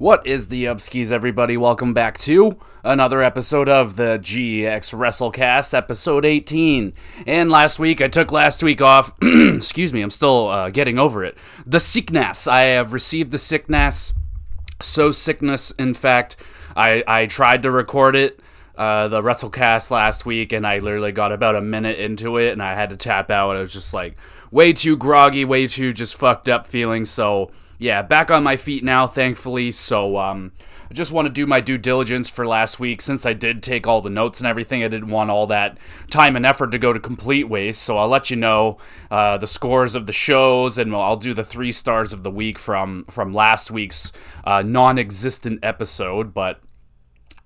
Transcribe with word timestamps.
What 0.00 0.26
is 0.26 0.46
the 0.46 0.64
Upskis, 0.64 1.12
everybody? 1.12 1.58
Welcome 1.58 1.92
back 1.92 2.16
to 2.20 2.56
another 2.82 3.22
episode 3.22 3.68
of 3.68 3.96
the 3.96 4.18
GX 4.22 4.94
WrestleCast, 4.94 5.74
episode 5.74 6.24
18. 6.24 6.94
And 7.26 7.50
last 7.50 7.78
week, 7.78 8.00
I 8.00 8.08
took 8.08 8.32
last 8.32 8.62
week 8.62 8.80
off. 8.80 9.12
Excuse 9.22 9.92
me, 9.92 10.00
I'm 10.00 10.08
still 10.08 10.48
uh, 10.48 10.70
getting 10.70 10.98
over 10.98 11.22
it. 11.22 11.36
The 11.66 11.80
sickness. 11.80 12.46
I 12.46 12.60
have 12.60 12.94
received 12.94 13.30
the 13.30 13.36
sickness. 13.36 14.14
So 14.80 15.10
sickness, 15.10 15.70
in 15.72 15.92
fact, 15.92 16.36
I, 16.74 17.04
I 17.06 17.26
tried 17.26 17.62
to 17.64 17.70
record 17.70 18.16
it. 18.16 18.40
Uh, 18.76 19.08
the 19.08 19.20
WrestleCast 19.20 19.90
last 19.90 20.24
week, 20.24 20.54
and 20.54 20.66
I 20.66 20.78
literally 20.78 21.12
got 21.12 21.30
about 21.30 21.56
a 21.56 21.60
minute 21.60 21.98
into 21.98 22.38
it, 22.38 22.52
and 22.52 22.62
I 22.62 22.72
had 22.72 22.88
to 22.88 22.96
tap 22.96 23.30
out. 23.30 23.54
I 23.54 23.60
was 23.60 23.74
just 23.74 23.92
like 23.92 24.16
way 24.50 24.72
too 24.72 24.96
groggy, 24.96 25.44
way 25.44 25.66
too 25.66 25.92
just 25.92 26.16
fucked 26.16 26.48
up 26.48 26.66
feeling. 26.66 27.04
So 27.04 27.50
yeah, 27.80 28.02
back 28.02 28.30
on 28.30 28.44
my 28.44 28.56
feet 28.56 28.84
now, 28.84 29.08
thankfully. 29.08 29.72
So, 29.72 30.18
um, 30.18 30.52
I 30.90 30.94
just 30.94 31.12
want 31.12 31.26
to 31.26 31.32
do 31.32 31.46
my 31.46 31.60
due 31.60 31.78
diligence 31.78 32.28
for 32.28 32.44
last 32.44 32.80
week 32.80 33.00
since 33.00 33.24
I 33.24 33.32
did 33.32 33.62
take 33.62 33.86
all 33.86 34.00
the 34.02 34.10
notes 34.10 34.40
and 34.40 34.48
everything. 34.48 34.82
I 34.82 34.88
didn't 34.88 35.08
want 35.08 35.30
all 35.30 35.46
that 35.46 35.78
time 36.10 36.34
and 36.34 36.44
effort 36.44 36.72
to 36.72 36.78
go 36.78 36.92
to 36.92 36.98
complete 36.98 37.48
waste. 37.48 37.82
So 37.82 37.96
I'll 37.96 38.08
let 38.08 38.28
you 38.28 38.36
know 38.36 38.78
uh, 39.08 39.38
the 39.38 39.46
scores 39.46 39.94
of 39.94 40.06
the 40.06 40.12
shows, 40.12 40.78
and 40.78 40.92
I'll 40.94 41.16
do 41.16 41.32
the 41.32 41.44
three 41.44 41.70
stars 41.70 42.12
of 42.12 42.24
the 42.24 42.30
week 42.30 42.58
from 42.58 43.04
from 43.04 43.32
last 43.32 43.70
week's 43.70 44.10
uh, 44.42 44.62
non-existent 44.62 45.60
episode. 45.62 46.34
But 46.34 46.60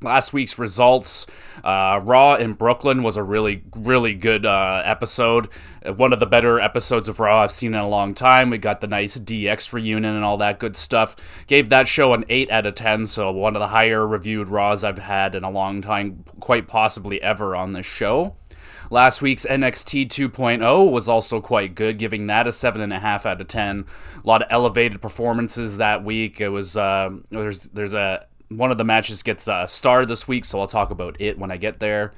last 0.02 0.32
week's 0.32 0.58
results. 0.58 1.26
Uh, 1.62 2.00
Raw 2.02 2.34
in 2.34 2.54
Brooklyn 2.54 3.02
was 3.02 3.16
a 3.16 3.22
really, 3.22 3.62
really 3.74 4.14
good 4.14 4.46
uh, 4.46 4.82
episode. 4.84 5.48
One 5.96 6.12
of 6.12 6.20
the 6.20 6.26
better 6.26 6.60
episodes 6.60 7.08
of 7.08 7.20
Raw 7.20 7.42
I've 7.42 7.50
seen 7.50 7.74
in 7.74 7.80
a 7.80 7.88
long 7.88 8.14
time. 8.14 8.50
We 8.50 8.58
got 8.58 8.80
the 8.80 8.86
nice 8.86 9.18
DX 9.18 9.72
reunion 9.72 10.14
and 10.14 10.24
all 10.24 10.36
that 10.38 10.58
good 10.58 10.76
stuff. 10.76 11.16
Gave 11.46 11.68
that 11.70 11.88
show 11.88 12.14
an 12.14 12.24
8 12.28 12.50
out 12.50 12.66
of 12.66 12.74
10, 12.74 13.06
so 13.06 13.30
one 13.30 13.56
of 13.56 13.60
the 13.60 13.68
higher 13.68 14.06
reviewed 14.06 14.48
Raws 14.48 14.84
I've 14.84 14.98
had 14.98 15.34
in 15.34 15.44
a 15.44 15.50
long 15.50 15.82
time, 15.82 16.24
quite 16.40 16.68
possibly 16.68 17.20
ever 17.22 17.56
on 17.56 17.72
this 17.72 17.86
show. 17.86 18.34
Last 18.90 19.22
week's 19.22 19.46
NXT 19.46 20.08
2.0 20.08 20.90
was 20.90 21.08
also 21.08 21.40
quite 21.40 21.74
good, 21.74 21.98
giving 21.98 22.26
that 22.26 22.46
a 22.46 22.50
7.5 22.50 23.26
out 23.26 23.40
of 23.40 23.48
10. 23.48 23.86
A 24.22 24.26
lot 24.26 24.42
of 24.42 24.48
elevated 24.50 25.00
performances 25.00 25.78
that 25.78 26.04
week. 26.04 26.40
It 26.40 26.50
was, 26.50 26.76
uh, 26.76 27.10
there's, 27.30 27.62
there's 27.70 27.94
a 27.94 28.26
one 28.56 28.70
of 28.70 28.78
the 28.78 28.84
matches 28.84 29.22
gets 29.22 29.48
a 29.48 29.66
star 29.68 30.06
this 30.06 30.26
week, 30.28 30.44
so 30.44 30.60
I'll 30.60 30.66
talk 30.66 30.90
about 30.90 31.20
it 31.20 31.38
when 31.38 31.50
I 31.50 31.56
get 31.56 31.80
there. 31.80 32.12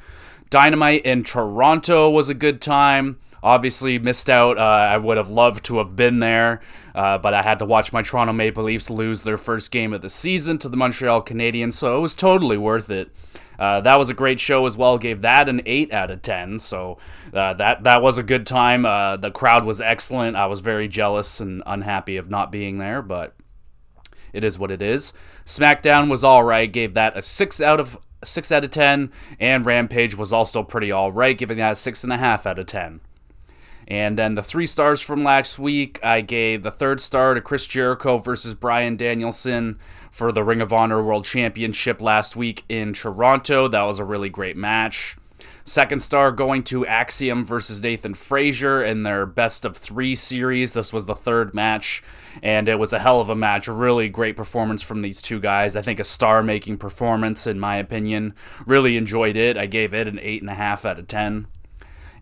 Dynamite 0.51 1.05
in 1.05 1.25
Toronto 1.25 2.11
was 2.11 2.29
a 2.29 2.35
good 2.35 2.61
time. 2.61 3.19
Obviously, 3.43 3.99
missed 3.99 4.31
out. 4.31 4.59
Uh, 4.59 4.63
I 4.63 4.97
would 4.97 5.17
have 5.17 5.29
loved 5.29 5.65
to 5.67 5.79
have 5.79 5.95
been 5.95 6.21
there, 6.21 6.61
uh, 6.95 7.19
but 7.19 7.35
I 7.35 7.43
had 7.43 7.59
to 7.61 7.65
watch 7.65 7.93
my 7.93 8.03
Toronto 8.03 8.33
Maple 8.33 8.65
Leafs 8.65 8.91
lose 8.91 9.23
their 9.23 9.37
first 9.37 9.71
game 9.71 9.93
of 9.93 10.03
the 10.03 10.09
season 10.09 10.59
to 10.59 10.69
the 10.69 10.77
Montreal 10.77 11.23
Canadiens, 11.23 11.75
so 11.75 11.97
it 11.97 12.01
was 12.01 12.15
totally 12.15 12.57
worth 12.57 12.91
it. 12.91 13.11
Uh, 13.59 13.81
that 13.81 13.99
was 13.99 14.11
a 14.11 14.15
great 14.15 14.41
show 14.41 14.67
as 14.67 14.77
well. 14.77 14.99
Gave 14.99 15.23
that 15.23 15.49
an 15.49 15.63
eight 15.67 15.93
out 15.93 16.11
of 16.11 16.23
ten. 16.23 16.59
So 16.59 16.99
uh, 17.33 17.55
that 17.55 17.85
that 17.85 18.03
was 18.03 18.19
a 18.19 18.23
good 18.23 18.47
time. 18.47 18.85
Uh, 18.85 19.17
the 19.17 19.31
crowd 19.31 19.65
was 19.65 19.81
excellent. 19.81 20.37
I 20.37 20.47
was 20.47 20.61
very 20.61 20.89
jealous 20.89 21.41
and 21.41 21.63
unhappy 21.67 22.17
of 22.17 22.29
not 22.29 22.53
being 22.53 22.79
there, 22.79 23.03
but 23.03 23.35
it 24.37 24.45
is 24.45 24.59
what 24.59 24.71
it 24.71 24.83
is. 24.83 25.13
SmackDown 25.45 26.11
was 26.11 26.23
all 26.23 26.45
right, 26.45 26.71
gave 26.71 26.95
that 26.95 27.17
a 27.17 27.23
six 27.23 27.61
out 27.61 27.81
of 27.81 27.99
six 28.23 28.53
out 28.53 28.65
of 28.65 28.71
ten, 28.71 29.11
and 29.41 29.65
Rampage 29.65 30.15
was 30.15 30.33
also 30.33 30.63
pretty 30.63 30.93
all 30.93 31.11
right, 31.11 31.37
giving 31.37 31.59
that 31.59 31.73
a 31.73 31.77
six 31.77 32.05
and 32.05 32.13
a 32.13 32.19
half 32.19 32.47
out 32.47 32.59
of 32.59 32.67
ten. 32.67 33.01
And 33.89 34.19
then 34.19 34.35
the 34.35 34.43
three 34.43 34.67
stars 34.67 35.01
from 35.01 35.23
last 35.23 35.59
week, 35.59 36.05
I 36.05 36.21
gave 36.21 36.65
the 36.65 36.73
third 36.73 37.01
star 37.01 37.35
to 37.35 37.41
Chris 37.41 37.67
Jericho 37.67 38.19
versus 38.19 38.55
Bryan 38.55 38.97
Danielson 38.97 39.79
for 40.11 40.33
the 40.33 40.43
Ring 40.43 40.61
of 40.61 40.73
Honor 40.73 41.03
World 41.03 41.25
Championship 41.25 42.01
last 42.01 42.35
week 42.35 42.65
in 42.69 42.93
Toronto. 42.93 43.69
That 43.69 43.83
was 43.83 44.01
a 44.01 44.05
really 44.05 44.29
great 44.29 44.57
match. 44.57 45.17
Second 45.69 45.99
star 45.99 46.31
going 46.31 46.63
to 46.63 46.87
Axiom 46.87 47.45
versus 47.45 47.83
Nathan 47.83 48.15
Frazer 48.15 48.85
in 48.85 49.03
their 49.03 49.27
best 49.27 49.65
of 49.65 49.77
three 49.77 50.15
series. 50.15 50.75
This 50.75 50.93
was 50.93 51.07
the 51.07 51.15
third 51.17 51.55
match, 51.55 52.05
and 52.41 52.69
it 52.69 52.79
was 52.79 52.93
a 52.93 53.01
hell 53.01 53.21
of 53.21 53.31
a 53.31 53.35
match. 53.35 53.67
Really 53.67 54.09
great 54.09 54.37
performance 54.37 54.81
from 54.81 55.01
these 55.01 55.21
two 55.21 55.41
guys. 55.41 55.75
I 55.75 55.83
think 55.83 55.99
a 55.99 56.05
star 56.05 56.45
making 56.45 56.79
performance, 56.79 57.49
in 57.49 57.59
my 57.59 57.79
opinion. 57.79 58.33
Really 58.65 58.97
enjoyed 58.97 59.37
it. 59.37 59.57
I 59.57 59.67
gave 59.67 59.93
it 59.93 60.07
an 60.07 60.19
8.5 60.19 60.85
out 60.85 61.01
of 61.01 61.09
10. 61.09 61.49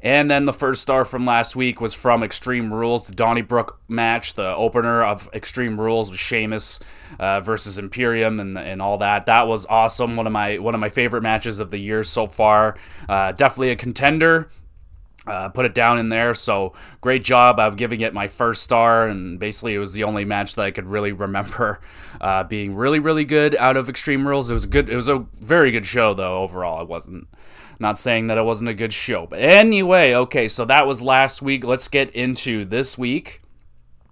And 0.04 0.30
then 0.30 0.44
the 0.44 0.52
first 0.52 0.82
star 0.82 1.06
from 1.06 1.24
last 1.24 1.56
week 1.56 1.80
was 1.80 1.94
from 1.94 2.22
Extreme 2.22 2.74
Rules, 2.74 3.06
the 3.06 3.14
Donnybrook 3.14 3.80
match, 3.88 4.34
the 4.34 4.54
opener 4.54 5.02
of 5.02 5.30
Extreme 5.32 5.80
Rules 5.80 6.10
with 6.10 6.20
Sheamus 6.20 6.78
uh, 7.18 7.40
versus 7.40 7.78
Imperium 7.78 8.38
and 8.38 8.58
and 8.58 8.82
all 8.82 8.98
that. 8.98 9.24
That 9.26 9.48
was 9.48 9.64
awesome. 9.64 10.14
One 10.14 10.26
of 10.26 10.32
my 10.32 10.58
one 10.58 10.74
of 10.74 10.80
my 10.80 10.90
favorite 10.90 11.22
matches 11.22 11.58
of 11.58 11.70
the 11.70 11.78
year 11.78 12.04
so 12.04 12.26
far. 12.26 12.76
Uh, 13.08 13.32
definitely 13.32 13.70
a 13.70 13.76
contender. 13.76 14.50
Uh, 15.26 15.48
put 15.48 15.64
it 15.64 15.72
down 15.72 15.98
in 15.98 16.10
there. 16.10 16.34
So 16.34 16.74
great 17.00 17.24
job 17.24 17.58
of 17.58 17.78
giving 17.78 18.02
it 18.02 18.12
my 18.12 18.28
first 18.28 18.62
star, 18.62 19.08
and 19.08 19.38
basically 19.38 19.74
it 19.74 19.78
was 19.78 19.94
the 19.94 20.04
only 20.04 20.26
match 20.26 20.54
that 20.56 20.66
I 20.66 20.70
could 20.70 20.84
really 20.84 21.12
remember 21.12 21.80
uh, 22.20 22.44
being 22.44 22.74
really 22.74 22.98
really 22.98 23.24
good 23.24 23.56
out 23.56 23.78
of 23.78 23.88
Extreme 23.88 24.28
Rules. 24.28 24.50
It 24.50 24.54
was 24.54 24.66
good. 24.66 24.90
It 24.90 24.96
was 24.96 25.08
a 25.08 25.24
very 25.40 25.70
good 25.70 25.86
show 25.86 26.12
though. 26.12 26.42
Overall, 26.42 26.82
it 26.82 26.88
wasn't. 26.88 27.26
Not 27.84 27.98
saying 27.98 28.28
that 28.28 28.38
it 28.38 28.44
wasn't 28.46 28.70
a 28.70 28.74
good 28.74 28.94
show. 28.94 29.26
But 29.26 29.40
anyway, 29.40 30.14
okay, 30.14 30.48
so 30.48 30.64
that 30.64 30.86
was 30.86 31.02
last 31.02 31.42
week. 31.42 31.64
Let's 31.64 31.86
get 31.86 32.08
into 32.14 32.64
this 32.64 32.96
week. 32.96 33.42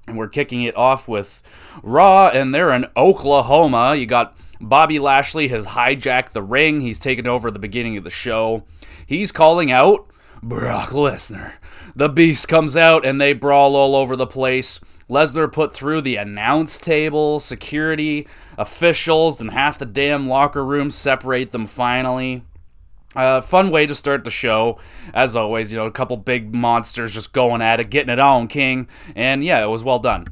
And 0.07 0.19
we're 0.19 0.29
kicking 0.29 0.61
it 0.65 0.77
off 0.77 1.09
with 1.09 1.43
Raw, 1.83 2.29
and 2.29 2.55
they're 2.55 2.75
in 2.75 2.85
Oklahoma. 2.99 3.95
You 3.95 4.05
got 4.05 4.37
Bobby 4.61 4.99
Lashley 4.99 5.49
has 5.49 5.65
hijacked 5.65 6.33
the 6.33 6.43
ring. 6.43 6.83
He's 6.83 7.01
taken 7.01 7.27
over 7.27 7.51
the 7.51 7.59
beginning 7.59 7.97
of 7.97 8.05
the 8.05 8.11
show. 8.11 8.65
He's 9.07 9.33
calling 9.33 9.73
out 9.73 10.07
Brock 10.43 10.91
Lesnar. 10.91 11.53
The 11.97 12.11
Beast 12.11 12.49
comes 12.49 12.77
out, 12.77 13.07
and 13.07 13.19
they 13.19 13.33
brawl 13.33 13.75
all 13.75 13.97
over 13.97 14.17
the 14.17 14.27
place. 14.27 14.81
Lesnar 15.09 15.51
put 15.51 15.73
through 15.73 16.03
the 16.03 16.17
announce 16.17 16.79
table, 16.79 17.41
security, 17.41 18.29
officials, 18.59 19.41
and 19.41 19.51
half 19.51 19.79
the 19.79 19.87
damn 19.87 20.29
locker 20.29 20.63
room 20.63 20.91
separate 20.91 21.53
them 21.53 21.67
finally. 21.67 22.43
Uh, 23.15 23.41
fun 23.41 23.71
way 23.71 23.87
to 23.87 23.95
start 23.95 24.25
the 24.25 24.31
show, 24.31 24.79
as 25.13 25.37
always. 25.37 25.73
You 25.73 25.79
know, 25.79 25.87
a 25.87 25.91
couple 25.91 26.17
big 26.17 26.55
monsters 26.55 27.13
just 27.13 27.33
going 27.33 27.61
at 27.61 27.81
it, 27.81 27.91
getting 27.91 28.13
it 28.13 28.19
on, 28.19 28.49
King, 28.49 28.89
and 29.15 29.45
yeah, 29.45 29.63
it 29.63 29.69
was 29.69 29.85
well 29.85 29.99
done. 29.99 30.29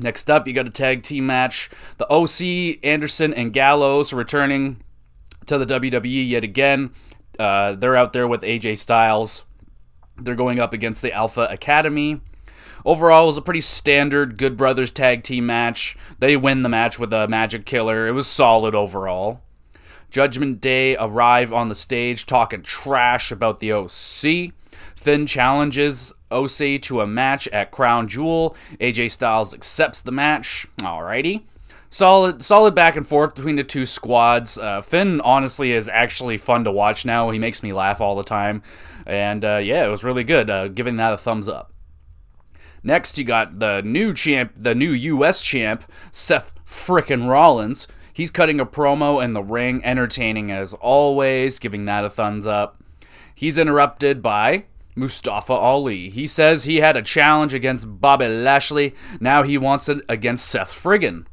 Next 0.00 0.30
up, 0.30 0.46
you 0.46 0.54
got 0.54 0.66
a 0.66 0.70
tag 0.70 1.02
team 1.02 1.26
match. 1.26 1.68
The 1.96 2.06
OC, 2.10 2.84
Anderson, 2.84 3.34
and 3.34 3.52
Gallows 3.52 4.12
returning 4.12 4.82
to 5.46 5.58
the 5.58 5.66
WWE 5.66 6.28
yet 6.28 6.44
again. 6.44 6.92
Uh, 7.38 7.74
they're 7.74 7.96
out 7.96 8.12
there 8.12 8.28
with 8.28 8.42
AJ 8.42 8.78
Styles. 8.78 9.44
They're 10.16 10.34
going 10.34 10.58
up 10.58 10.72
against 10.72 11.02
the 11.02 11.12
Alpha 11.12 11.48
Academy. 11.50 12.20
Overall, 12.84 13.24
it 13.24 13.26
was 13.26 13.36
a 13.36 13.42
pretty 13.42 13.60
standard 13.60 14.38
Good 14.38 14.56
Brothers 14.56 14.90
tag 14.90 15.22
team 15.22 15.46
match. 15.46 15.96
They 16.20 16.36
win 16.36 16.62
the 16.62 16.68
match 16.68 16.98
with 16.98 17.12
a 17.12 17.28
Magic 17.28 17.66
Killer. 17.66 18.06
It 18.06 18.12
was 18.12 18.26
solid 18.26 18.74
overall. 18.74 19.42
Judgment 20.10 20.60
Day 20.60 20.96
arrive 20.96 21.52
on 21.52 21.68
the 21.68 21.74
stage 21.74 22.26
talking 22.26 22.62
trash 22.62 23.30
about 23.30 23.58
the 23.58 23.72
OC. 23.72 24.52
Finn 24.94 25.26
challenges 25.26 26.14
OC 26.30 26.80
to 26.82 27.00
a 27.00 27.06
match 27.06 27.46
at 27.48 27.70
Crown 27.70 28.08
Jewel. 28.08 28.56
AJ 28.80 29.10
Styles 29.10 29.54
accepts 29.54 30.00
the 30.00 30.12
match. 30.12 30.66
Alrighty. 30.78 31.42
Solid, 31.90 32.42
solid 32.42 32.74
back 32.74 32.96
and 32.96 33.06
forth 33.06 33.34
between 33.34 33.56
the 33.56 33.64
two 33.64 33.86
squads. 33.86 34.58
Uh, 34.58 34.80
Finn 34.82 35.20
honestly 35.22 35.72
is 35.72 35.88
actually 35.88 36.36
fun 36.36 36.64
to 36.64 36.72
watch 36.72 37.06
now. 37.06 37.30
He 37.30 37.38
makes 37.38 37.62
me 37.62 37.72
laugh 37.72 38.00
all 38.00 38.14
the 38.14 38.24
time, 38.24 38.62
and 39.06 39.42
uh, 39.42 39.56
yeah, 39.56 39.86
it 39.86 39.90
was 39.90 40.04
really 40.04 40.24
good. 40.24 40.50
Uh, 40.50 40.68
giving 40.68 40.96
that 40.96 41.14
a 41.14 41.16
thumbs 41.16 41.48
up. 41.48 41.72
Next, 42.82 43.16
you 43.18 43.24
got 43.24 43.58
the 43.58 43.80
new 43.82 44.12
champ, 44.12 44.52
the 44.54 44.74
new 44.74 44.90
U.S. 44.90 45.40
champ, 45.40 45.90
Seth 46.10 46.62
frickin' 46.66 47.28
Rollins, 47.28 47.88
He's 48.18 48.32
cutting 48.32 48.58
a 48.58 48.66
promo 48.66 49.22
in 49.22 49.32
the 49.32 49.44
ring, 49.44 49.80
entertaining 49.84 50.50
as 50.50 50.74
always, 50.74 51.60
giving 51.60 51.84
that 51.84 52.04
a 52.04 52.10
thumbs 52.10 52.48
up. 52.48 52.76
He's 53.32 53.58
interrupted 53.58 54.22
by 54.22 54.64
Mustafa 54.96 55.52
Ali. 55.52 56.10
He 56.10 56.26
says 56.26 56.64
he 56.64 56.78
had 56.78 56.96
a 56.96 57.02
challenge 57.02 57.54
against 57.54 58.00
Bobby 58.00 58.26
Lashley. 58.26 58.92
Now 59.20 59.44
he 59.44 59.56
wants 59.56 59.88
it 59.88 60.04
against 60.08 60.48
Seth 60.48 60.72
Friggin. 60.72 61.26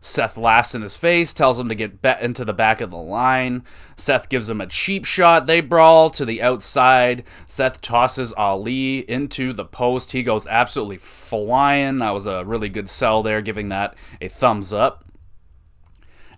Seth 0.00 0.38
laughs 0.38 0.74
in 0.74 0.80
his 0.80 0.96
face, 0.96 1.34
tells 1.34 1.60
him 1.60 1.68
to 1.68 1.74
get 1.74 2.00
bet 2.00 2.22
into 2.22 2.46
the 2.46 2.54
back 2.54 2.80
of 2.80 2.90
the 2.90 2.96
line. 2.96 3.62
Seth 3.94 4.30
gives 4.30 4.48
him 4.48 4.62
a 4.62 4.66
cheap 4.66 5.04
shot. 5.04 5.44
They 5.44 5.60
brawl 5.60 6.08
to 6.08 6.24
the 6.24 6.40
outside. 6.40 7.24
Seth 7.46 7.82
tosses 7.82 8.32
Ali 8.38 9.00
into 9.00 9.52
the 9.52 9.66
post. 9.66 10.12
He 10.12 10.22
goes 10.22 10.46
absolutely 10.46 10.96
flying. 10.96 11.98
That 11.98 12.12
was 12.12 12.26
a 12.26 12.42
really 12.46 12.70
good 12.70 12.88
sell 12.88 13.22
there, 13.22 13.42
giving 13.42 13.68
that 13.68 13.98
a 14.18 14.28
thumbs 14.28 14.72
up. 14.72 15.04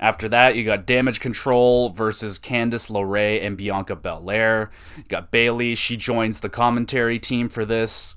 After 0.05 0.29
that, 0.29 0.55
you 0.55 0.65
got 0.65 0.85
Damage 0.85 1.19
Control 1.19 1.89
versus 1.89 2.39
Candice 2.39 2.91
LeRae 2.91 3.43
and 3.43 3.57
Bianca 3.57 3.97
Belair. 3.97 4.71
You 4.99 5.05
got 5.05 5.31
Bayley, 5.31 5.75
she 5.75 5.97
joins 5.97 6.41
the 6.41 6.51
commentary 6.51 7.19
team 7.19 7.49
for 7.49 7.65
this. 7.65 8.15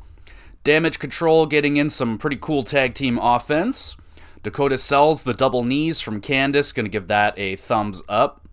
Damage 0.65 0.99
Control 0.99 1.45
getting 1.45 1.77
in 1.77 1.89
some 1.89 2.17
pretty 2.17 2.35
cool 2.41 2.63
tag 2.63 2.93
team 2.93 3.17
offense. 3.17 3.95
Dakota 4.43 4.77
sells 4.77 5.23
the 5.23 5.33
double 5.33 5.63
knees 5.63 6.01
from 6.01 6.19
Candice, 6.19 6.75
gonna 6.75 6.89
give 6.89 7.07
that 7.07 7.39
a 7.39 7.55
thumbs 7.55 8.01
up. 8.09 8.46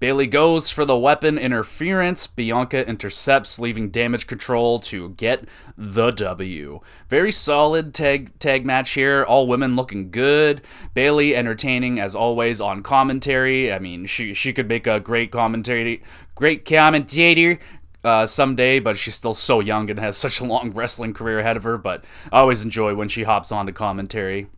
Bayley 0.00 0.26
goes 0.26 0.70
for 0.70 0.86
the 0.86 0.96
weapon 0.96 1.36
interference. 1.36 2.26
Bianca 2.26 2.88
intercepts, 2.88 3.58
leaving 3.58 3.90
damage 3.90 4.26
control 4.26 4.80
to 4.80 5.10
get 5.10 5.46
the 5.76 6.10
W. 6.10 6.80
Very 7.10 7.30
solid 7.30 7.92
tag 7.92 8.38
tag 8.38 8.64
match 8.64 8.92
here. 8.92 9.22
All 9.22 9.46
women 9.46 9.76
looking 9.76 10.10
good. 10.10 10.62
Bayley 10.94 11.36
entertaining 11.36 12.00
as 12.00 12.16
always 12.16 12.62
on 12.62 12.82
commentary. 12.82 13.70
I 13.70 13.78
mean, 13.78 14.06
she 14.06 14.32
she 14.32 14.54
could 14.54 14.68
make 14.68 14.86
a 14.86 15.00
great 15.00 15.30
commentary, 15.30 16.02
great 16.34 16.64
commentator. 16.64 17.60
Uh, 18.02 18.24
someday, 18.24 18.80
but 18.80 18.96
she's 18.96 19.14
still 19.14 19.34
so 19.34 19.60
young 19.60 19.90
and 19.90 19.98
has 19.98 20.16
such 20.16 20.40
a 20.40 20.44
long 20.46 20.70
wrestling 20.70 21.12
career 21.12 21.40
ahead 21.40 21.58
of 21.58 21.64
her. 21.64 21.76
But 21.76 22.02
I 22.32 22.40
always 22.40 22.64
enjoy 22.64 22.94
when 22.94 23.10
she 23.10 23.24
hops 23.24 23.52
on 23.52 23.66
to 23.66 23.72
commentary. 23.72 24.48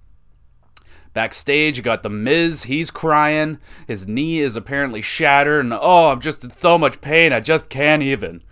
Backstage, 1.14 1.76
you 1.76 1.82
got 1.82 2.03
The 2.03 2.11
Miz. 2.11 2.64
He's 2.64 2.91
crying. 2.91 3.59
His 3.87 4.09
knee 4.09 4.38
is 4.38 4.56
apparently 4.56 5.03
shattered, 5.03 5.64
and 5.64 5.75
oh, 5.75 6.11
I'm 6.11 6.20
just 6.20 6.43
in 6.44 6.53
so 6.59 6.79
much 6.79 7.00
pain. 7.00 7.32
I 7.32 7.41
just 7.41 7.69
can't 7.69 8.03
even. 8.03 8.43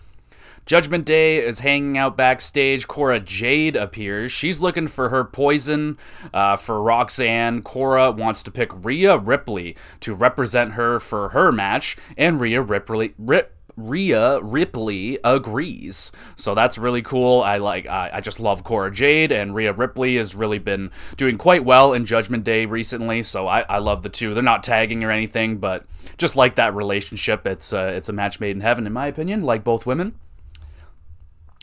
Judgment 0.67 1.05
Day 1.05 1.39
is 1.39 1.61
hanging 1.61 1.99
out 1.99 2.17
backstage. 2.17 2.87
Cora 2.87 3.19
Jade 3.19 3.75
appears. 3.75 4.31
She's 4.31 4.61
looking 4.61 4.87
for 4.87 5.09
her 5.09 5.25
poison 5.25 5.99
uh, 6.33 6.55
for 6.55 6.81
Roxanne. 6.81 7.62
Cora 7.62 8.12
wants 8.12 8.43
to 8.45 8.53
pick 8.53 8.71
Rhea 8.85 9.17
Ripley 9.17 9.75
to 10.01 10.15
represent 10.15 10.75
her 10.75 11.01
for 11.01 11.31
her 11.31 11.51
match, 11.51 11.97
and 12.17 12.41
Rhea 12.41 12.62
Ripley. 12.62 13.15
Rip, 13.19 13.57
Rhea 13.88 14.41
Ripley 14.43 15.19
agrees. 15.25 16.12
So 16.37 16.55
that's 16.55 16.79
really 16.79 17.03
cool. 17.03 17.43
I 17.43 17.59
like 17.59 17.87
I, 17.87 18.11
I 18.15 18.21
just 18.21 18.41
love 18.41 18.65
Cora 18.65 18.91
Jade 18.91 19.32
and 19.32 19.55
Rhea 19.55 19.73
Ripley 19.73 20.17
has 20.17 20.35
really 20.35 20.59
been 20.59 20.91
doing 21.17 21.38
quite 21.38 21.65
well 21.65 21.93
in 21.93 22.06
Judgment 22.06 22.44
Day 22.44 22.67
recently. 22.67 23.23
So 23.23 23.47
I, 23.47 23.61
I 23.62 23.79
love 23.79 24.03
the 24.03 24.09
two. 24.09 24.35
They're 24.35 24.43
not 24.43 24.62
tagging 24.62 25.05
or 25.05 25.11
anything, 25.11 25.59
but 25.59 25.87
just 26.19 26.37
like 26.37 26.55
that 26.56 26.75
relationship, 26.75 27.47
it's 27.47 27.73
uh, 27.73 27.93
it's 27.94 28.09
a 28.09 28.12
match 28.12 28.41
made 28.41 28.56
in 28.56 28.61
heaven 28.61 28.87
in 28.87 28.93
my 28.93 29.06
opinion. 29.06 29.43
Like 29.43 29.65
both 29.65 29.87
women. 29.87 30.15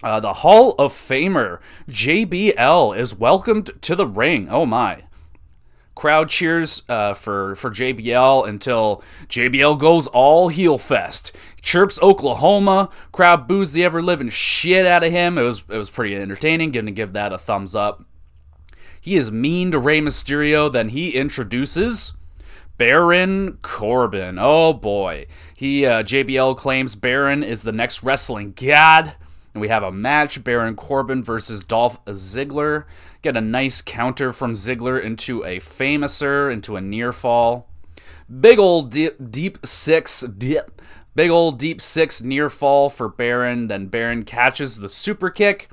Uh, 0.04 0.20
the 0.20 0.34
Hall 0.34 0.76
of 0.78 0.94
Famer 0.94 1.60
JBL 1.90 2.96
is 2.98 3.16
welcomed 3.16 3.72
to 3.82 3.96
the 3.96 4.06
ring. 4.06 4.48
Oh 4.50 4.66
my. 4.66 5.07
Crowd 5.98 6.30
cheers 6.30 6.84
uh, 6.88 7.16
for 7.16 7.56
for 7.56 7.72
JBL 7.72 8.48
until 8.48 9.02
JBL 9.30 9.80
goes 9.80 10.06
all 10.06 10.50
heel 10.50 10.78
fest. 10.78 11.36
Chirps 11.64 12.00
Oklahoma. 12.04 12.92
Crowd 13.12 13.48
boos 13.48 13.74
the 13.74 13.84
ever 13.84 14.00
living 14.00 14.30
shit 14.30 14.86
out 14.86 15.04
of 15.04 15.12
him. 15.12 15.40
It 15.40 15.42
was 15.42 15.66
it 15.68 15.78
was 15.78 15.90
pretty 15.90 16.16
entertaining. 16.16 16.70
Gonna 16.70 16.92
give 16.92 17.14
that 17.14 17.34
a 17.34 17.40
thumbs 17.40 17.76
up. 17.76 18.06
He 19.02 19.16
is 19.16 19.32
mean 19.32 19.72
to 19.72 19.80
Rey 19.80 20.00
Mysterio. 20.00 20.72
Then 20.72 20.90
he 20.90 21.16
introduces 21.16 22.14
Baron 22.78 23.58
Corbin. 23.64 24.38
Oh 24.40 24.74
boy, 24.74 25.26
he 25.56 25.84
uh, 25.84 26.04
JBL 26.04 26.58
claims 26.58 26.96
Baron 26.96 27.44
is 27.44 27.64
the 27.64 27.72
next 27.72 28.04
wrestling 28.04 28.54
god. 28.56 29.16
And 29.58 29.62
we 29.64 29.70
have 29.70 29.82
a 29.82 29.92
match 29.92 30.44
Baron 30.44 30.76
Corbin 30.76 31.24
versus 31.24 31.64
Dolph 31.64 32.06
Ziggler. 32.06 32.84
Get 33.24 33.36
a 33.36 33.42
nice 33.42 33.82
counter 33.82 34.32
from 34.32 34.54
Ziggler 34.54 35.02
into 35.02 35.44
a 35.44 35.58
famouser, 35.58 36.54
into 36.54 36.76
a 36.76 36.82
near 36.82 37.12
fall. 37.12 37.68
Big 38.40 38.60
old 38.60 38.92
deep, 38.92 39.16
deep 39.32 39.58
six, 39.66 40.22
dip, 40.22 40.80
big 41.16 41.32
old 41.32 41.58
deep 41.58 41.82
six 41.82 42.22
near 42.22 42.52
fall 42.52 42.92
for 42.92 43.10
Baron. 43.10 43.68
Then 43.68 43.88
Baron 43.88 44.22
catches 44.26 44.78
the 44.78 44.90
super 44.90 45.32
kick. 45.32 45.72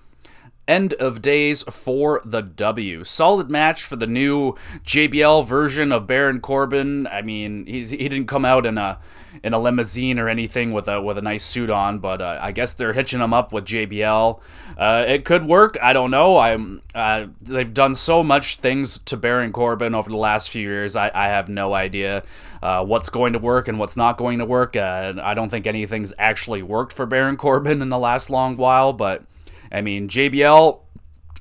End 0.66 0.94
of 0.94 1.20
days 1.20 1.62
for 1.64 2.22
the 2.24 2.40
W. 2.40 3.04
Solid 3.04 3.50
match 3.50 3.82
for 3.82 3.96
the 3.96 4.06
new 4.06 4.54
JBL 4.82 5.44
version 5.44 5.92
of 5.92 6.06
Baron 6.06 6.40
Corbin. 6.40 7.06
I 7.08 7.20
mean, 7.20 7.66
he's 7.66 7.90
he 7.90 8.08
didn't 8.08 8.28
come 8.28 8.46
out 8.46 8.64
in 8.64 8.78
a 8.78 8.98
in 9.42 9.52
a 9.52 9.58
limousine 9.58 10.18
or 10.18 10.28
anything 10.28 10.72
with 10.72 10.88
a 10.88 11.00
with 11.00 11.18
a 11.18 11.22
nice 11.22 11.44
suit 11.44 11.70
on, 11.70 11.98
but 11.98 12.22
uh, 12.22 12.38
I 12.40 12.52
guess 12.52 12.74
they're 12.74 12.92
hitching 12.92 13.20
him 13.20 13.34
up 13.34 13.52
with 13.52 13.64
JBL. 13.64 14.40
Uh, 14.76 15.04
it 15.06 15.24
could 15.24 15.44
work. 15.44 15.76
I 15.82 15.92
don't 15.92 16.10
know. 16.10 16.38
I'm 16.38 16.82
uh, 16.94 17.26
they've 17.42 17.72
done 17.72 17.94
so 17.94 18.22
much 18.22 18.56
things 18.56 18.98
to 19.06 19.16
Baron 19.16 19.52
Corbin 19.52 19.94
over 19.94 20.08
the 20.10 20.16
last 20.16 20.50
few 20.50 20.62
years. 20.62 20.96
I, 20.96 21.10
I 21.14 21.28
have 21.28 21.48
no 21.48 21.74
idea 21.74 22.22
uh, 22.62 22.84
what's 22.84 23.10
going 23.10 23.32
to 23.32 23.38
work 23.38 23.68
and 23.68 23.78
what's 23.78 23.96
not 23.96 24.16
going 24.16 24.38
to 24.38 24.44
work. 24.44 24.76
I 24.76 25.34
don't 25.34 25.50
think 25.50 25.66
anything's 25.66 26.12
actually 26.18 26.62
worked 26.62 26.92
for 26.92 27.06
Baron 27.06 27.36
Corbin 27.36 27.82
in 27.82 27.88
the 27.88 27.98
last 27.98 28.30
long 28.30 28.56
while, 28.56 28.92
but 28.92 29.24
I 29.70 29.80
mean, 29.80 30.08
JBL, 30.08 30.80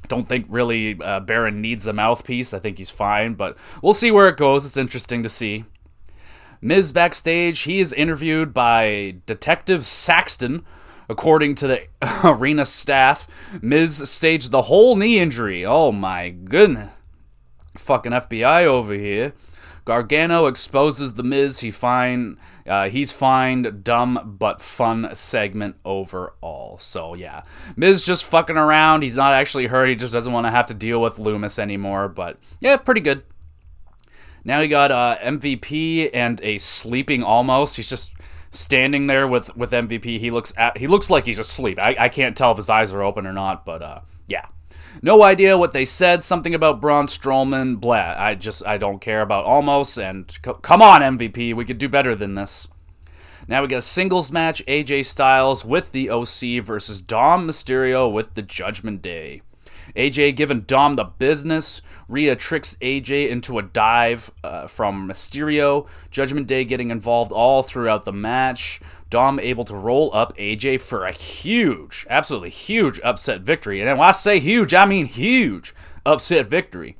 don't 0.07 0.27
think 0.27 0.45
really 0.49 0.99
uh, 1.01 1.19
Baron 1.21 1.61
needs 1.61 1.87
a 1.87 1.93
mouthpiece. 1.93 2.53
I 2.53 2.59
think 2.59 2.77
he's 2.77 2.89
fine, 2.89 3.35
but 3.35 3.57
we'll 3.81 3.93
see 3.93 4.11
where 4.11 4.27
it 4.27 4.37
goes. 4.37 4.65
It's 4.65 4.77
interesting 4.77 5.23
to 5.23 5.29
see. 5.29 5.65
Miz 6.63 6.93
backstage, 6.93 7.61
he 7.61 7.81
is 7.81 7.91
interviewed 7.91 8.53
by 8.53 9.15
Detective 9.25 9.85
Saxton. 9.85 10.65
According 11.09 11.55
to 11.55 11.67
the 11.67 11.81
arena 12.23 12.63
staff, 12.63 13.27
Miz 13.61 14.09
staged 14.09 14.51
the 14.51 14.63
whole 14.63 14.95
knee 14.95 15.19
injury. 15.19 15.65
Oh 15.65 15.91
my 15.91 16.29
goodness. 16.29 16.91
Fucking 17.77 18.13
FBI 18.13 18.63
over 18.63 18.93
here. 18.93 19.33
Gargano 19.83 20.45
exposes 20.45 21.15
the 21.15 21.23
Miz. 21.23 21.59
He 21.59 21.69
fine. 21.69 22.37
Uh, 22.65 22.87
he's 22.87 23.11
fine. 23.11 23.81
Dumb 23.83 24.37
but 24.39 24.61
fun 24.61 25.09
segment 25.13 25.75
overall. 25.83 26.77
So 26.79 27.13
yeah, 27.13 27.43
Miz 27.75 28.05
just 28.05 28.23
fucking 28.23 28.55
around. 28.55 29.01
He's 29.01 29.17
not 29.17 29.33
actually 29.33 29.67
hurt. 29.67 29.89
He 29.89 29.95
just 29.95 30.13
doesn't 30.13 30.31
want 30.31 30.45
to 30.47 30.51
have 30.51 30.67
to 30.67 30.73
deal 30.73 31.01
with 31.01 31.17
Lumis 31.17 31.59
anymore. 31.59 32.07
But 32.07 32.37
yeah, 32.61 32.77
pretty 32.77 33.01
good. 33.01 33.23
Now 34.45 34.59
you 34.59 34.67
got 34.67 34.91
uh, 34.91 35.17
MVP 35.21 36.09
and 36.13 36.41
a 36.41 36.57
sleeping 36.57 37.21
Omos. 37.21 37.75
He's 37.75 37.89
just 37.89 38.13
standing 38.51 39.07
there 39.07 39.27
with 39.27 39.55
with 39.55 39.71
MVP. 39.71 40.19
He 40.19 40.31
looks 40.31 40.53
at 40.57 40.77
he 40.77 40.87
looks 40.87 41.09
like 41.09 41.25
he's 41.25 41.39
asleep. 41.39 41.79
I, 41.79 41.95
I 41.99 42.09
can't 42.09 42.35
tell 42.35 42.51
if 42.51 42.57
his 42.57 42.69
eyes 42.69 42.93
are 42.93 43.03
open 43.03 43.25
or 43.25 43.33
not. 43.33 43.65
But 43.65 43.81
uh, 43.81 44.01
yeah. 44.27 44.47
No 45.01 45.23
idea 45.23 45.57
what 45.57 45.73
they 45.73 45.85
said. 45.85 46.23
Something 46.23 46.53
about 46.53 46.79
Braun 46.79 47.07
Strowman. 47.07 47.79
Blah. 47.79 48.15
I 48.17 48.35
just 48.35 48.65
I 48.65 48.77
don't 48.77 48.99
care 48.99 49.21
about 49.21 49.45
Omos. 49.45 50.01
And 50.01 50.29
c- 50.31 50.59
come 50.61 50.81
on, 50.81 51.01
MVP. 51.01 51.53
We 51.53 51.65
could 51.65 51.77
do 51.77 51.89
better 51.89 52.15
than 52.15 52.35
this. 52.35 52.67
Now 53.47 53.61
we 53.61 53.67
got 53.67 53.77
a 53.77 53.81
singles 53.81 54.31
match: 54.31 54.63
AJ 54.67 55.05
Styles 55.05 55.65
with 55.65 55.91
the 55.91 56.09
OC 56.09 56.63
versus 56.63 57.01
Dom 57.01 57.47
Mysterio 57.47 58.11
with 58.11 58.35
the 58.35 58.41
Judgment 58.41 59.01
Day. 59.01 59.41
AJ 59.95 60.35
giving 60.35 60.61
Dom 60.61 60.95
the 60.95 61.03
business. 61.03 61.81
Rhea 62.07 62.35
tricks 62.35 62.75
AJ 62.81 63.29
into 63.29 63.57
a 63.59 63.63
dive 63.63 64.31
uh, 64.43 64.67
from 64.67 65.07
Mysterio. 65.07 65.87
Judgment 66.11 66.47
Day 66.47 66.65
getting 66.65 66.91
involved 66.91 67.31
all 67.31 67.63
throughout 67.63 68.05
the 68.05 68.13
match. 68.13 68.79
Dom 69.09 69.39
able 69.39 69.65
to 69.65 69.77
roll 69.77 70.09
up 70.13 70.35
AJ 70.37 70.81
for 70.81 71.05
a 71.05 71.11
huge, 71.11 72.05
absolutely 72.09 72.49
huge 72.49 72.99
upset 73.01 73.41
victory. 73.41 73.79
And 73.79 73.99
when 73.99 74.07
I 74.07 74.11
say 74.11 74.39
huge, 74.39 74.73
I 74.73 74.85
mean 74.85 75.05
huge 75.05 75.73
upset 76.05 76.47
victory. 76.47 76.97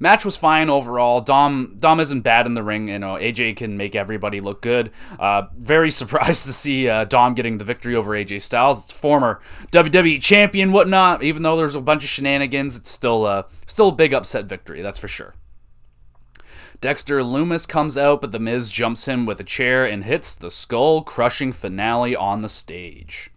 Match 0.00 0.24
was 0.24 0.36
fine 0.36 0.70
overall. 0.70 1.20
Dom 1.20 1.76
Dom 1.78 2.00
isn't 2.00 2.22
bad 2.22 2.46
in 2.46 2.54
the 2.54 2.62
ring. 2.62 2.88
You 2.88 2.98
know, 2.98 3.14
AJ 3.14 3.56
can 3.56 3.76
make 3.76 3.94
everybody 3.94 4.40
look 4.40 4.62
good. 4.62 4.90
Uh, 5.18 5.44
very 5.56 5.90
surprised 5.90 6.46
to 6.46 6.52
see 6.52 6.88
uh, 6.88 7.04
Dom 7.04 7.34
getting 7.34 7.58
the 7.58 7.64
victory 7.64 7.94
over 7.94 8.12
AJ 8.12 8.42
Styles. 8.42 8.84
It's 8.84 8.92
former 8.92 9.40
WWE 9.72 10.20
champion, 10.20 10.72
whatnot. 10.72 11.22
Even 11.22 11.42
though 11.42 11.56
there's 11.56 11.74
a 11.74 11.80
bunch 11.80 12.04
of 12.04 12.10
shenanigans, 12.10 12.76
it's 12.76 12.90
still 12.90 13.24
uh, 13.24 13.44
still 13.66 13.88
a 13.88 13.92
big 13.92 14.12
upset 14.12 14.46
victory. 14.46 14.82
That's 14.82 14.98
for 14.98 15.08
sure. 15.08 15.34
Dexter 16.80 17.20
Lumis 17.20 17.66
comes 17.66 17.96
out, 17.96 18.20
but 18.20 18.32
The 18.32 18.38
Miz 18.38 18.68
jumps 18.68 19.06
him 19.06 19.24
with 19.24 19.40
a 19.40 19.44
chair 19.44 19.86
and 19.86 20.04
hits 20.04 20.34
the 20.34 20.50
skull 20.50 21.02
crushing 21.02 21.52
finale 21.52 22.14
on 22.14 22.42
the 22.42 22.48
stage. 22.48 23.30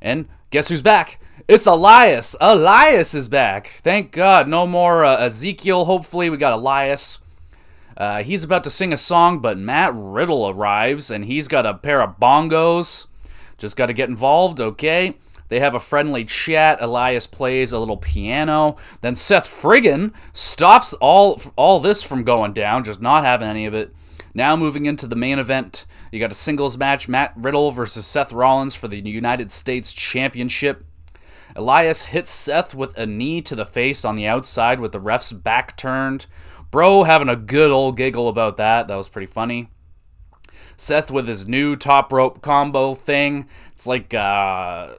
And 0.00 0.28
guess 0.50 0.68
who's 0.68 0.82
back? 0.82 1.18
It's 1.48 1.64
Elias. 1.64 2.36
Elias 2.42 3.14
is 3.14 3.30
back. 3.30 3.68
Thank 3.82 4.12
God. 4.12 4.48
No 4.48 4.66
more 4.66 5.02
uh, 5.02 5.16
Ezekiel. 5.16 5.86
Hopefully, 5.86 6.28
we 6.28 6.36
got 6.36 6.52
Elias. 6.52 7.20
Uh, 7.96 8.22
he's 8.22 8.44
about 8.44 8.64
to 8.64 8.70
sing 8.70 8.92
a 8.92 8.98
song, 8.98 9.38
but 9.38 9.56
Matt 9.56 9.92
Riddle 9.94 10.50
arrives 10.50 11.10
and 11.10 11.24
he's 11.24 11.48
got 11.48 11.64
a 11.64 11.72
pair 11.72 12.02
of 12.02 12.20
bongos. 12.20 13.06
Just 13.56 13.78
got 13.78 13.86
to 13.86 13.94
get 13.94 14.10
involved, 14.10 14.60
okay? 14.60 15.16
They 15.48 15.58
have 15.60 15.74
a 15.74 15.80
friendly 15.80 16.26
chat. 16.26 16.82
Elias 16.82 17.26
plays 17.26 17.72
a 17.72 17.78
little 17.78 17.96
piano. 17.96 18.76
Then 19.00 19.14
Seth 19.14 19.48
Friggin 19.48 20.12
stops 20.34 20.92
all 21.00 21.40
all 21.56 21.80
this 21.80 22.02
from 22.02 22.24
going 22.24 22.52
down, 22.52 22.84
just 22.84 23.00
not 23.00 23.24
having 23.24 23.48
any 23.48 23.64
of 23.64 23.72
it. 23.72 23.90
Now 24.34 24.54
moving 24.54 24.84
into 24.84 25.06
the 25.06 25.16
main 25.16 25.38
event, 25.38 25.86
you 26.12 26.20
got 26.20 26.30
a 26.30 26.34
singles 26.34 26.76
match: 26.76 27.08
Matt 27.08 27.32
Riddle 27.36 27.70
versus 27.70 28.04
Seth 28.06 28.34
Rollins 28.34 28.74
for 28.74 28.86
the 28.86 29.00
United 29.00 29.50
States 29.50 29.94
Championship. 29.94 30.84
Elias 31.58 32.04
hits 32.04 32.30
Seth 32.30 32.72
with 32.72 32.96
a 32.96 33.04
knee 33.04 33.40
to 33.40 33.56
the 33.56 33.66
face 33.66 34.04
on 34.04 34.14
the 34.14 34.28
outside 34.28 34.78
with 34.78 34.92
the 34.92 35.00
ref's 35.00 35.32
back 35.32 35.76
turned. 35.76 36.26
Bro 36.70 37.02
having 37.02 37.28
a 37.28 37.34
good 37.34 37.72
old 37.72 37.96
giggle 37.96 38.28
about 38.28 38.58
that. 38.58 38.86
That 38.86 38.94
was 38.94 39.08
pretty 39.08 39.26
funny. 39.26 39.68
Seth 40.76 41.10
with 41.10 41.26
his 41.26 41.48
new 41.48 41.74
top 41.74 42.12
rope 42.12 42.42
combo 42.42 42.94
thing. 42.94 43.48
It's 43.72 43.88
like 43.88 44.14
uh, 44.14 44.94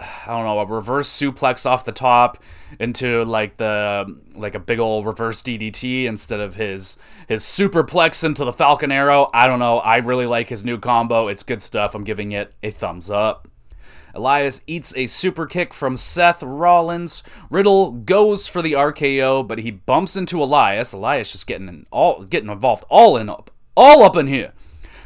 I 0.00 0.26
don't 0.26 0.44
know, 0.44 0.58
a 0.58 0.66
reverse 0.66 1.08
suplex 1.08 1.64
off 1.64 1.84
the 1.84 1.92
top 1.92 2.42
into 2.80 3.24
like 3.24 3.56
the 3.56 4.18
like 4.34 4.56
a 4.56 4.60
big 4.60 4.80
old 4.80 5.06
reverse 5.06 5.42
DDT 5.42 6.06
instead 6.06 6.40
of 6.40 6.56
his 6.56 6.96
his 7.28 7.44
superplex 7.44 8.24
into 8.24 8.44
the 8.44 8.52
Falcon 8.52 8.90
Arrow. 8.90 9.28
I 9.32 9.46
don't 9.46 9.60
know. 9.60 9.78
I 9.78 9.98
really 9.98 10.26
like 10.26 10.48
his 10.48 10.64
new 10.64 10.78
combo. 10.78 11.28
It's 11.28 11.44
good 11.44 11.62
stuff. 11.62 11.94
I'm 11.94 12.02
giving 12.02 12.32
it 12.32 12.52
a 12.64 12.72
thumbs 12.72 13.12
up. 13.12 13.46
Elias 14.14 14.62
eats 14.66 14.96
a 14.96 15.06
super 15.06 15.46
kick 15.46 15.72
from 15.72 15.96
Seth 15.96 16.42
Rollins. 16.42 17.22
Riddle 17.50 17.92
goes 17.92 18.46
for 18.46 18.62
the 18.62 18.72
RKO, 18.72 19.46
but 19.46 19.58
he 19.58 19.70
bumps 19.70 20.16
into 20.16 20.42
Elias. 20.42 20.92
Elias 20.92 21.32
just 21.32 21.46
getting 21.46 21.86
all 21.90 22.24
getting 22.24 22.50
involved 22.50 22.84
all 22.88 23.16
in 23.16 23.28
up 23.28 23.50
all 23.76 24.02
up 24.02 24.16
in 24.16 24.26
here. 24.26 24.52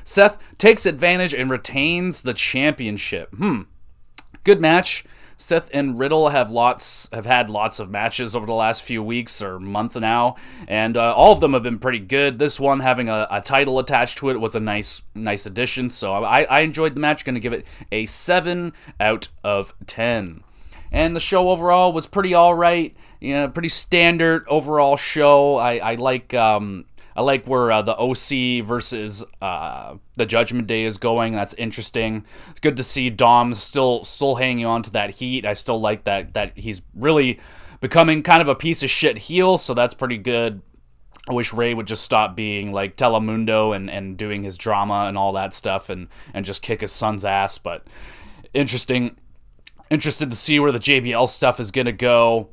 Seth 0.03 0.39
takes 0.59 0.85
advantage 0.85 1.33
and 1.33 1.51
retains 1.51 2.23
the 2.23 2.35
championship. 2.35 3.35
Hmm. 3.35 3.63
Good 4.43 4.61
match. 4.61 5.05
Seth 5.37 5.71
and 5.75 5.99
Riddle 5.99 6.29
have 6.29 6.51
lots 6.51 7.09
have 7.13 7.27
had 7.27 7.51
lots 7.51 7.81
of 7.81 7.91
matches 7.91 8.37
over 8.37 8.47
the 8.47 8.53
last 8.53 8.83
few 8.83 9.03
weeks 9.03 9.43
or 9.43 9.59
month 9.59 9.97
now, 9.97 10.37
and 10.69 10.97
uh, 10.97 11.15
all 11.15 11.33
of 11.33 11.41
them 11.41 11.53
have 11.53 11.63
been 11.63 11.79
pretty 11.79 11.99
good. 11.99 12.39
This 12.39 12.61
one 12.61 12.81
having 12.81 13.09
a, 13.09 13.27
a, 13.31 13.41
title 13.41 13.79
attached 13.79 14.19
to 14.19 14.31
it 14.31 14.41
was 14.41 14.55
a 14.55 14.61
nice 14.61 15.03
nice 15.15 15.47
addition. 15.47 15.91
So 15.91 16.13
I, 16.13 16.43
I 16.45 16.61
enjoyed 16.61 16.95
the 16.95 17.01
match. 17.01 17.25
Going 17.25 17.35
to 17.35 17.41
give 17.41 17.53
it 17.53 17.67
a 17.91 18.07
seven 18.07 18.73
out 19.01 19.29
of 19.43 19.75
ten. 19.87 20.43
And 20.93 21.17
the 21.17 21.21
show 21.21 21.51
overall 21.51 21.93
was 21.93 22.07
pretty 22.07 22.35
all 22.35 22.55
right. 22.55 22.97
You 23.21 23.35
know, 23.35 23.49
pretty 23.49 23.69
standard 23.69 24.45
overall 24.49 24.97
show. 24.97 25.57
I, 25.57 25.79
I 25.79 25.95
like 25.97 26.33
um, 26.35 26.85
I 27.17 27.23
like 27.23 27.47
where 27.47 27.71
uh, 27.71 27.83
the 27.83 27.97
OC 27.97 28.67
versus 28.67 29.25
uh, 29.41 29.97
the 30.15 30.27
Judgment 30.27 30.67
Day 30.67 30.85
is 30.85 30.99
going. 30.99 31.35
That's 31.35 31.55
interesting. 31.55 32.25
It's 32.51 32.61
good 32.61 32.77
to 32.77 32.85
see 32.85 33.11
Dom 33.11 33.55
still 33.55 34.05
still 34.05 34.37
hanging 34.37 34.67
on 34.67 34.83
to 34.83 34.91
that 34.93 35.11
heat. 35.11 35.47
I 35.47 35.55
still 35.55 35.81
like 35.81 36.05
that 36.05 36.35
that 36.35 36.59
he's 36.59 36.83
really 36.95 37.39
becoming 37.81 38.23
kind 38.23 38.43
of 38.43 38.49
a 38.49 38.55
piece 38.55 38.83
of 38.83 38.91
shit 38.91 39.19
heel. 39.19 39.59
So 39.59 39.75
that's 39.75 39.95
pretty 39.95 40.19
good. 40.19 40.63
I 41.29 41.33
wish 41.33 41.53
Rey 41.53 41.73
would 41.73 41.87
just 41.87 42.03
stop 42.03 42.37
being 42.37 42.73
like 42.73 42.97
Telemundo 42.97 43.75
and, 43.75 43.91
and 43.91 44.17
doing 44.17 44.43
his 44.43 44.59
drama 44.59 45.07
and 45.09 45.17
all 45.17 45.33
that 45.33 45.55
stuff 45.55 45.89
and, 45.89 46.09
and 46.35 46.45
just 46.45 46.61
kick 46.61 46.83
his 46.83 46.93
son's 46.93 47.25
ass. 47.25 47.57
But 47.59 47.87
interesting. 48.53 49.17
Interested 49.91 50.31
to 50.31 50.37
see 50.37 50.59
where 50.59 50.73
the 50.73 50.79
JBL 50.79 51.29
stuff 51.29 51.61
is 51.61 51.71
going 51.71 51.87
to 51.87 51.93
go. 51.93 52.51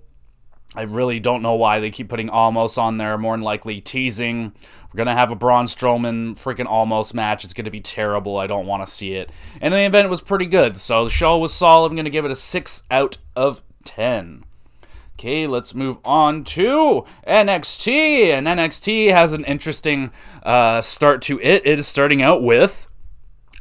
I 0.75 0.83
really 0.83 1.19
don't 1.19 1.41
know 1.41 1.55
why 1.55 1.79
they 1.79 1.91
keep 1.91 2.07
putting 2.07 2.29
Omos 2.29 2.77
on 2.77 2.97
there. 2.97 3.17
More 3.17 3.35
than 3.35 3.43
likely 3.43 3.81
teasing. 3.81 4.53
We're 4.91 4.97
gonna 4.97 5.15
have 5.15 5.31
a 5.31 5.35
Braun 5.35 5.65
Strowman 5.65 6.33
freaking 6.33 6.67
Omos 6.67 7.13
match. 7.13 7.43
It's 7.43 7.53
gonna 7.53 7.71
be 7.71 7.81
terrible. 7.81 8.37
I 8.37 8.47
don't 8.47 8.65
want 8.65 8.85
to 8.85 8.91
see 8.91 9.13
it. 9.13 9.29
And 9.61 9.73
the 9.73 9.85
event 9.85 10.09
was 10.09 10.21
pretty 10.21 10.45
good, 10.45 10.77
so 10.77 11.03
the 11.03 11.09
show 11.09 11.37
was 11.37 11.53
solid. 11.53 11.89
I'm 11.89 11.95
gonna 11.95 12.09
give 12.09 12.25
it 12.25 12.31
a 12.31 12.35
six 12.35 12.83
out 12.89 13.17
of 13.35 13.61
ten. 13.83 14.45
Okay, 15.21 15.45
let's 15.45 15.75
move 15.75 15.99
on 16.03 16.43
to 16.45 17.05
NXT. 17.27 18.31
And 18.31 18.47
NXT 18.47 19.11
has 19.11 19.33
an 19.33 19.45
interesting 19.45 20.11
uh, 20.41 20.81
start 20.81 21.21
to 21.23 21.39
it. 21.41 21.65
It 21.65 21.79
is 21.79 21.87
starting 21.87 22.21
out 22.21 22.41
with 22.41 22.87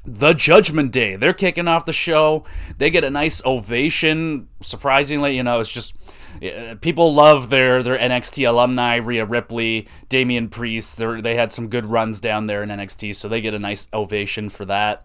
the 0.04 0.32
Judgment 0.32 0.90
Day. 0.90 1.16
They're 1.16 1.34
kicking 1.34 1.68
off 1.68 1.84
the 1.84 1.92
show. 1.92 2.44
They 2.78 2.88
get 2.90 3.04
a 3.04 3.10
nice 3.10 3.44
ovation. 3.44 4.48
Surprisingly, 4.60 5.36
you 5.36 5.42
know, 5.42 5.60
it's 5.60 5.70
just 5.70 5.94
people 6.80 7.12
love 7.12 7.50
their 7.50 7.82
their 7.82 7.98
NXT 7.98 8.48
alumni, 8.48 8.96
Rhea 8.96 9.24
Ripley, 9.24 9.86
Damian 10.08 10.48
Priest. 10.48 10.96
They 10.98 11.20
they 11.20 11.34
had 11.36 11.52
some 11.52 11.68
good 11.68 11.86
runs 11.86 12.20
down 12.20 12.46
there 12.46 12.62
in 12.62 12.68
NXT, 12.68 13.16
so 13.16 13.28
they 13.28 13.40
get 13.40 13.54
a 13.54 13.58
nice 13.58 13.88
ovation 13.92 14.48
for 14.48 14.64
that. 14.66 15.04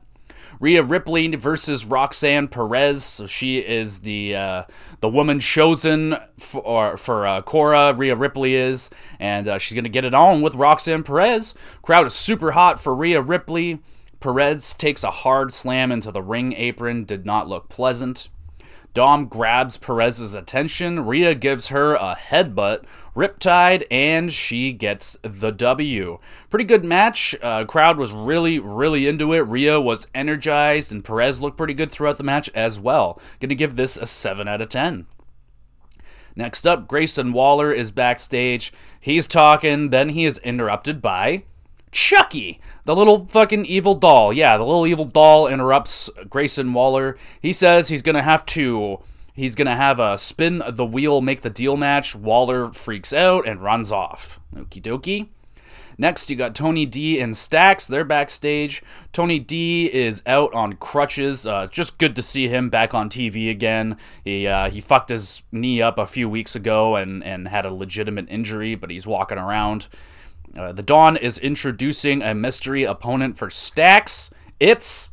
Rhea 0.60 0.84
Ripley 0.84 1.36
versus 1.36 1.86
Roxanne 1.86 2.48
Perez. 2.48 3.04
So 3.04 3.26
she 3.26 3.60
is 3.60 4.02
the 4.02 4.36
uh, 4.36 4.64
the 5.02 5.10
woman 5.10 5.40
chosen 5.40 6.18
for 6.38 6.98
for 6.98 7.28
uh, 7.28 7.42
Cora. 7.42 7.94
Rhea 7.94 8.16
Ripley 8.16 8.56
is, 8.56 8.90
and 9.20 9.48
uh, 9.48 9.58
she's 9.58 9.76
gonna 9.76 9.90
get 9.90 10.06
it 10.06 10.14
on 10.14 10.42
with 10.42 10.56
Roxanne 10.56 11.04
Perez. 11.04 11.54
Crowd 11.82 12.08
is 12.08 12.14
super 12.14 12.52
hot 12.52 12.80
for 12.82 12.94
Rhea 12.94 13.22
Ripley. 13.22 13.80
Perez 14.20 14.74
takes 14.74 15.04
a 15.04 15.12
hard 15.12 15.52
slam 15.52 15.92
into 15.92 16.12
the 16.12 16.22
ring 16.22 16.54
apron. 16.54 17.04
Did 17.04 17.26
not 17.26 17.48
look 17.48 17.70
pleasant. 17.70 18.30
Dom 18.96 19.26
grabs 19.26 19.76
Perez's 19.76 20.34
attention. 20.34 21.06
Rhea 21.06 21.36
gives 21.36 21.68
her 21.68 21.96
a 21.96 22.16
headbutt, 22.16 22.86
Riptide, 23.14 23.84
and 23.92 24.32
she 24.32 24.72
gets 24.72 25.18
the 25.22 25.52
W. 25.52 26.18
Pretty 26.50 26.64
good 26.64 26.86
match. 26.86 27.36
Uh, 27.44 27.66
crowd 27.66 27.98
was 27.98 28.14
really, 28.14 28.58
really 28.58 29.06
into 29.06 29.34
it. 29.34 29.40
Rhea 29.40 29.82
was 29.82 30.08
energized, 30.16 30.94
and 30.94 31.04
Perez 31.04 31.42
looked 31.42 31.58
pretty 31.58 31.74
good 31.74 31.92
throughout 31.92 32.18
the 32.18 32.24
match 32.24 32.50
as 32.56 32.80
well. 32.80 33.22
Gonna 33.42 33.54
give 33.54 33.76
this 33.76 33.98
a 33.98 34.08
7 34.08 34.48
out 34.48 34.62
of 34.62 34.70
10. 34.70 35.08
Next 36.38 36.66
up, 36.66 36.88
Grayson 36.88 37.34
Waller 37.34 37.74
is 37.74 37.92
backstage. 37.92 38.72
He's 39.02 39.28
talking, 39.28 39.90
then 39.90 40.10
he 40.10 40.24
is 40.24 40.38
interrupted 40.38 41.02
by 41.02 41.44
Chucky, 41.96 42.60
the 42.84 42.94
little 42.94 43.26
fucking 43.28 43.66
evil 43.68 43.96
doll. 43.96 44.34
Yeah, 44.34 44.58
the 44.58 44.66
little 44.66 44.86
evil 44.86 45.06
doll 45.06 45.48
interrupts 45.48 46.10
Grayson 46.30 46.74
Waller. 46.74 47.18
He 47.42 47.54
says 47.54 47.88
he's 47.88 48.02
going 48.02 48.18
to 48.18 48.22
have 48.22 48.46
to 48.48 49.00
he's 49.34 49.56
to 49.56 49.68
have 49.68 49.98
a 49.98 50.18
spin 50.18 50.62
the 50.68 50.86
wheel 50.86 51.22
make 51.22 51.40
the 51.40 51.50
deal 51.50 51.78
match. 51.78 52.14
Waller 52.14 52.74
freaks 52.74 53.14
out 53.14 53.48
and 53.48 53.62
runs 53.62 53.94
off. 53.94 54.42
Okie 54.54 54.82
dokie. 54.82 55.30
Next, 55.98 56.30
you 56.30 56.36
got 56.36 56.54
Tony 56.54 56.86
D 56.86 57.22
and 57.22 57.36
Stacks. 57.36 57.88
They're 57.88 58.04
backstage. 58.04 58.84
Tony 59.14 59.40
D 59.40 59.86
is 59.86 60.22
out 60.26 60.54
on 60.54 60.74
crutches. 60.74 61.48
Uh, 61.48 61.68
just 61.68 61.98
good 61.98 62.14
to 62.18 62.22
see 62.22 62.50
him 62.50 62.70
back 62.70 62.94
on 62.94 63.10
TV 63.10 63.50
again. 63.50 63.96
He 64.26 64.48
uh, 64.48 64.70
he 64.70 64.82
fucked 64.82 65.12
his 65.12 65.44
knee 65.54 65.82
up 65.82 65.98
a 65.98 66.06
few 66.06 66.28
weeks 66.28 66.58
ago 66.58 66.98
and 66.98 67.24
and 67.24 67.48
had 67.48 67.64
a 67.64 67.74
legitimate 67.74 68.28
injury, 68.30 68.76
but 68.76 68.90
he's 68.90 69.08
walking 69.08 69.38
around. 69.38 69.88
Uh, 70.58 70.72
the 70.72 70.84
Don 70.84 71.18
is 71.18 71.38
introducing 71.38 72.22
a 72.22 72.34
mystery 72.34 72.84
opponent 72.84 73.38
for 73.38 73.50
Stacks. 73.50 74.30
It's 74.60 75.12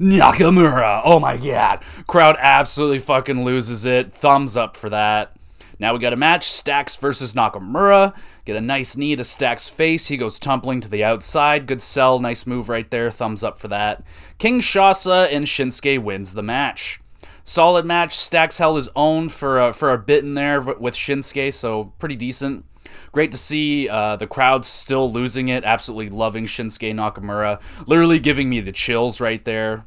Nakamura. 0.00 1.02
Oh 1.04 1.18
my 1.18 1.36
god. 1.36 1.82
Crowd 2.06 2.36
absolutely 2.38 3.00
fucking 3.00 3.44
loses 3.44 3.84
it. 3.84 4.14
Thumbs 4.14 4.56
up 4.56 4.76
for 4.76 4.90
that. 4.90 5.34
Now 5.80 5.92
we 5.92 6.00
got 6.00 6.12
a 6.12 6.16
match 6.16 6.44
Stacks 6.44 6.96
versus 6.96 7.34
Nakamura. 7.34 8.16
Get 8.44 8.56
a 8.56 8.60
nice 8.60 8.96
knee 8.96 9.14
to 9.16 9.24
Stacks' 9.24 9.68
face. 9.68 10.08
He 10.08 10.16
goes 10.16 10.38
tumbling 10.38 10.80
to 10.80 10.88
the 10.88 11.04
outside. 11.04 11.66
Good 11.66 11.82
sell. 11.82 12.18
Nice 12.18 12.46
move 12.46 12.68
right 12.68 12.90
there. 12.90 13.10
Thumbs 13.10 13.44
up 13.44 13.58
for 13.58 13.68
that. 13.68 14.02
Kinshasa 14.38 15.32
and 15.32 15.46
Shinsuke 15.46 16.02
wins 16.02 16.34
the 16.34 16.42
match. 16.42 17.00
Solid 17.44 17.86
match. 17.86 18.16
Stacks 18.16 18.58
held 18.58 18.76
his 18.76 18.88
own 18.94 19.28
for 19.28 19.60
a, 19.60 19.72
for 19.72 19.92
a 19.92 19.98
bit 19.98 20.22
in 20.22 20.34
there 20.34 20.60
with 20.60 20.94
Shinsuke, 20.94 21.52
so 21.54 21.92
pretty 21.98 22.16
decent. 22.16 22.64
Great 23.12 23.32
to 23.32 23.38
see 23.38 23.88
uh, 23.88 24.16
the 24.16 24.26
crowd 24.26 24.64
still 24.64 25.10
losing 25.10 25.48
it, 25.48 25.64
absolutely 25.64 26.10
loving 26.10 26.46
Shinsuke 26.46 26.94
Nakamura, 26.94 27.60
literally 27.86 28.18
giving 28.18 28.48
me 28.48 28.60
the 28.60 28.72
chills 28.72 29.20
right 29.20 29.44
there. 29.44 29.86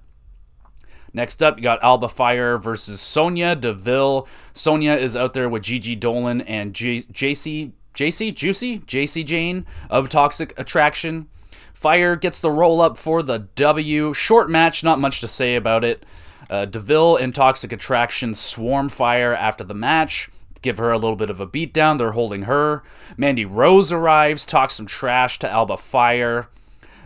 Next 1.13 1.43
up, 1.43 1.58
you 1.58 1.63
got 1.63 1.84
Alba 1.84 2.08
Fire 2.08 2.58
versus 2.58 3.01
Sonya 3.01 3.55
Deville. 3.55 4.27
Sonya 4.53 4.93
is 4.93 5.17
out 5.17 5.34
there 5.34 5.50
with 5.50 5.63
Gigi 5.63 5.96
Dolan 5.96 6.41
and 6.41 6.74
J- 6.74 7.01
JC, 7.03 7.74
JC, 7.93 8.34
Juicy, 8.34 8.79
Jacy 8.79 9.24
Jayne 9.24 9.65
of 9.89 10.08
Toxic 10.08 10.58
Attraction. 10.58 11.27
Fire 11.74 12.15
gets 12.15 12.39
the 12.39 12.51
roll 12.51 12.79
up 12.79 12.96
for 12.96 13.22
the 13.24 13.39
W. 13.55 14.13
Short 14.13 14.50
match, 14.50 14.84
not 14.84 15.00
much 15.00 15.20
to 15.20 15.27
say 15.27 15.55
about 15.55 15.84
it. 15.84 16.05
Uh, 16.50 16.65
Deville 16.65 17.17
and 17.17 17.36
Toxic 17.36 17.72
Attraction 17.72 18.34
swarm 18.34 18.88
Fire 18.88 19.34
after 19.34 19.63
the 19.63 19.74
match 19.74 20.29
give 20.62 20.77
her 20.77 20.91
a 20.91 20.98
little 20.98 21.15
bit 21.15 21.30
of 21.30 21.39
a 21.39 21.48
beatdown. 21.48 21.98
They're 21.98 22.12
holding 22.12 22.44
her. 22.44 22.84
Mandy 23.18 23.46
Rose 23.46 23.91
arrives, 23.91 24.46
talks 24.46 24.75
some 24.75 24.86
trash 24.86 25.39
to 25.39 25.50
Alba 25.50 25.77
Fire. 25.77 26.50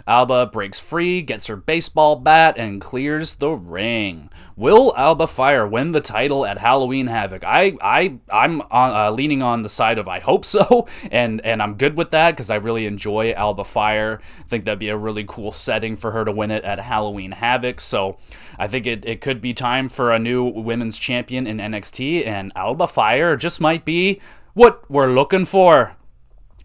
Alba 0.07 0.45
breaks 0.45 0.79
free, 0.79 1.21
gets 1.21 1.47
her 1.47 1.55
baseball 1.55 2.15
bat, 2.17 2.57
and 2.57 2.79
clears 2.79 3.35
the 3.35 3.49
ring. 3.49 4.29
Will 4.57 4.93
Alba 4.95 5.27
Fire 5.27 5.67
win 5.67 5.91
the 5.91 5.99
title 5.99 6.45
at 6.45 6.57
Halloween 6.57 7.07
Havoc? 7.07 7.43
I, 7.43 7.75
I, 7.81 8.17
I'm 8.31 8.61
on, 8.71 8.91
uh, 8.91 9.11
leaning 9.11 9.41
on 9.41 9.63
the 9.63 9.69
side 9.69 9.97
of 9.97 10.07
I 10.07 10.19
hope 10.19 10.45
so, 10.45 10.87
and 11.11 11.41
and 11.41 11.61
I'm 11.61 11.75
good 11.75 11.97
with 11.97 12.11
that 12.11 12.31
because 12.31 12.49
I 12.49 12.55
really 12.55 12.85
enjoy 12.85 13.33
Alba 13.33 13.65
Fire. 13.65 14.21
I 14.39 14.43
think 14.43 14.63
that'd 14.63 14.79
be 14.79 14.87
a 14.87 14.97
really 14.97 15.25
cool 15.27 15.51
setting 15.51 15.97
for 15.97 16.11
her 16.11 16.23
to 16.23 16.31
win 16.31 16.51
it 16.51 16.63
at 16.63 16.79
Halloween 16.79 17.33
Havoc. 17.33 17.81
So 17.81 18.17
I 18.57 18.69
think 18.69 18.87
it, 18.87 19.05
it 19.05 19.19
could 19.19 19.41
be 19.41 19.53
time 19.53 19.89
for 19.89 20.13
a 20.13 20.19
new 20.19 20.45
women's 20.45 20.97
champion 20.97 21.47
in 21.47 21.57
NXT, 21.57 22.25
and 22.25 22.53
Alba 22.55 22.87
Fire 22.87 23.35
just 23.35 23.59
might 23.59 23.83
be 23.83 24.21
what 24.53 24.89
we're 24.89 25.11
looking 25.11 25.45
for. 25.45 25.97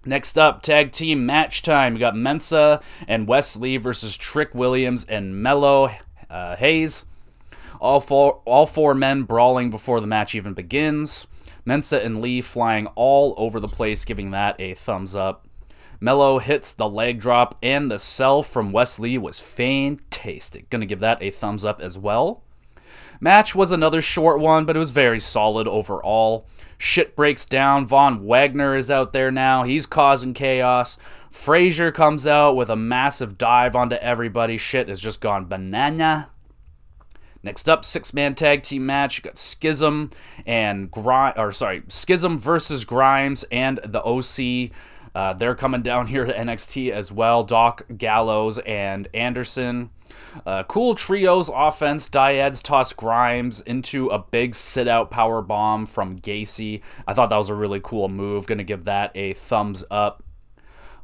Next 0.04 0.38
up, 0.38 0.62
tag 0.62 0.92
team 0.92 1.26
match 1.26 1.60
time. 1.60 1.94
We 1.94 2.00
got 2.00 2.14
Mensah 2.14 2.80
and 3.08 3.26
Wes 3.26 3.56
Lee 3.56 3.78
versus 3.78 4.16
Trick 4.16 4.54
Williams 4.54 5.04
and 5.06 5.42
Melo 5.42 5.90
uh, 6.30 6.54
Hayes. 6.56 7.06
All 7.80 8.00
four, 8.00 8.42
all 8.44 8.66
four 8.66 8.94
men 8.94 9.22
brawling 9.22 9.70
before 9.70 10.00
the 10.00 10.06
match 10.06 10.34
even 10.34 10.52
begins. 10.52 11.26
Mensah 11.66 12.04
and 12.04 12.20
Lee 12.20 12.42
flying 12.42 12.86
all 12.88 13.34
over 13.38 13.58
the 13.58 13.68
place, 13.68 14.04
giving 14.04 14.30
that 14.32 14.60
a 14.60 14.74
thumbs 14.74 15.16
up. 15.16 15.46
Melo 15.98 16.38
hits 16.38 16.72
the 16.72 16.88
leg 16.88 17.20
drop, 17.20 17.56
and 17.62 17.90
the 17.90 17.98
sell 17.98 18.42
from 18.42 18.72
Wes 18.72 18.98
Lee 18.98 19.18
was 19.18 19.40
fantastic. 19.40 20.68
Gonna 20.70 20.86
give 20.86 21.00
that 21.00 21.22
a 21.22 21.30
thumbs 21.30 21.64
up 21.64 21.80
as 21.80 21.98
well. 21.98 22.42
Match 23.18 23.54
was 23.54 23.70
another 23.70 24.00
short 24.00 24.40
one, 24.40 24.64
but 24.64 24.76
it 24.76 24.78
was 24.78 24.92
very 24.92 25.20
solid 25.20 25.68
overall. 25.68 26.46
Shit 26.78 27.14
breaks 27.16 27.44
down. 27.44 27.86
Von 27.86 28.26
Wagner 28.26 28.74
is 28.74 28.90
out 28.90 29.12
there 29.12 29.30
now. 29.30 29.62
He's 29.64 29.84
causing 29.86 30.32
chaos. 30.32 30.96
Frazer 31.30 31.92
comes 31.92 32.26
out 32.26 32.56
with 32.56 32.70
a 32.70 32.76
massive 32.76 33.36
dive 33.36 33.76
onto 33.76 33.96
everybody. 33.96 34.56
Shit 34.56 34.88
has 34.88 35.00
just 35.00 35.20
gone 35.20 35.44
banana. 35.46 36.30
Next 37.42 37.68
up, 37.68 37.84
six 37.84 38.12
man 38.12 38.34
tag 38.34 38.62
team 38.62 38.84
match. 38.84 39.18
You 39.18 39.22
got 39.22 39.38
Schism 39.38 40.10
and 40.44 40.90
Grimes, 40.90 41.34
or 41.38 41.52
sorry, 41.52 41.82
Schism 41.88 42.38
versus 42.38 42.84
Grimes 42.84 43.44
and 43.50 43.80
the 43.84 44.02
OC. 44.04 44.72
Uh, 45.14 45.32
they're 45.34 45.54
coming 45.54 45.82
down 45.82 46.06
here 46.06 46.24
to 46.24 46.32
NXT 46.32 46.90
as 46.90 47.10
well. 47.10 47.42
Doc 47.42 47.82
Gallows 47.96 48.58
and 48.60 49.08
Anderson. 49.12 49.90
Uh, 50.46 50.62
cool 50.64 50.94
trios 50.94 51.50
offense. 51.52 52.08
Dyads 52.08 52.62
toss 52.62 52.92
Grimes 52.92 53.60
into 53.62 54.08
a 54.08 54.18
big 54.18 54.54
sit 54.54 54.86
out 54.86 55.10
power 55.10 55.42
bomb 55.42 55.86
from 55.86 56.18
Gacy. 56.18 56.82
I 57.06 57.14
thought 57.14 57.30
that 57.30 57.36
was 57.36 57.48
a 57.48 57.54
really 57.54 57.80
cool 57.82 58.08
move. 58.08 58.46
Gonna 58.46 58.64
give 58.64 58.84
that 58.84 59.12
a 59.16 59.32
thumbs 59.34 59.82
up. 59.90 60.22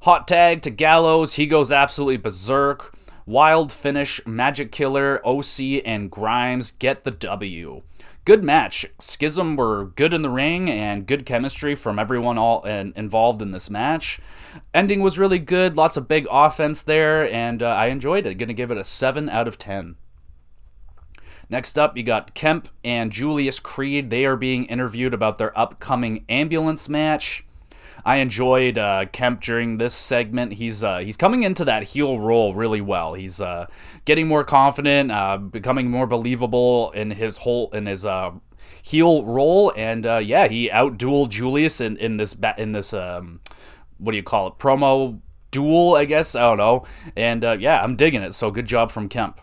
Hot 0.03 0.29
tag 0.29 0.63
to 0.63 0.71
Gallows. 0.71 1.35
He 1.35 1.47
goes 1.47 1.73
absolutely 1.73 2.19
berserk. 2.19 2.95
Wild 3.27 3.71
finish. 3.73 4.25
Magic 4.25 4.73
Killer, 4.73 5.21
OC, 5.27 5.83
and 5.85 6.11
Grimes 6.11 6.71
get 6.71 7.05
the 7.05 7.11
W 7.11 7.83
good 8.27 8.43
match. 8.43 8.85
Schism 9.01 9.57
were 9.57 9.87
good 9.95 10.13
in 10.13 10.21
the 10.21 10.29
ring 10.29 10.69
and 10.69 11.07
good 11.07 11.25
chemistry 11.25 11.77
from 11.77 11.97
everyone 11.99 12.37
all 12.37 12.63
involved 12.65 13.41
in 13.41 13.53
this 13.53 13.71
match. 13.71 14.19
Ending 14.75 15.01
was 15.01 15.19
really 15.19 15.39
good, 15.39 15.77
lots 15.77 15.97
of 15.97 16.09
big 16.09 16.27
offense 16.29 16.83
there, 16.83 17.33
and 17.33 17.63
uh, 17.63 17.69
I 17.69 17.87
enjoyed 17.87 18.27
it. 18.27 18.35
Going 18.35 18.49
to 18.49 18.55
give 18.55 18.73
it 18.73 18.79
a 18.79 18.85
7 18.85 19.29
out 19.29 19.47
of 19.47 19.57
10. 19.59 19.95
Next 21.49 21.79
up, 21.79 21.97
you 21.97 22.03
got 22.03 22.35
Kemp 22.35 22.69
and 22.85 23.13
Julius 23.13 23.61
Creed. 23.61 24.11
They 24.11 24.25
are 24.25 24.37
being 24.37 24.65
interviewed 24.65 25.15
about 25.15 25.39
their 25.39 25.57
upcoming 25.57 26.25
ambulance 26.29 26.89
match. 26.89 27.46
I 28.07 28.19
enjoyed 28.19 28.79
uh, 28.79 29.07
Kemp 29.07 29.41
during 29.41 29.79
this 29.79 29.93
segment. 29.93 30.53
He's 30.53 30.85
uh, 30.85 30.99
he's 30.99 31.17
coming 31.17 31.43
into 31.43 31.65
that 31.65 31.83
heel 31.83 32.21
role 32.21 32.55
really 32.55 32.81
well. 32.81 33.15
He's 33.15 33.41
uh, 33.41 33.67
getting 34.05 34.29
more 34.29 34.45
confident, 34.45 35.11
uh, 35.11 35.39
becoming 35.39 35.91
more 35.91 36.07
believable 36.07 36.93
in 36.93 37.11
his 37.11 37.39
whole 37.39 37.69
in 37.73 37.87
his 37.87 38.07
uh, 38.07 38.31
heel 38.81 39.25
role, 39.25 39.73
and 39.77 40.07
uh, 40.07 40.19
yeah, 40.19 40.47
he 40.47 40.71
outdueled 40.71 41.31
Julius 41.31 41.81
in 41.81 41.97
in 41.97 42.17
this 42.17 42.37
in 42.57 42.71
this 42.71 42.95
um, 42.95 43.41
what 43.99 44.13
do 44.13 44.17
you 44.17 44.23
call 44.23 44.47
it 44.47 44.59
promo 44.59 45.21
duel? 45.51 45.97
I 45.97 46.05
guess 46.05 46.37
I 46.37 46.43
don't 46.43 46.59
know. 46.59 46.87
And 47.17 47.43
yeah, 47.61 47.83
I'm 47.83 47.97
digging 47.97 48.23
it. 48.23 48.35
So 48.35 48.53
good 48.53 48.67
job 48.67 48.93
from 48.93 49.09
Kemp. 49.09 49.41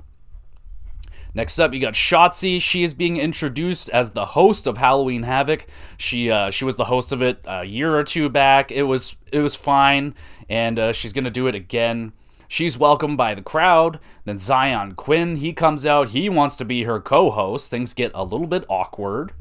Next 1.36 1.60
up, 1.60 1.74
you 1.74 1.80
got 1.80 1.96
Shotzi. 1.96 2.62
She 2.62 2.84
is 2.84 2.94
being 2.94 3.18
introduced 3.18 3.90
as 3.90 4.12
the 4.12 4.28
host 4.28 4.68
of 4.68 4.78
Halloween 4.78 5.24
Havoc. 5.24 5.66
She 5.98 6.30
uh, 6.30 6.52
she 6.52 6.64
was 6.64 6.76
the 6.76 6.86
host 6.86 7.12
of 7.12 7.22
it 7.22 7.40
a 7.46 7.64
year 7.64 7.96
or 7.96 8.04
two 8.04 8.30
back. 8.30 8.72
It 8.72 8.84
was 8.84 9.16
it 9.32 9.40
was 9.40 9.56
fine, 9.56 10.14
and 10.48 10.78
uh, 10.78 10.94
she's 10.94 11.14
gonna 11.14 11.32
do 11.32 11.48
it 11.48 11.56
again. 11.56 12.14
She's 12.48 12.78
welcomed 12.78 13.18
by 13.18 13.34
the 13.34 13.42
crowd. 13.42 14.00
Then 14.26 14.38
Zion 14.38 14.94
Quinn, 14.94 15.38
he 15.38 15.54
comes 15.54 15.88
out. 15.88 16.10
He 16.10 16.30
wants 16.30 16.56
to 16.58 16.66
be 16.66 16.84
her 16.84 17.00
co-host. 17.00 17.72
Things 17.72 17.96
get 17.96 18.12
a 18.14 18.24
little 18.24 18.46
bit 18.46 18.66
awkward. 18.70 19.32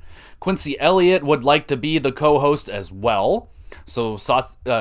Quincy 0.41 0.81
Elliott 0.81 1.23
would 1.23 1.45
like 1.45 1.67
to 1.67 1.77
be 1.77 1.99
the 1.99 2.11
co-host 2.11 2.71
as 2.71 2.91
well. 2.91 3.51
So 3.85 4.15
uh, 4.15 4.17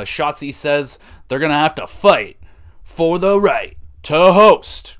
Shotzi 0.05 0.53
says 0.53 0.97
they're 1.27 1.39
gonna 1.39 1.55
have 1.55 1.75
to 1.75 1.87
fight 1.87 2.37
for 2.83 3.19
the 3.19 3.37
right 3.37 3.75
to 4.03 4.31
host 4.31 4.97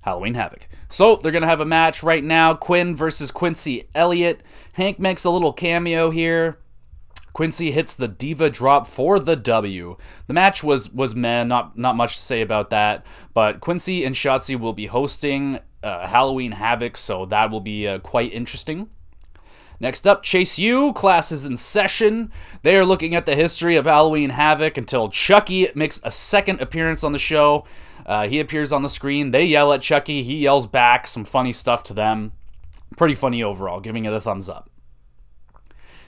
Halloween 0.00 0.34
Havoc. 0.34 0.67
So 0.88 1.16
they're 1.16 1.32
going 1.32 1.42
to 1.42 1.48
have 1.48 1.60
a 1.60 1.66
match 1.66 2.02
right 2.02 2.24
now 2.24 2.54
Quinn 2.54 2.96
versus 2.96 3.30
Quincy 3.30 3.88
Elliott. 3.94 4.42
Hank 4.74 4.98
makes 4.98 5.24
a 5.24 5.30
little 5.30 5.52
cameo 5.52 6.10
here. 6.10 6.58
Quincy 7.32 7.70
hits 7.70 7.94
the 7.94 8.08
diva 8.08 8.50
drop 8.50 8.86
for 8.88 9.20
the 9.20 9.36
W. 9.36 9.96
The 10.26 10.34
match 10.34 10.64
was 10.64 10.92
was 10.92 11.14
man, 11.14 11.46
not 11.46 11.78
not 11.78 11.94
much 11.94 12.16
to 12.16 12.20
say 12.20 12.40
about 12.40 12.70
that. 12.70 13.06
But 13.32 13.60
Quincy 13.60 14.04
and 14.04 14.14
Shotzi 14.14 14.58
will 14.58 14.72
be 14.72 14.86
hosting 14.86 15.60
uh, 15.82 16.08
Halloween 16.08 16.52
Havoc, 16.52 16.96
so 16.96 17.26
that 17.26 17.50
will 17.50 17.60
be 17.60 17.86
uh, 17.86 17.98
quite 18.00 18.32
interesting. 18.32 18.90
Next 19.80 20.08
up, 20.08 20.24
Chase 20.24 20.58
U 20.58 20.92
classes 20.92 21.44
in 21.44 21.56
session. 21.56 22.32
They 22.62 22.76
are 22.76 22.84
looking 22.84 23.14
at 23.14 23.26
the 23.26 23.36
history 23.36 23.76
of 23.76 23.86
Halloween 23.86 24.30
Havoc 24.30 24.76
until 24.76 25.08
Chucky 25.08 25.68
makes 25.76 26.00
a 26.02 26.10
second 26.10 26.60
appearance 26.60 27.04
on 27.04 27.12
the 27.12 27.18
show. 27.20 27.64
Uh, 28.08 28.26
he 28.26 28.40
appears 28.40 28.72
on 28.72 28.82
the 28.82 28.88
screen. 28.88 29.32
They 29.32 29.44
yell 29.44 29.70
at 29.74 29.82
Chucky. 29.82 30.22
He 30.22 30.38
yells 30.38 30.66
back 30.66 31.06
some 31.06 31.26
funny 31.26 31.52
stuff 31.52 31.82
to 31.84 31.94
them. 31.94 32.32
Pretty 32.96 33.14
funny 33.14 33.42
overall, 33.42 33.80
giving 33.80 34.06
it 34.06 34.14
a 34.14 34.20
thumbs 34.20 34.48
up. 34.48 34.70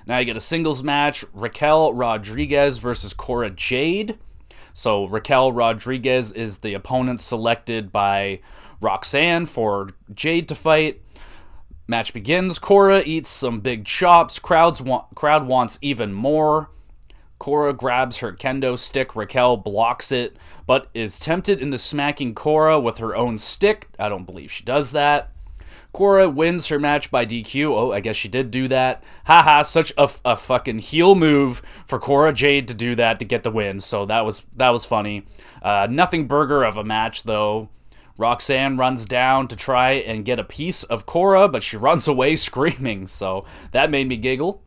Now 0.07 0.17
you 0.17 0.25
get 0.25 0.37
a 0.37 0.41
singles 0.41 0.83
match 0.83 1.27
Raquel 1.35 1.93
Rodriguez 1.93 2.79
versus 2.79 3.13
Cora 3.13 3.51
Jade. 3.51 4.19
So 4.73 5.07
Raquel 5.09 5.53
Rodriguez 5.53 6.33
is 6.33 6.59
the 6.59 6.73
opponent 6.73 7.21
selected 7.21 7.93
by 7.93 8.41
Roxanne 8.81 9.45
for 9.45 9.91
Jade 10.15 10.49
to 10.49 10.55
fight. 10.55 11.03
Match 11.87 12.15
begins. 12.15 12.59
Cora 12.59 13.03
eats 13.05 13.29
some 13.29 13.61
big 13.61 13.85
chops. 13.85 14.39
Crowds 14.39 14.81
crowd 15.15 15.47
wants 15.47 15.79
even 15.83 16.15
more. 16.15 16.71
Cora 17.41 17.73
grabs 17.73 18.19
her 18.19 18.33
kendo 18.33 18.79
stick. 18.79 19.17
Raquel 19.17 19.57
blocks 19.57 20.13
it, 20.13 20.37
but 20.67 20.89
is 20.95 21.19
tempted 21.19 21.61
into 21.61 21.79
smacking 21.79 22.35
Cora 22.35 22.79
with 22.79 22.99
her 22.99 23.17
own 23.17 23.39
stick. 23.39 23.89
I 23.99 24.09
don't 24.09 24.27
believe 24.27 24.53
she 24.53 24.63
does 24.63 24.93
that. 24.93 25.33
Cora 25.93 26.29
wins 26.29 26.69
her 26.69 26.79
match 26.79 27.11
by 27.11 27.27
DQ. 27.27 27.75
Oh, 27.75 27.93
I 27.93 28.01
guess 28.01 28.15
she 28.15 28.29
did 28.29 28.51
do 28.51 28.69
that. 28.69 29.03
Haha, 29.25 29.63
such 29.63 29.93
a, 29.99 30.09
a 30.25 30.37
fucking 30.37 30.81
heel 30.81 31.15
move 31.15 31.63
for 31.87 31.99
Cora 31.99 32.33
Jade 32.33 32.69
to 32.69 32.75
do 32.75 32.95
that 32.95 33.19
to 33.19 33.25
get 33.25 33.43
the 33.43 33.51
win. 33.51 33.81
So 33.81 34.05
that 34.05 34.25
was 34.25 34.45
that 34.57 34.71
was 34.71 34.85
funny. 34.85 35.25
Uh, 35.63 35.89
nothing 35.91 36.29
burger 36.29 36.63
of 36.63 36.77
a 36.77 36.85
match 36.85 37.25
though. 37.25 37.71
Roxanne 38.19 38.77
runs 38.77 39.07
down 39.07 39.49
to 39.49 39.57
try 39.57 39.93
and 39.93 40.27
get 40.27 40.39
a 40.39 40.45
piece 40.45 40.85
of 40.85 41.07
Cora, 41.07 41.49
but 41.49 41.63
she 41.63 41.77
runs 41.79 42.07
away 42.07 42.37
screaming. 42.37 43.07
So 43.07 43.47
that 43.73 43.91
made 43.91 44.09
me 44.09 44.19
giggle. 44.19 44.63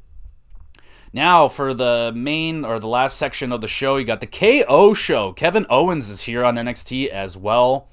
Now, 1.16 1.48
for 1.48 1.76
the 1.76 2.12
main 2.16 2.66
or 2.66 2.80
the 2.80 2.88
last 2.88 3.18
section 3.18 3.52
of 3.52 3.62
the 3.62 3.68
show, 3.68 3.98
you 3.98 4.06
got 4.06 4.20
the 4.20 4.26
KO 4.26 4.96
show. 4.96 5.32
Kevin 5.34 5.68
Owens 5.70 6.10
is 6.10 6.24
here 6.24 6.44
on 6.44 6.56
NXT 6.56 7.10
as 7.10 7.38
well. 7.38 7.88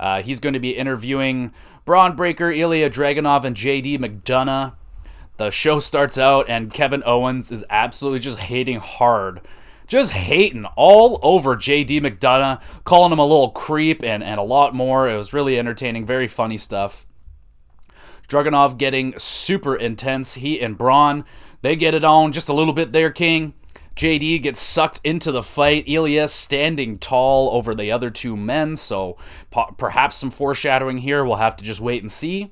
Uh, 0.00 0.22
he's 0.22 0.40
going 0.40 0.54
to 0.54 0.60
be 0.60 0.76
interviewing 0.76 1.52
Bron 1.84 2.16
Breakker, 2.16 2.50
Ilja 2.50 2.90
Dragunov, 2.90 3.44
and 3.44 3.56
JD 3.56 3.98
McDonagh. 4.00 4.74
The 5.36 5.50
show 5.50 5.78
starts 5.78 6.18
out, 6.18 6.48
and 6.48 6.72
Kevin 6.72 7.04
Owens 7.06 7.52
is 7.52 7.64
absolutely 7.70 8.18
just 8.18 8.40
hating 8.40 8.80
hard. 8.80 9.40
Just 9.86 10.12
hating 10.12 10.64
all 10.76 11.20
over 11.22 11.54
JD 11.54 12.00
McDonagh, 12.00 12.60
calling 12.82 13.12
him 13.12 13.18
a 13.20 13.26
little 13.26 13.50
creep 13.50 14.02
and, 14.02 14.24
and 14.24 14.40
a 14.40 14.44
lot 14.44 14.74
more. 14.74 15.08
It 15.08 15.16
was 15.16 15.32
really 15.32 15.58
entertaining, 15.58 16.06
very 16.06 16.26
funny 16.26 16.58
stuff. 16.58 17.06
Dragunov 18.28 18.78
getting 18.78 19.16
super 19.18 19.76
intense. 19.76 20.34
He 20.34 20.60
and 20.60 20.78
Bron 20.78 21.24
they 21.64 21.76
get 21.76 21.94
it 21.94 22.04
on 22.04 22.32
just 22.32 22.48
a 22.48 22.54
little 22.54 22.72
bit 22.74 22.92
there, 22.92 23.10
King. 23.10 23.54
JD 23.96 24.42
gets 24.42 24.60
sucked 24.60 25.00
into 25.04 25.30
the 25.30 25.42
fight. 25.42 25.88
Elias 25.88 26.32
standing 26.32 26.98
tall 26.98 27.50
over 27.50 27.74
the 27.74 27.92
other 27.92 28.10
two 28.10 28.36
men, 28.36 28.76
so 28.76 29.16
perhaps 29.78 30.16
some 30.16 30.30
foreshadowing 30.30 30.98
here. 30.98 31.24
We'll 31.24 31.36
have 31.36 31.56
to 31.56 31.64
just 31.64 31.80
wait 31.80 32.02
and 32.02 32.10
see. 32.10 32.50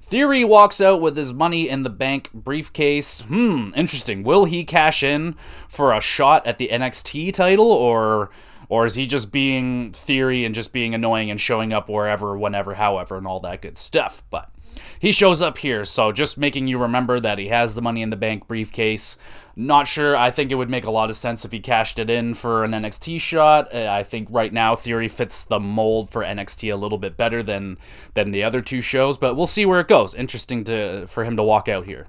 Theory 0.00 0.42
walks 0.42 0.80
out 0.80 1.00
with 1.00 1.16
his 1.16 1.32
money 1.32 1.68
in 1.68 1.84
the 1.84 1.90
bank 1.90 2.32
briefcase. 2.32 3.20
Hmm, 3.20 3.70
interesting. 3.76 4.24
Will 4.24 4.46
he 4.46 4.64
cash 4.64 5.02
in 5.02 5.36
for 5.68 5.92
a 5.92 6.00
shot 6.00 6.44
at 6.46 6.58
the 6.58 6.68
NXT 6.72 7.32
title 7.32 7.70
or 7.70 8.30
or 8.68 8.86
is 8.86 8.94
he 8.94 9.06
just 9.06 9.30
being 9.30 9.92
Theory 9.92 10.44
and 10.44 10.54
just 10.54 10.72
being 10.72 10.94
annoying 10.94 11.30
and 11.30 11.40
showing 11.40 11.72
up 11.72 11.88
wherever, 11.88 12.36
whenever, 12.38 12.74
however 12.74 13.18
and 13.18 13.26
all 13.26 13.40
that 13.40 13.62
good 13.62 13.76
stuff? 13.76 14.22
But 14.30 14.50
he 14.98 15.12
shows 15.12 15.40
up 15.40 15.58
here, 15.58 15.84
so 15.84 16.12
just 16.12 16.38
making 16.38 16.68
you 16.68 16.78
remember 16.78 17.20
that 17.20 17.38
he 17.38 17.48
has 17.48 17.74
the 17.74 17.82
money 17.82 18.02
in 18.02 18.10
the 18.10 18.16
bank 18.16 18.46
briefcase. 18.46 19.16
Not 19.56 19.88
sure. 19.88 20.16
I 20.16 20.30
think 20.30 20.50
it 20.50 20.54
would 20.54 20.70
make 20.70 20.84
a 20.84 20.90
lot 20.90 21.10
of 21.10 21.16
sense 21.16 21.44
if 21.44 21.52
he 21.52 21.60
cashed 21.60 21.98
it 21.98 22.08
in 22.08 22.34
for 22.34 22.64
an 22.64 22.70
NXT 22.70 23.20
shot. 23.20 23.74
Uh, 23.74 23.88
I 23.90 24.02
think 24.04 24.28
right 24.30 24.52
now 24.52 24.76
Theory 24.76 25.08
fits 25.08 25.44
the 25.44 25.60
mold 25.60 26.10
for 26.10 26.22
NXT 26.22 26.72
a 26.72 26.76
little 26.76 26.98
bit 26.98 27.16
better 27.16 27.42
than 27.42 27.78
than 28.14 28.30
the 28.30 28.44
other 28.44 28.62
two 28.62 28.80
shows, 28.80 29.18
but 29.18 29.36
we'll 29.36 29.46
see 29.46 29.66
where 29.66 29.80
it 29.80 29.88
goes. 29.88 30.14
Interesting 30.14 30.64
to 30.64 31.06
for 31.08 31.24
him 31.24 31.36
to 31.36 31.42
walk 31.42 31.68
out 31.68 31.86
here. 31.86 32.06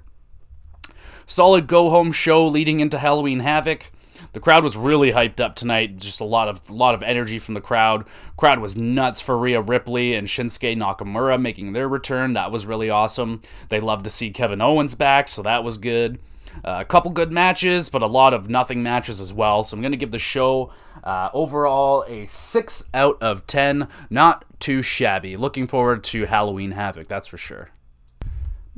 Solid 1.26 1.66
go 1.66 1.90
home 1.90 2.12
show 2.12 2.46
leading 2.46 2.80
into 2.80 2.98
Halloween 2.98 3.40
Havoc. 3.40 3.90
The 4.32 4.40
crowd 4.40 4.64
was 4.64 4.76
really 4.76 5.12
hyped 5.12 5.40
up 5.40 5.54
tonight. 5.54 5.98
Just 5.98 6.20
a 6.20 6.24
lot 6.24 6.48
of 6.48 6.70
lot 6.70 6.94
of 6.94 7.02
energy 7.02 7.38
from 7.38 7.54
the 7.54 7.60
crowd. 7.60 8.06
Crowd 8.36 8.60
was 8.60 8.76
nuts 8.76 9.20
for 9.20 9.36
Rhea 9.36 9.60
Ripley 9.60 10.14
and 10.14 10.26
Shinsuke 10.26 10.76
Nakamura 10.76 11.40
making 11.40 11.72
their 11.72 11.88
return. 11.88 12.32
That 12.32 12.50
was 12.50 12.64
really 12.64 12.88
awesome. 12.88 13.42
They 13.68 13.80
loved 13.80 14.04
to 14.04 14.10
see 14.10 14.30
Kevin 14.30 14.60
Owens 14.62 14.94
back, 14.94 15.28
so 15.28 15.42
that 15.42 15.64
was 15.64 15.76
good. 15.76 16.18
Uh, 16.64 16.78
a 16.80 16.84
couple 16.84 17.10
good 17.10 17.32
matches, 17.32 17.88
but 17.88 18.02
a 18.02 18.06
lot 18.06 18.34
of 18.34 18.48
nothing 18.48 18.82
matches 18.82 19.20
as 19.20 19.32
well. 19.32 19.64
So 19.64 19.74
I'm 19.74 19.80
going 19.80 19.92
to 19.92 19.98
give 19.98 20.10
the 20.10 20.18
show 20.18 20.72
uh, 21.02 21.30
overall 21.32 22.04
a 22.06 22.26
6 22.26 22.84
out 22.92 23.18
of 23.22 23.46
10. 23.46 23.88
Not 24.10 24.44
too 24.60 24.82
shabby. 24.82 25.36
Looking 25.36 25.66
forward 25.66 26.04
to 26.04 26.26
Halloween 26.26 26.72
Havoc, 26.72 27.08
that's 27.08 27.26
for 27.26 27.38
sure. 27.38 27.70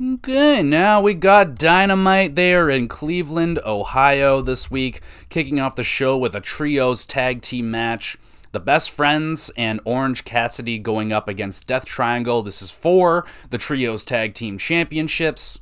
Okay, 0.03 0.61
now 0.61 0.99
we 0.99 1.13
got 1.13 1.55
Dynamite 1.55 2.35
there 2.35 2.69
in 2.69 2.89
Cleveland, 2.89 3.61
Ohio 3.65 4.41
this 4.41 4.69
week, 4.69 4.99
kicking 5.29 5.57
off 5.57 5.77
the 5.77 5.85
show 5.85 6.17
with 6.17 6.35
a 6.35 6.41
trios 6.41 7.05
tag 7.05 7.41
team 7.41 7.71
match. 7.71 8.17
The 8.51 8.59
Best 8.59 8.91
Friends 8.91 9.51
and 9.55 9.79
Orange 9.85 10.25
Cassidy 10.25 10.79
going 10.79 11.13
up 11.13 11.29
against 11.29 11.65
Death 11.65 11.85
Triangle. 11.85 12.43
This 12.43 12.61
is 12.61 12.71
for 12.71 13.25
the 13.51 13.57
trios 13.57 14.03
tag 14.03 14.33
team 14.33 14.57
championships. 14.57 15.61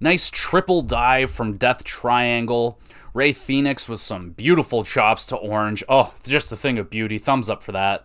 Nice 0.00 0.28
triple 0.28 0.82
dive 0.82 1.30
from 1.30 1.56
Death 1.56 1.82
Triangle. 1.82 2.78
Rey 3.14 3.32
Fenix 3.32 3.88
with 3.88 4.00
some 4.00 4.32
beautiful 4.32 4.84
chops 4.84 5.24
to 5.26 5.36
Orange. 5.36 5.82
Oh, 5.88 6.12
just 6.24 6.52
a 6.52 6.56
thing 6.56 6.76
of 6.78 6.90
beauty. 6.90 7.16
Thumbs 7.16 7.48
up 7.48 7.62
for 7.62 7.72
that. 7.72 8.04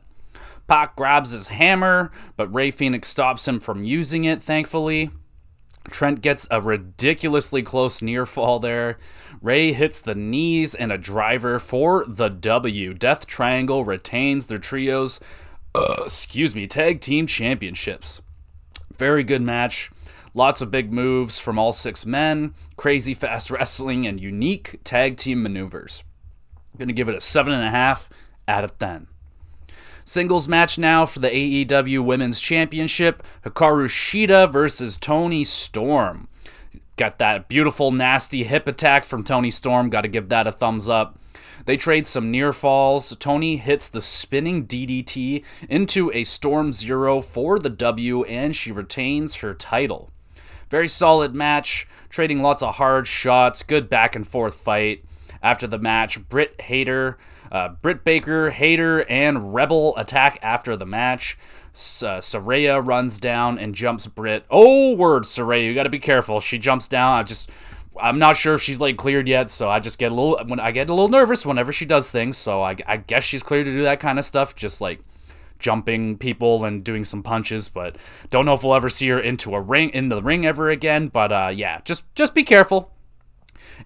Pac 0.70 0.96
grabs 0.96 1.32
his 1.32 1.48
hammer, 1.48 2.14
but 2.38 2.54
Rey 2.54 2.72
Fenix 2.72 3.10
stops 3.10 3.46
him 3.46 3.60
from 3.60 3.84
using 3.84 4.24
it, 4.24 4.42
thankfully. 4.42 5.10
Trent 5.90 6.22
gets 6.22 6.48
a 6.52 6.62
ridiculously 6.62 7.64
close 7.64 8.02
near 8.02 8.26
fall 8.26 8.60
there. 8.60 8.98
Rey 9.42 9.74
hits 9.74 10.02
the 10.02 10.16
knees 10.16 10.76
and 10.76 10.92
a 10.92 10.98
driver 10.98 11.60
for 11.60 12.06
the 12.08 12.30
W. 12.30 12.94
Death 12.94 13.28
Triangle 13.28 13.86
retains 13.86 14.48
their 14.48 14.58
trios, 14.58 15.20
uh, 15.76 16.04
excuse 16.06 16.56
me, 16.56 16.68
tag 16.68 17.02
team 17.02 17.28
championships. 17.28 18.22
Very 18.98 19.24
good 19.24 19.42
match. 19.42 19.92
Lots 20.34 20.62
of 20.62 20.72
big 20.72 20.92
moves 20.92 21.40
from 21.40 21.58
all 21.58 21.74
six 21.74 22.06
men, 22.06 22.54
crazy 22.76 23.14
fast 23.14 23.50
wrestling, 23.52 24.06
and 24.06 24.20
unique 24.20 24.80
tag 24.84 25.18
team 25.18 25.42
maneuvers. 25.42 26.04
I'm 26.74 26.78
going 26.78 26.88
to 26.90 26.94
give 26.94 27.10
it 27.10 27.16
a 27.16 27.20
7.5 27.20 28.10
out 28.48 28.64
of 28.64 28.78
10. 28.78 29.08
Singles 30.08 30.48
match 30.48 30.78
now 30.78 31.06
for 31.06 31.20
the 31.20 31.30
AEW 31.30 32.02
Women's 32.02 32.40
Championship 32.40 33.22
Hikaru 33.44 33.90
Shida 33.90 34.50
versus 34.50 34.98
Toni 34.98 35.44
Storm. 35.44 36.30
Got 36.96 37.20
that 37.20 37.50
beautiful, 37.50 37.92
nasty 37.92 38.46
hip 38.46 38.70
attack 38.70 39.04
from 39.04 39.26
Toni 39.26 39.52
Storm. 39.52 39.90
Got 39.90 40.04
to 40.04 40.08
give 40.08 40.30
that 40.30 40.48
a 40.48 40.54
thumbs 40.54 40.88
up. 40.88 41.20
They 41.66 41.76
trade 41.76 42.08
some 42.08 42.32
near 42.32 42.54
falls. 42.54 43.14
Toni 43.18 43.58
hits 43.58 43.90
the 43.90 44.00
spinning 44.00 44.66
DDT 44.66 45.44
into 45.68 46.10
a 46.14 46.24
Storm 46.24 46.72
Zero 46.72 47.20
for 47.20 47.60
the 47.60 47.70
W, 47.70 48.24
and 48.24 48.56
she 48.56 48.72
retains 48.72 49.36
her 49.36 49.54
title. 49.54 50.14
Very 50.70 50.88
solid 50.88 51.36
match, 51.36 51.86
trading 52.08 52.42
lots 52.42 52.64
of 52.64 52.76
hard 52.76 53.08
shots, 53.08 53.62
good 53.62 53.90
back 53.90 54.16
and 54.16 54.26
forth 54.26 54.56
fight. 54.56 55.04
After 55.44 55.68
the 55.68 55.78
match, 55.78 56.30
Britt 56.30 56.62
Hayter 56.62 57.18
uh, 57.52 57.70
Britt 57.70 58.04
Baker, 58.04 58.50
Hayter, 58.50 59.06
and 59.10 59.54
Rebel 59.54 59.96
attack 59.98 60.40
after 60.42 60.76
the 60.76 60.86
match. 60.86 61.38
Uh, 62.04 62.20
runs 62.82 63.20
down 63.20 63.60
and 63.60 63.76
jumps 63.76 64.08
Britt. 64.08 64.46
Oh, 64.50 64.96
word, 64.96 65.24
Saraya, 65.24 65.64
you 65.64 65.76
got 65.76 65.84
to 65.84 65.90
be 65.90 66.00
careful. 66.00 66.40
She 66.40 66.58
jumps 66.58 66.88
down. 66.88 67.20
I 67.20 67.24
just, 67.24 67.52
I'm 68.02 68.18
not 68.18 68.36
sure 68.36 68.56
if 68.56 68.62
she's 68.62 68.80
like 68.80 68.98
cleared 68.98 69.28
yet, 69.28 69.52
so 69.52 69.70
I 69.70 69.80
just 69.80 70.00
get 70.00 70.12
a 70.12 70.16
little 70.16 70.40
when 70.48 70.60
I 70.60 70.72
get 70.72 70.90
a 70.90 70.94
little 70.94 71.10
nervous 71.10 71.46
whenever 71.46 71.72
she 71.72 71.86
does 71.86 72.10
things. 72.10 72.36
So 72.36 72.64
I, 72.64 72.76
I 72.88 72.98
guess 72.98 73.24
she's 73.24 73.44
cleared 73.44 73.68
to 73.68 73.72
do 73.72 73.84
that 73.84 74.00
kind 74.00 74.18
of 74.18 74.26
stuff, 74.26 74.56
just 74.56 74.82
like 74.82 75.02
jumping 75.60 76.18
people 76.18 76.66
and 76.66 76.84
doing 76.84 77.04
some 77.04 77.24
punches. 77.24 77.70
But 77.70 77.98
don't 78.30 78.46
know 78.46 78.54
if 78.54 78.64
we'll 78.64 78.76
ever 78.76 78.90
see 78.90 79.10
her 79.10 79.20
into 79.20 79.54
a 79.54 79.62
ring 79.62 79.90
in 79.92 80.10
the 80.10 80.22
ring 80.22 80.46
ever 80.46 80.70
again. 80.70 81.10
But 81.10 81.32
uh, 81.32 81.52
yeah, 81.54 81.82
just 81.86 82.04
just 82.16 82.34
be 82.34 82.44
careful. 82.44 82.92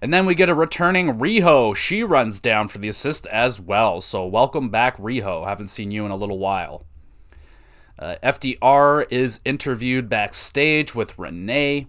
And 0.00 0.12
then 0.12 0.26
we 0.26 0.34
get 0.34 0.48
a 0.48 0.54
returning 0.54 1.18
Riho. 1.18 1.76
She 1.76 2.02
runs 2.02 2.40
down 2.40 2.68
for 2.68 2.78
the 2.78 2.88
assist 2.88 3.26
as 3.26 3.60
well. 3.60 4.00
So 4.00 4.26
welcome 4.26 4.70
back, 4.70 4.96
Riho. 4.96 5.46
Haven't 5.46 5.68
seen 5.68 5.90
you 5.90 6.04
in 6.04 6.10
a 6.10 6.16
little 6.16 6.38
while. 6.38 6.84
Uh, 7.98 8.16
FTR 8.22 9.06
is 9.10 9.40
interviewed 9.44 10.08
backstage 10.08 10.94
with 10.94 11.18
Renee. 11.18 11.86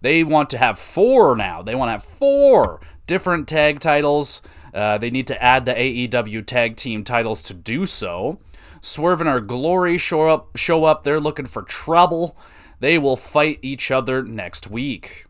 They 0.00 0.22
want 0.22 0.50
to 0.50 0.58
have 0.58 0.78
four 0.78 1.34
now. 1.36 1.62
They 1.62 1.74
want 1.74 1.88
to 1.88 1.92
have 1.92 2.04
four 2.04 2.80
different 3.06 3.48
tag 3.48 3.80
titles. 3.80 4.42
Uh, 4.74 4.98
they 4.98 5.10
need 5.10 5.26
to 5.28 5.42
add 5.42 5.64
the 5.64 5.74
AEW 5.74 6.46
tag 6.46 6.76
team 6.76 7.02
titles 7.02 7.42
to 7.44 7.54
do 7.54 7.86
so. 7.86 8.38
Swerve 8.80 9.20
and 9.20 9.28
our 9.28 9.40
Glory 9.40 9.98
show 9.98 10.28
up. 10.28 10.56
Show 10.56 10.84
up. 10.84 11.02
They're 11.02 11.20
looking 11.20 11.46
for 11.46 11.62
trouble. 11.62 12.36
They 12.80 12.98
will 12.98 13.16
fight 13.16 13.58
each 13.62 13.90
other 13.90 14.22
next 14.22 14.70
week. 14.70 15.25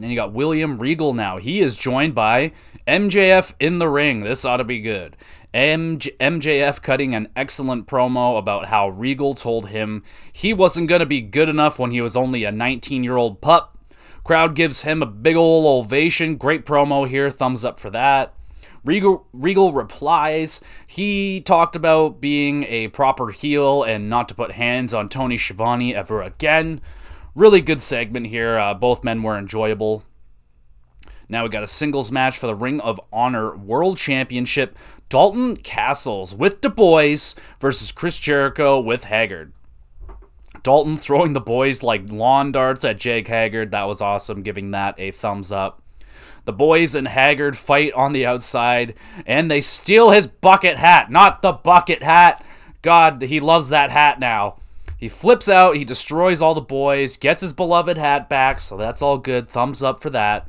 And 0.00 0.10
you 0.10 0.16
got 0.16 0.32
William 0.32 0.78
Regal 0.78 1.14
now. 1.14 1.38
He 1.38 1.60
is 1.60 1.76
joined 1.76 2.14
by 2.14 2.52
MJF 2.86 3.54
in 3.58 3.78
the 3.78 3.88
ring. 3.88 4.20
This 4.20 4.44
ought 4.44 4.58
to 4.58 4.64
be 4.64 4.80
good. 4.80 5.16
MJ- 5.54 6.16
MJF 6.18 6.82
cutting 6.82 7.14
an 7.14 7.28
excellent 7.34 7.86
promo 7.86 8.38
about 8.38 8.66
how 8.66 8.90
Regal 8.90 9.34
told 9.34 9.68
him 9.68 10.02
he 10.30 10.52
wasn't 10.52 10.88
going 10.88 11.00
to 11.00 11.06
be 11.06 11.22
good 11.22 11.48
enough 11.48 11.78
when 11.78 11.92
he 11.92 12.00
was 12.02 12.16
only 12.16 12.44
a 12.44 12.52
19 12.52 13.02
year 13.02 13.16
old 13.16 13.40
pup. 13.40 13.78
Crowd 14.22 14.54
gives 14.54 14.82
him 14.82 15.02
a 15.02 15.06
big 15.06 15.36
ol' 15.36 15.78
ovation. 15.78 16.36
Great 16.36 16.66
promo 16.66 17.08
here. 17.08 17.30
Thumbs 17.30 17.64
up 17.64 17.80
for 17.80 17.90
that. 17.90 18.34
Regal, 18.84 19.26
Regal 19.32 19.72
replies 19.72 20.60
he 20.86 21.40
talked 21.40 21.74
about 21.74 22.20
being 22.20 22.64
a 22.64 22.88
proper 22.88 23.30
heel 23.30 23.82
and 23.82 24.08
not 24.08 24.28
to 24.28 24.34
put 24.34 24.52
hands 24.52 24.94
on 24.94 25.08
Tony 25.08 25.36
Schiavone 25.36 25.94
ever 25.94 26.22
again. 26.22 26.80
Really 27.36 27.60
good 27.60 27.82
segment 27.82 28.28
here. 28.28 28.56
Uh, 28.56 28.72
both 28.72 29.04
men 29.04 29.22
were 29.22 29.36
enjoyable. 29.36 30.02
Now 31.28 31.42
we 31.42 31.50
got 31.50 31.62
a 31.62 31.66
singles 31.66 32.10
match 32.10 32.38
for 32.38 32.46
the 32.46 32.54
Ring 32.54 32.80
of 32.80 32.98
Honor 33.12 33.54
World 33.54 33.98
Championship. 33.98 34.78
Dalton 35.10 35.58
Castles 35.58 36.34
with 36.34 36.62
the 36.62 36.70
boys 36.70 37.34
versus 37.60 37.92
Chris 37.92 38.18
Jericho 38.18 38.80
with 38.80 39.04
Haggard. 39.04 39.52
Dalton 40.62 40.96
throwing 40.96 41.34
the 41.34 41.40
boys 41.42 41.82
like 41.82 42.10
lawn 42.10 42.52
darts 42.52 42.86
at 42.86 42.98
Jake 42.98 43.28
Haggard. 43.28 43.70
That 43.70 43.86
was 43.86 44.00
awesome. 44.00 44.40
Giving 44.40 44.70
that 44.70 44.98
a 44.98 45.10
thumbs 45.10 45.52
up. 45.52 45.82
The 46.46 46.54
boys 46.54 46.94
and 46.94 47.06
Haggard 47.06 47.58
fight 47.58 47.92
on 47.92 48.14
the 48.14 48.24
outside, 48.24 48.94
and 49.26 49.50
they 49.50 49.60
steal 49.60 50.08
his 50.08 50.26
bucket 50.26 50.78
hat. 50.78 51.10
Not 51.10 51.42
the 51.42 51.52
bucket 51.52 52.02
hat. 52.02 52.42
God, 52.80 53.20
he 53.20 53.40
loves 53.40 53.68
that 53.68 53.90
hat 53.90 54.18
now. 54.18 54.56
He 54.96 55.08
flips 55.08 55.48
out, 55.48 55.76
he 55.76 55.84
destroys 55.84 56.40
all 56.40 56.54
the 56.54 56.60
boys, 56.60 57.16
gets 57.16 57.42
his 57.42 57.52
beloved 57.52 57.98
hat 57.98 58.28
back, 58.28 58.60
so 58.60 58.76
that's 58.76 59.02
all 59.02 59.18
good. 59.18 59.48
Thumbs 59.48 59.82
up 59.82 60.00
for 60.00 60.10
that. 60.10 60.48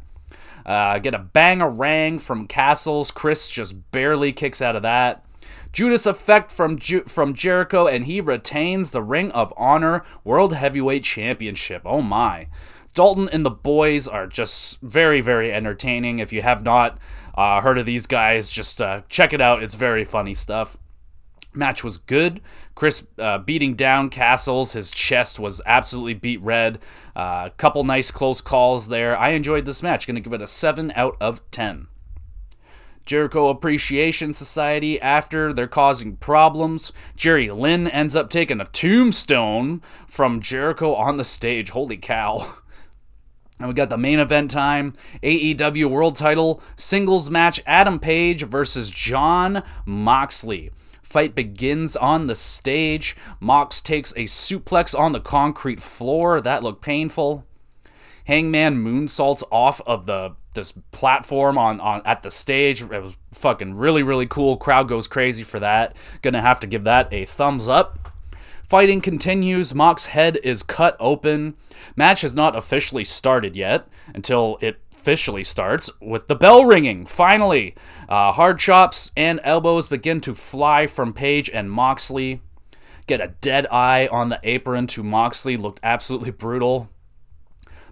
Uh, 0.66 1.00
get 1.00 1.14
a 1.14 1.20
bang-a-rang 1.20 2.20
from 2.20 2.48
Castles. 2.48 3.12
Chris 3.12 3.50
just 3.50 3.92
barely 3.92 4.32
kicks 4.32 4.62
out 4.62 4.76
of 4.76 4.84
that. 4.84 5.24
Judas 5.72 6.06
Effect 6.06 6.52
from 6.52 6.80
Ju- 6.80 7.04
from 7.08 7.34
Jericho, 7.34 7.88
and 7.88 8.06
he 8.06 8.20
retains 8.20 8.92
the 8.92 9.04
Ring 9.04 9.32
of 9.32 9.54
Honor 9.58 10.04
World 10.24 10.54
Heavyweight 10.54 11.04
Championship. 11.04 11.84
Oh 11.86 12.02
my. 12.02 12.48
Dalton 12.94 13.30
and 13.32 13.46
the 13.46 13.52
boys 13.52 14.08
are 14.08 14.28
just 14.28 14.82
very, 14.82 15.22
very 15.22 15.54
entertaining. 15.54 16.20
If 16.20 16.34
you 16.34 16.42
have 16.42 16.64
not 16.64 16.98
uh, 17.36 17.62
heard 17.62 17.78
of 17.78 17.86
these 17.86 18.08
guys, 18.08 18.50
just 18.50 18.82
uh, 18.82 19.02
check 19.08 19.34
it 19.34 19.42
out. 19.42 19.62
It's 19.62 19.76
very 19.76 20.04
funny 20.04 20.34
stuff. 20.34 20.78
Match 21.54 21.84
was 21.84 21.98
good. 21.98 22.42
Chris 22.76 23.06
uh, 23.18 23.40
beating 23.40 23.76
down 23.76 24.10
Castles. 24.10 24.74
His 24.74 24.92
chest 24.92 25.40
was 25.40 25.62
absolutely 25.66 26.14
beet 26.14 26.42
red. 26.42 26.80
A 27.16 27.20
uh, 27.20 27.50
couple 27.58 27.84
nice 27.84 28.12
close 28.12 28.42
calls 28.42 28.90
there. 28.90 29.18
I 29.18 29.30
enjoyed 29.30 29.66
this 29.66 29.82
match. 29.82 30.06
Going 30.06 30.16
to 30.16 30.22
give 30.22 30.34
it 30.34 30.42
a 30.42 30.48
7 30.48 30.94
out 30.96 31.18
of 31.20 31.50
10. 31.52 31.88
Jericho 33.08 33.48
Appreciation 33.48 34.34
Society, 34.34 35.02
after 35.02 35.54
they're 35.54 35.66
causing 35.66 36.18
problems, 36.18 36.92
Jerry 37.16 37.50
Lynn 37.50 37.88
ends 37.88 38.18
up 38.18 38.30
taking 38.30 38.60
a 38.60 38.66
tombstone 38.66 39.82
from 40.08 40.42
Jericho 40.42 40.94
on 40.94 41.16
the 41.16 41.24
stage. 41.24 41.70
Holy 41.70 41.98
cow. 41.98 42.56
And 43.60 43.68
we 43.68 43.74
got 43.74 43.90
the 43.90 43.98
main 43.98 44.20
event 44.20 44.52
time 44.52 44.94
AEW 45.24 45.90
World 45.90 46.16
Title 46.16 46.62
singles 46.76 47.32
match 47.32 47.60
Adam 47.66 48.00
Page 48.00 48.44
versus 48.44 48.92
Jon 48.92 49.64
Moxley. 49.84 50.70
Fight 51.08 51.36
begins 51.36 51.96
on 51.96 52.28
the 52.28 52.36
stage. 52.36 53.16
Mox 53.40 53.82
takes 53.82 54.12
a 54.18 54.26
suplex 54.26 54.94
on 54.94 55.14
the 55.14 55.22
concrete 55.22 55.80
floor. 55.80 56.42
That 56.42 56.64
looked 56.64 56.82
painful. 56.82 57.46
Hangman 58.26 58.84
moonsaults 58.84 59.42
off 59.50 59.80
of 59.88 60.06
the 60.06 60.36
this 60.54 60.74
platform 60.92 61.58
on, 61.58 61.80
on 61.80 62.02
at 62.04 62.24
the 62.24 62.30
stage. 62.30 62.82
It 62.82 62.90
was 62.90 63.16
fucking 63.32 63.76
really, 63.76 64.04
really 64.04 64.28
cool. 64.28 64.58
Crowd 64.58 64.90
goes 64.90 65.08
crazy 65.08 65.46
for 65.46 65.62
that. 65.62 65.96
Gonna 66.22 66.42
have 66.42 66.60
to 66.60 66.68
give 66.68 66.84
that 66.84 67.08
a 67.14 67.24
thumbs 67.24 67.70
up. 67.70 68.12
Fighting 68.68 69.00
continues. 69.00 69.74
Mox's 69.74 70.08
head 70.08 70.38
is 70.44 70.62
cut 70.62 70.98
open. 71.00 71.56
Match 71.96 72.20
has 72.20 72.36
not 72.36 72.54
officially 72.54 73.06
started 73.06 73.56
yet 73.56 73.88
until 74.14 74.58
it 74.60 74.82
officially 75.08 75.42
starts 75.42 75.90
with 76.02 76.28
the 76.28 76.36
bell 76.36 76.66
ringing. 76.66 77.06
Finally, 77.06 77.74
uh, 78.10 78.30
hard 78.34 78.60
chops 78.60 79.10
and 79.16 79.40
elbows 79.42 79.88
begin 79.88 80.20
to 80.20 80.36
fly 80.36 80.86
from 80.86 81.14
Page 81.14 81.50
and 81.50 81.72
Moxley. 81.72 82.42
Get 83.08 83.22
a 83.22 83.34
dead 83.40 83.68
eye 83.72 84.10
on 84.12 84.28
the 84.28 84.40
apron 84.44 84.86
to 84.88 85.04
Moxley. 85.04 85.56
Looked 85.56 85.80
absolutely 85.82 86.32
brutal. 86.32 86.90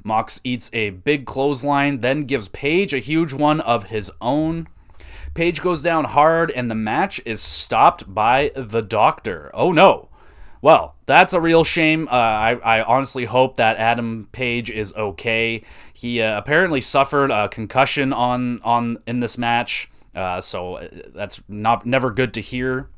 Mox 0.03 0.41
eats 0.43 0.69
a 0.73 0.89
big 0.89 1.25
clothesline, 1.25 2.01
then 2.01 2.23
gives 2.23 2.49
Page 2.49 2.93
a 2.93 2.99
huge 2.99 3.31
one 3.31 3.61
of 3.61 3.85
his 3.85 4.11
own. 4.19 4.67
Page 5.35 5.61
goes 5.61 5.81
down 5.81 6.03
hard, 6.03 6.51
and 6.51 6.69
the 6.69 6.75
match 6.75 7.21
is 7.25 7.41
stopped 7.41 8.13
by 8.13 8.51
the 8.57 8.81
doctor. 8.81 9.49
Oh 9.53 9.71
no. 9.71 10.09
Well, 10.65 10.95
that's 11.05 11.33
a 11.33 11.39
real 11.39 11.63
shame. 11.63 12.07
Uh, 12.07 12.13
I, 12.13 12.55
I 12.55 12.81
honestly 12.81 13.25
hope 13.25 13.57
that 13.57 13.77
Adam 13.77 14.27
Page 14.31 14.71
is 14.71 14.95
okay. 14.95 15.61
He 15.93 16.23
uh, 16.23 16.39
apparently 16.39 16.81
suffered 16.81 17.29
a 17.29 17.49
concussion 17.49 18.11
on 18.11 18.63
on 18.63 18.97
in 19.05 19.19
this 19.19 19.37
match, 19.37 19.91
uh, 20.15 20.41
so 20.41 20.77
uh, 20.77 20.87
that's 21.13 21.43
not 21.47 21.85
never 21.85 22.09
good 22.09 22.33
to 22.33 22.41
hear. 22.41 22.89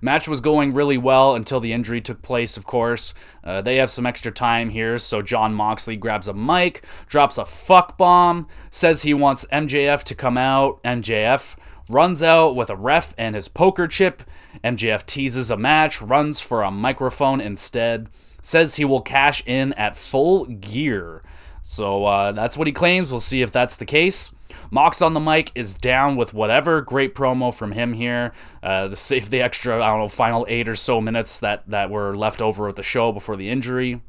Match 0.00 0.28
was 0.28 0.40
going 0.40 0.72
really 0.72 0.96
well 0.96 1.34
until 1.34 1.60
the 1.60 1.74
injury 1.74 2.00
took 2.00 2.22
place, 2.22 2.56
of 2.56 2.64
course. 2.64 3.12
Uh, 3.44 3.60
they 3.60 3.76
have 3.76 3.90
some 3.90 4.06
extra 4.06 4.32
time 4.32 4.70
here, 4.70 4.96
so 4.96 5.20
Jon 5.20 5.52
Moxley 5.52 5.96
grabs 5.96 6.26
a 6.26 6.32
mic, 6.32 6.86
drops 7.06 7.36
a 7.36 7.44
fuck 7.44 7.98
bomb, 7.98 8.48
says 8.70 9.02
he 9.02 9.12
wants 9.12 9.44
MJF 9.52 10.04
to 10.04 10.14
come 10.14 10.38
out. 10.38 10.82
MJF 10.84 11.54
runs 11.90 12.22
out 12.22 12.56
with 12.56 12.70
a 12.70 12.76
ref 12.76 13.14
and 13.18 13.34
his 13.34 13.48
poker 13.48 13.86
chip. 13.86 14.22
MJF 14.64 15.06
teases 15.06 15.50
a 15.50 15.56
match, 15.56 16.00
runs 16.02 16.40
for 16.40 16.62
a 16.62 16.70
microphone 16.70 17.40
instead, 17.40 18.08
says 18.42 18.76
he 18.76 18.84
will 18.84 19.00
cash 19.00 19.42
in 19.46 19.72
at 19.74 19.96
full 19.96 20.46
gear. 20.46 21.22
So 21.62 22.04
uh, 22.04 22.32
that's 22.32 22.56
what 22.56 22.66
he 22.66 22.72
claims. 22.72 23.10
We'll 23.10 23.20
see 23.20 23.42
if 23.42 23.52
that's 23.52 23.76
the 23.76 23.86
case. 23.86 24.32
Mox 24.70 25.02
on 25.02 25.14
the 25.14 25.20
mic 25.20 25.50
is 25.54 25.74
down 25.74 26.16
with 26.16 26.32
whatever. 26.32 26.80
Great 26.80 27.14
promo 27.14 27.52
from 27.52 27.72
him 27.72 27.92
here 27.92 28.32
uh, 28.62 28.88
to 28.88 28.96
save 28.96 29.30
the 29.30 29.42
extra, 29.42 29.82
I 29.82 29.88
don't 29.88 30.00
know, 30.00 30.08
final 30.08 30.46
eight 30.48 30.68
or 30.68 30.76
so 30.76 31.00
minutes 31.00 31.40
that, 31.40 31.68
that 31.68 31.90
were 31.90 32.16
left 32.16 32.40
over 32.40 32.68
at 32.68 32.76
the 32.76 32.82
show 32.82 33.12
before 33.12 33.36
the 33.36 33.50
injury. 33.50 34.00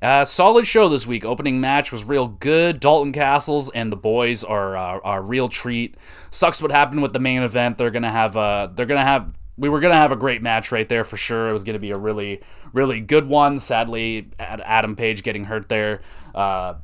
Uh, 0.00 0.24
solid 0.24 0.66
show 0.66 0.88
this 0.88 1.06
week. 1.06 1.24
Opening 1.24 1.60
match 1.60 1.90
was 1.92 2.04
real 2.04 2.28
good. 2.28 2.80
Dalton 2.80 3.12
Castles 3.12 3.70
and 3.70 3.90
the 3.90 3.96
boys 3.96 4.44
are 4.44 4.76
uh, 4.76 5.00
a 5.04 5.20
real 5.20 5.48
treat. 5.48 5.96
Sucks 6.30 6.62
what 6.62 6.70
happened 6.70 7.02
with 7.02 7.12
the 7.12 7.18
main 7.18 7.42
event. 7.42 7.76
They're 7.76 7.90
gonna 7.90 8.10
have 8.10 8.36
uh, 8.36 8.68
they're 8.74 8.86
gonna 8.86 9.04
have 9.04 9.32
we 9.60 9.68
were 9.68 9.78
gonna 9.78 9.94
have 9.94 10.10
a 10.10 10.16
great 10.16 10.42
match 10.42 10.72
right 10.72 10.88
there 10.88 11.04
for 11.04 11.18
sure. 11.18 11.50
It 11.50 11.52
was 11.52 11.64
gonna 11.64 11.78
be 11.78 11.90
a 11.90 11.98
really 11.98 12.40
really 12.72 12.98
good 12.98 13.26
one. 13.26 13.58
Sadly, 13.58 14.30
Adam 14.38 14.96
Page 14.96 15.22
getting 15.22 15.44
hurt 15.44 15.68
there. 15.68 16.00
Uh, 16.34 16.74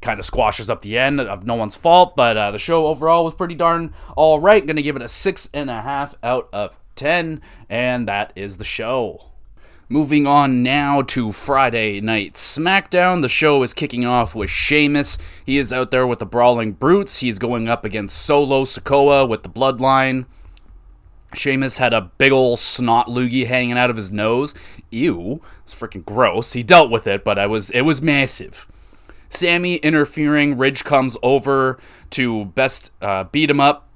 kind 0.00 0.18
of 0.18 0.24
squashes 0.24 0.70
up 0.70 0.80
the 0.80 0.96
end 0.96 1.20
of 1.20 1.44
no 1.44 1.54
one's 1.54 1.76
fault, 1.76 2.16
but 2.16 2.36
uh, 2.36 2.50
the 2.50 2.58
show 2.58 2.86
overall 2.86 3.24
was 3.24 3.34
pretty 3.34 3.54
darn 3.54 3.92
all 4.16 4.40
right. 4.40 4.62
I'm 4.62 4.66
gonna 4.66 4.82
give 4.82 4.96
it 4.96 5.02
a 5.02 5.08
six 5.08 5.50
and 5.52 5.68
a 5.68 5.82
half 5.82 6.14
out 6.22 6.48
of 6.50 6.78
ten, 6.96 7.42
and 7.68 8.08
that 8.08 8.32
is 8.34 8.56
the 8.56 8.64
show. 8.64 9.26
Moving 9.90 10.26
on 10.26 10.62
now 10.62 11.02
to 11.02 11.32
Friday 11.32 12.00
Night 12.00 12.34
SmackDown. 12.34 13.20
The 13.20 13.28
show 13.28 13.62
is 13.62 13.74
kicking 13.74 14.06
off 14.06 14.34
with 14.34 14.50
Sheamus. 14.50 15.18
He 15.44 15.58
is 15.58 15.74
out 15.74 15.90
there 15.90 16.06
with 16.06 16.20
the 16.20 16.26
Brawling 16.26 16.72
Brutes. 16.72 17.18
He's 17.18 17.38
going 17.38 17.68
up 17.68 17.84
against 17.84 18.22
Solo 18.22 18.64
Sikoa 18.64 19.28
with 19.28 19.42
the 19.42 19.48
Bloodline. 19.50 20.26
Sheamus 21.34 21.78
had 21.78 21.92
a 21.92 22.10
big 22.18 22.32
ol' 22.32 22.56
snot 22.56 23.06
loogie 23.06 23.46
hanging 23.46 23.78
out 23.78 23.90
of 23.90 23.96
his 23.96 24.10
nose. 24.10 24.54
Ew, 24.90 25.40
it's 25.64 25.74
freaking 25.74 26.04
gross. 26.04 26.54
He 26.54 26.62
dealt 26.62 26.90
with 26.90 27.06
it, 27.06 27.24
but 27.24 27.38
I 27.38 27.46
was 27.46 27.70
it 27.70 27.82
was 27.82 28.00
massive. 28.00 28.66
Sami 29.28 29.76
interfering. 29.76 30.56
Ridge 30.56 30.84
comes 30.84 31.16
over 31.22 31.78
to 32.10 32.46
best 32.46 32.92
uh, 33.02 33.24
beat 33.24 33.50
him 33.50 33.60
up. 33.60 33.88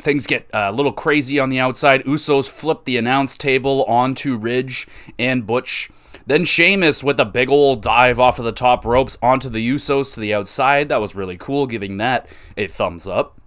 Things 0.00 0.26
get 0.26 0.48
uh, 0.54 0.68
a 0.68 0.72
little 0.72 0.92
crazy 0.92 1.38
on 1.38 1.50
the 1.50 1.58
outside. 1.58 2.04
Usos 2.04 2.48
flip 2.48 2.84
the 2.84 2.96
announce 2.96 3.36
table 3.36 3.84
onto 3.84 4.36
Ridge 4.36 4.88
and 5.18 5.46
Butch. 5.46 5.90
Then 6.26 6.44
Sheamus 6.44 7.04
with 7.04 7.20
a 7.20 7.24
big 7.24 7.50
old 7.50 7.82
dive 7.82 8.18
off 8.18 8.38
of 8.38 8.44
the 8.46 8.52
top 8.52 8.84
ropes 8.84 9.18
onto 9.22 9.50
the 9.50 9.68
Usos 9.68 10.14
to 10.14 10.20
the 10.20 10.32
outside. 10.32 10.88
That 10.88 11.00
was 11.00 11.14
really 11.14 11.36
cool, 11.36 11.66
giving 11.66 11.98
that 11.98 12.28
a 12.56 12.66
thumbs 12.66 13.06
up. 13.06 13.39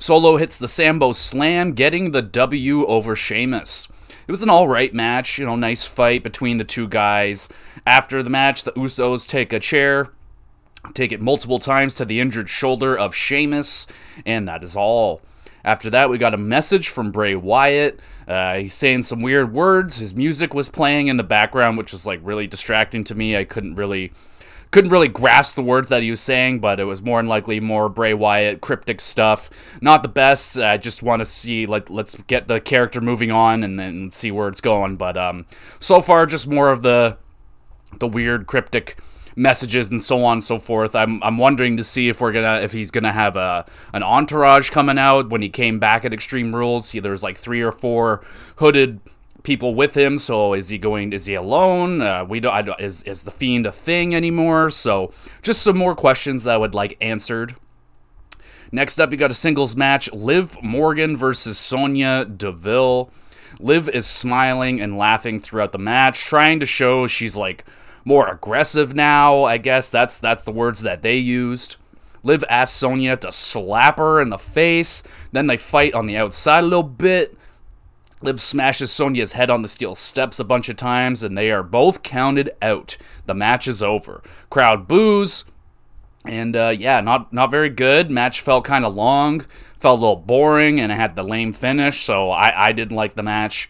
Solo 0.00 0.36
hits 0.36 0.58
the 0.58 0.68
Sambo 0.68 1.12
Slam, 1.12 1.72
getting 1.72 2.12
the 2.12 2.22
W 2.22 2.86
over 2.86 3.16
Sheamus. 3.16 3.88
It 4.28 4.30
was 4.30 4.42
an 4.42 4.50
alright 4.50 4.94
match, 4.94 5.38
you 5.38 5.44
know, 5.44 5.56
nice 5.56 5.84
fight 5.84 6.22
between 6.22 6.58
the 6.58 6.64
two 6.64 6.86
guys. 6.86 7.48
After 7.84 8.22
the 8.22 8.30
match, 8.30 8.62
the 8.62 8.72
Usos 8.72 9.26
take 9.26 9.52
a 9.52 9.58
chair, 9.58 10.12
take 10.94 11.10
it 11.10 11.20
multiple 11.20 11.58
times 11.58 11.96
to 11.96 12.04
the 12.04 12.20
injured 12.20 12.48
shoulder 12.48 12.96
of 12.96 13.12
Sheamus, 13.12 13.88
and 14.24 14.46
that 14.46 14.62
is 14.62 14.76
all. 14.76 15.20
After 15.64 15.90
that, 15.90 16.08
we 16.08 16.16
got 16.16 16.32
a 16.32 16.38
message 16.38 16.88
from 16.88 17.10
Bray 17.10 17.34
Wyatt. 17.34 17.98
Uh, 18.28 18.58
he's 18.58 18.74
saying 18.74 19.02
some 19.02 19.20
weird 19.20 19.52
words. 19.52 19.98
His 19.98 20.14
music 20.14 20.54
was 20.54 20.68
playing 20.68 21.08
in 21.08 21.16
the 21.16 21.24
background, 21.24 21.76
which 21.76 21.92
was 21.92 22.06
like 22.06 22.20
really 22.22 22.46
distracting 22.46 23.02
to 23.04 23.16
me. 23.16 23.36
I 23.36 23.42
couldn't 23.42 23.74
really 23.74 24.12
couldn't 24.70 24.90
really 24.90 25.08
grasp 25.08 25.56
the 25.56 25.62
words 25.62 25.88
that 25.88 26.02
he 26.02 26.10
was 26.10 26.20
saying, 26.20 26.60
but 26.60 26.80
it 26.80 26.84
was 26.84 27.02
more 27.02 27.18
than 27.18 27.28
likely 27.28 27.60
more 27.60 27.88
Bray 27.88 28.14
Wyatt 28.14 28.60
cryptic 28.60 29.00
stuff. 29.00 29.50
Not 29.80 30.02
the 30.02 30.08
best. 30.08 30.58
I 30.58 30.76
just 30.76 31.02
want 31.02 31.20
to 31.20 31.24
see 31.24 31.66
like 31.66 31.90
let's 31.90 32.14
get 32.26 32.48
the 32.48 32.60
character 32.60 33.00
moving 33.00 33.30
on 33.30 33.62
and 33.62 33.78
then 33.78 34.10
see 34.10 34.30
where 34.30 34.48
it's 34.48 34.60
going. 34.60 34.96
But 34.96 35.16
um, 35.16 35.46
so 35.80 36.00
far, 36.00 36.26
just 36.26 36.46
more 36.46 36.70
of 36.70 36.82
the 36.82 37.16
the 37.98 38.08
weird 38.08 38.46
cryptic 38.46 38.98
messages 39.38 39.88
and 39.90 40.02
so 40.02 40.24
on 40.24 40.32
and 40.34 40.44
so 40.44 40.58
forth. 40.58 40.94
I'm 40.94 41.22
I'm 41.22 41.38
wondering 41.38 41.76
to 41.78 41.84
see 41.84 42.08
if 42.08 42.20
we're 42.20 42.32
gonna 42.32 42.60
if 42.62 42.72
he's 42.72 42.90
gonna 42.90 43.12
have 43.12 43.36
a 43.36 43.64
an 43.92 44.02
entourage 44.02 44.70
coming 44.70 44.98
out 44.98 45.30
when 45.30 45.40
he 45.40 45.48
came 45.48 45.78
back 45.78 46.04
at 46.04 46.12
Extreme 46.12 46.54
Rules. 46.54 46.88
See, 46.88 47.00
there's 47.00 47.22
like 47.22 47.38
three 47.38 47.62
or 47.62 47.72
four 47.72 48.22
hooded 48.56 49.00
people 49.48 49.74
with 49.74 49.96
him. 49.96 50.18
So 50.18 50.52
is 50.52 50.68
he 50.68 50.76
going? 50.76 51.14
Is 51.14 51.24
he 51.24 51.34
alone? 51.34 52.02
Uh, 52.02 52.22
we 52.22 52.38
don't, 52.38 52.52
I 52.52 52.60
don't. 52.60 52.78
Is 52.78 53.02
is 53.04 53.24
the 53.24 53.30
fiend 53.30 53.66
a 53.66 53.72
thing 53.72 54.14
anymore? 54.14 54.68
So 54.68 55.10
just 55.40 55.62
some 55.62 55.78
more 55.78 55.96
questions 55.96 56.44
that 56.44 56.54
I 56.54 56.58
would 56.58 56.74
like 56.74 56.98
answered. 57.00 57.56
Next 58.70 59.00
up, 59.00 59.10
you 59.10 59.16
got 59.16 59.30
a 59.30 59.34
singles 59.34 59.74
match: 59.74 60.12
Liv 60.12 60.62
Morgan 60.62 61.16
versus 61.16 61.56
Sonya 61.56 62.26
Deville. 62.26 63.10
Liv 63.58 63.88
is 63.88 64.06
smiling 64.06 64.82
and 64.82 64.98
laughing 64.98 65.40
throughout 65.40 65.72
the 65.72 65.78
match, 65.78 66.20
trying 66.20 66.60
to 66.60 66.66
show 66.66 67.06
she's 67.06 67.36
like 67.36 67.64
more 68.04 68.28
aggressive 68.28 68.94
now. 68.94 69.44
I 69.44 69.56
guess 69.56 69.90
that's 69.90 70.18
that's 70.18 70.44
the 70.44 70.52
words 70.52 70.82
that 70.82 71.00
they 71.00 71.16
used. 71.16 71.76
Liv 72.22 72.44
asks 72.50 72.76
Sonya 72.76 73.16
to 73.16 73.32
slap 73.32 73.96
her 73.96 74.20
in 74.20 74.28
the 74.28 74.36
face. 74.36 75.02
Then 75.32 75.46
they 75.46 75.56
fight 75.56 75.94
on 75.94 76.06
the 76.06 76.18
outside 76.18 76.64
a 76.64 76.66
little 76.66 76.82
bit. 76.82 77.34
Liv 78.20 78.40
smashes 78.40 78.90
Sonya's 78.90 79.32
head 79.32 79.50
on 79.50 79.62
the 79.62 79.68
steel 79.68 79.94
steps 79.94 80.40
a 80.40 80.44
bunch 80.44 80.68
of 80.68 80.76
times, 80.76 81.22
and 81.22 81.38
they 81.38 81.50
are 81.50 81.62
both 81.62 82.02
counted 82.02 82.50
out. 82.60 82.96
The 83.26 83.34
match 83.34 83.68
is 83.68 83.82
over. 83.82 84.22
Crowd 84.50 84.88
boos, 84.88 85.44
and 86.24 86.56
uh, 86.56 86.74
yeah, 86.76 87.00
not 87.00 87.32
not 87.32 87.50
very 87.50 87.70
good. 87.70 88.10
Match 88.10 88.40
felt 88.40 88.64
kind 88.64 88.84
of 88.84 88.94
long, 88.94 89.40
felt 89.78 89.98
a 89.98 90.00
little 90.00 90.16
boring, 90.16 90.80
and 90.80 90.90
it 90.90 90.96
had 90.96 91.14
the 91.14 91.22
lame 91.22 91.52
finish. 91.52 92.00
So 92.00 92.30
I, 92.30 92.68
I 92.68 92.72
didn't 92.72 92.96
like 92.96 93.14
the 93.14 93.22
match. 93.22 93.68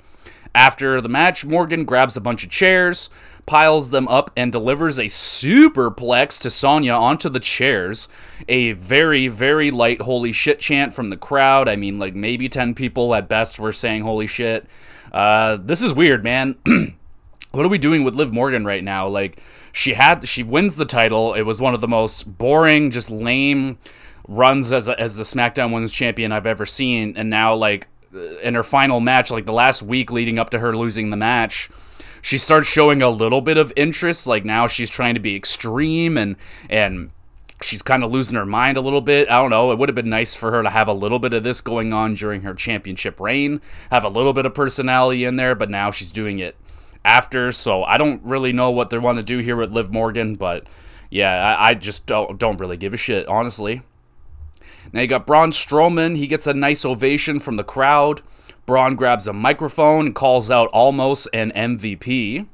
After 0.54 1.00
the 1.00 1.08
match, 1.10 1.44
Morgan 1.44 1.84
grabs 1.84 2.16
a 2.16 2.20
bunch 2.20 2.42
of 2.42 2.50
chairs, 2.50 3.10
piles 3.48 3.88
them 3.88 4.06
up 4.08 4.30
and 4.36 4.52
delivers 4.52 4.98
a 4.98 5.04
superplex 5.04 6.38
to 6.42 6.50
Sonya 6.50 6.92
onto 6.92 7.30
the 7.30 7.40
chairs. 7.40 8.06
A 8.46 8.72
very, 8.72 9.26
very 9.26 9.70
light 9.70 10.02
holy 10.02 10.32
shit 10.32 10.60
chant 10.60 10.92
from 10.92 11.08
the 11.08 11.16
crowd. 11.16 11.66
I 11.66 11.74
mean, 11.74 11.98
like 11.98 12.14
maybe 12.14 12.50
10 12.50 12.74
people 12.74 13.14
at 13.14 13.26
best 13.26 13.58
were 13.58 13.72
saying 13.72 14.02
holy 14.02 14.26
shit. 14.26 14.66
Uh, 15.10 15.56
this 15.56 15.82
is 15.82 15.94
weird, 15.94 16.22
man. 16.22 16.56
what 17.52 17.64
are 17.64 17.70
we 17.70 17.78
doing 17.78 18.04
with 18.04 18.14
Liv 18.14 18.34
Morgan 18.34 18.66
right 18.66 18.84
now? 18.84 19.08
Like, 19.08 19.42
she 19.72 19.94
had, 19.94 20.28
she 20.28 20.42
wins 20.42 20.76
the 20.76 20.84
title. 20.84 21.32
It 21.32 21.42
was 21.42 21.58
one 21.58 21.72
of 21.72 21.80
the 21.80 21.88
most 21.88 22.36
boring, 22.36 22.90
just 22.90 23.10
lame 23.10 23.78
runs 24.28 24.74
as 24.74 24.88
a, 24.88 25.00
as 25.00 25.16
the 25.16 25.22
SmackDown 25.22 25.72
Women's 25.72 25.92
Champion 25.92 26.32
I've 26.32 26.46
ever 26.46 26.66
seen. 26.66 27.16
And 27.16 27.30
now, 27.30 27.54
like, 27.54 27.88
in 28.42 28.54
her 28.54 28.62
final 28.62 29.00
match, 29.00 29.30
like 29.30 29.46
the 29.46 29.54
last 29.54 29.82
week 29.82 30.12
leading 30.12 30.38
up 30.38 30.50
to 30.50 30.58
her 30.58 30.76
losing 30.76 31.08
the 31.08 31.16
match, 31.16 31.70
she 32.22 32.38
starts 32.38 32.68
showing 32.68 33.02
a 33.02 33.10
little 33.10 33.40
bit 33.40 33.56
of 33.56 33.72
interest. 33.76 34.26
Like 34.26 34.44
now 34.44 34.66
she's 34.66 34.90
trying 34.90 35.14
to 35.14 35.20
be 35.20 35.36
extreme 35.36 36.16
and 36.16 36.36
and 36.68 37.10
she's 37.62 37.82
kind 37.82 38.04
of 38.04 38.10
losing 38.10 38.36
her 38.36 38.46
mind 38.46 38.76
a 38.76 38.80
little 38.80 39.00
bit. 39.00 39.30
I 39.30 39.40
don't 39.40 39.50
know. 39.50 39.72
It 39.72 39.78
would 39.78 39.88
have 39.88 39.96
been 39.96 40.10
nice 40.10 40.34
for 40.34 40.50
her 40.50 40.62
to 40.62 40.70
have 40.70 40.88
a 40.88 40.92
little 40.92 41.18
bit 41.18 41.32
of 41.32 41.42
this 41.42 41.60
going 41.60 41.92
on 41.92 42.14
during 42.14 42.42
her 42.42 42.54
championship 42.54 43.18
reign, 43.20 43.60
have 43.90 44.04
a 44.04 44.08
little 44.08 44.32
bit 44.32 44.46
of 44.46 44.54
personality 44.54 45.24
in 45.24 45.36
there, 45.36 45.54
but 45.54 45.70
now 45.70 45.90
she's 45.90 46.12
doing 46.12 46.38
it 46.38 46.56
after. 47.04 47.52
So 47.52 47.84
I 47.84 47.96
don't 47.96 48.22
really 48.22 48.52
know 48.52 48.70
what 48.70 48.90
they 48.90 48.98
want 48.98 49.18
to 49.18 49.24
do 49.24 49.38
here 49.38 49.56
with 49.56 49.72
Liv 49.72 49.90
Morgan, 49.92 50.36
but 50.36 50.66
yeah, 51.10 51.56
I, 51.58 51.70
I 51.70 51.74
just 51.74 52.06
don't 52.06 52.38
don't 52.38 52.60
really 52.60 52.76
give 52.76 52.94
a 52.94 52.98
shit, 52.98 53.26
honestly. 53.26 53.82
Now 54.92 55.02
you 55.02 55.06
got 55.06 55.26
Braun 55.26 55.50
Strowman. 55.50 56.16
He 56.16 56.26
gets 56.26 56.46
a 56.46 56.54
nice 56.54 56.84
ovation 56.84 57.40
from 57.40 57.56
the 57.56 57.64
crowd. 57.64 58.22
Braun 58.68 58.96
grabs 58.96 59.26
a 59.26 59.32
microphone 59.32 60.04
and 60.04 60.14
calls 60.14 60.50
out 60.50 60.70
Omos 60.72 61.26
an 61.32 61.52
MVP. 61.52 62.46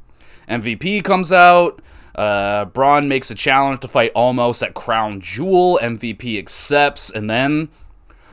MVP 0.48 1.03
comes 1.03 1.33
out. 1.33 1.83
Uh, 2.14 2.66
Braun 2.66 3.09
makes 3.09 3.33
a 3.33 3.35
challenge 3.35 3.81
to 3.81 3.88
fight 3.88 4.14
Omos 4.14 4.64
at 4.64 4.74
Crown 4.74 5.20
Jewel. 5.20 5.77
MVP 5.83 6.38
accepts, 6.38 7.11
and 7.11 7.29
then 7.29 7.68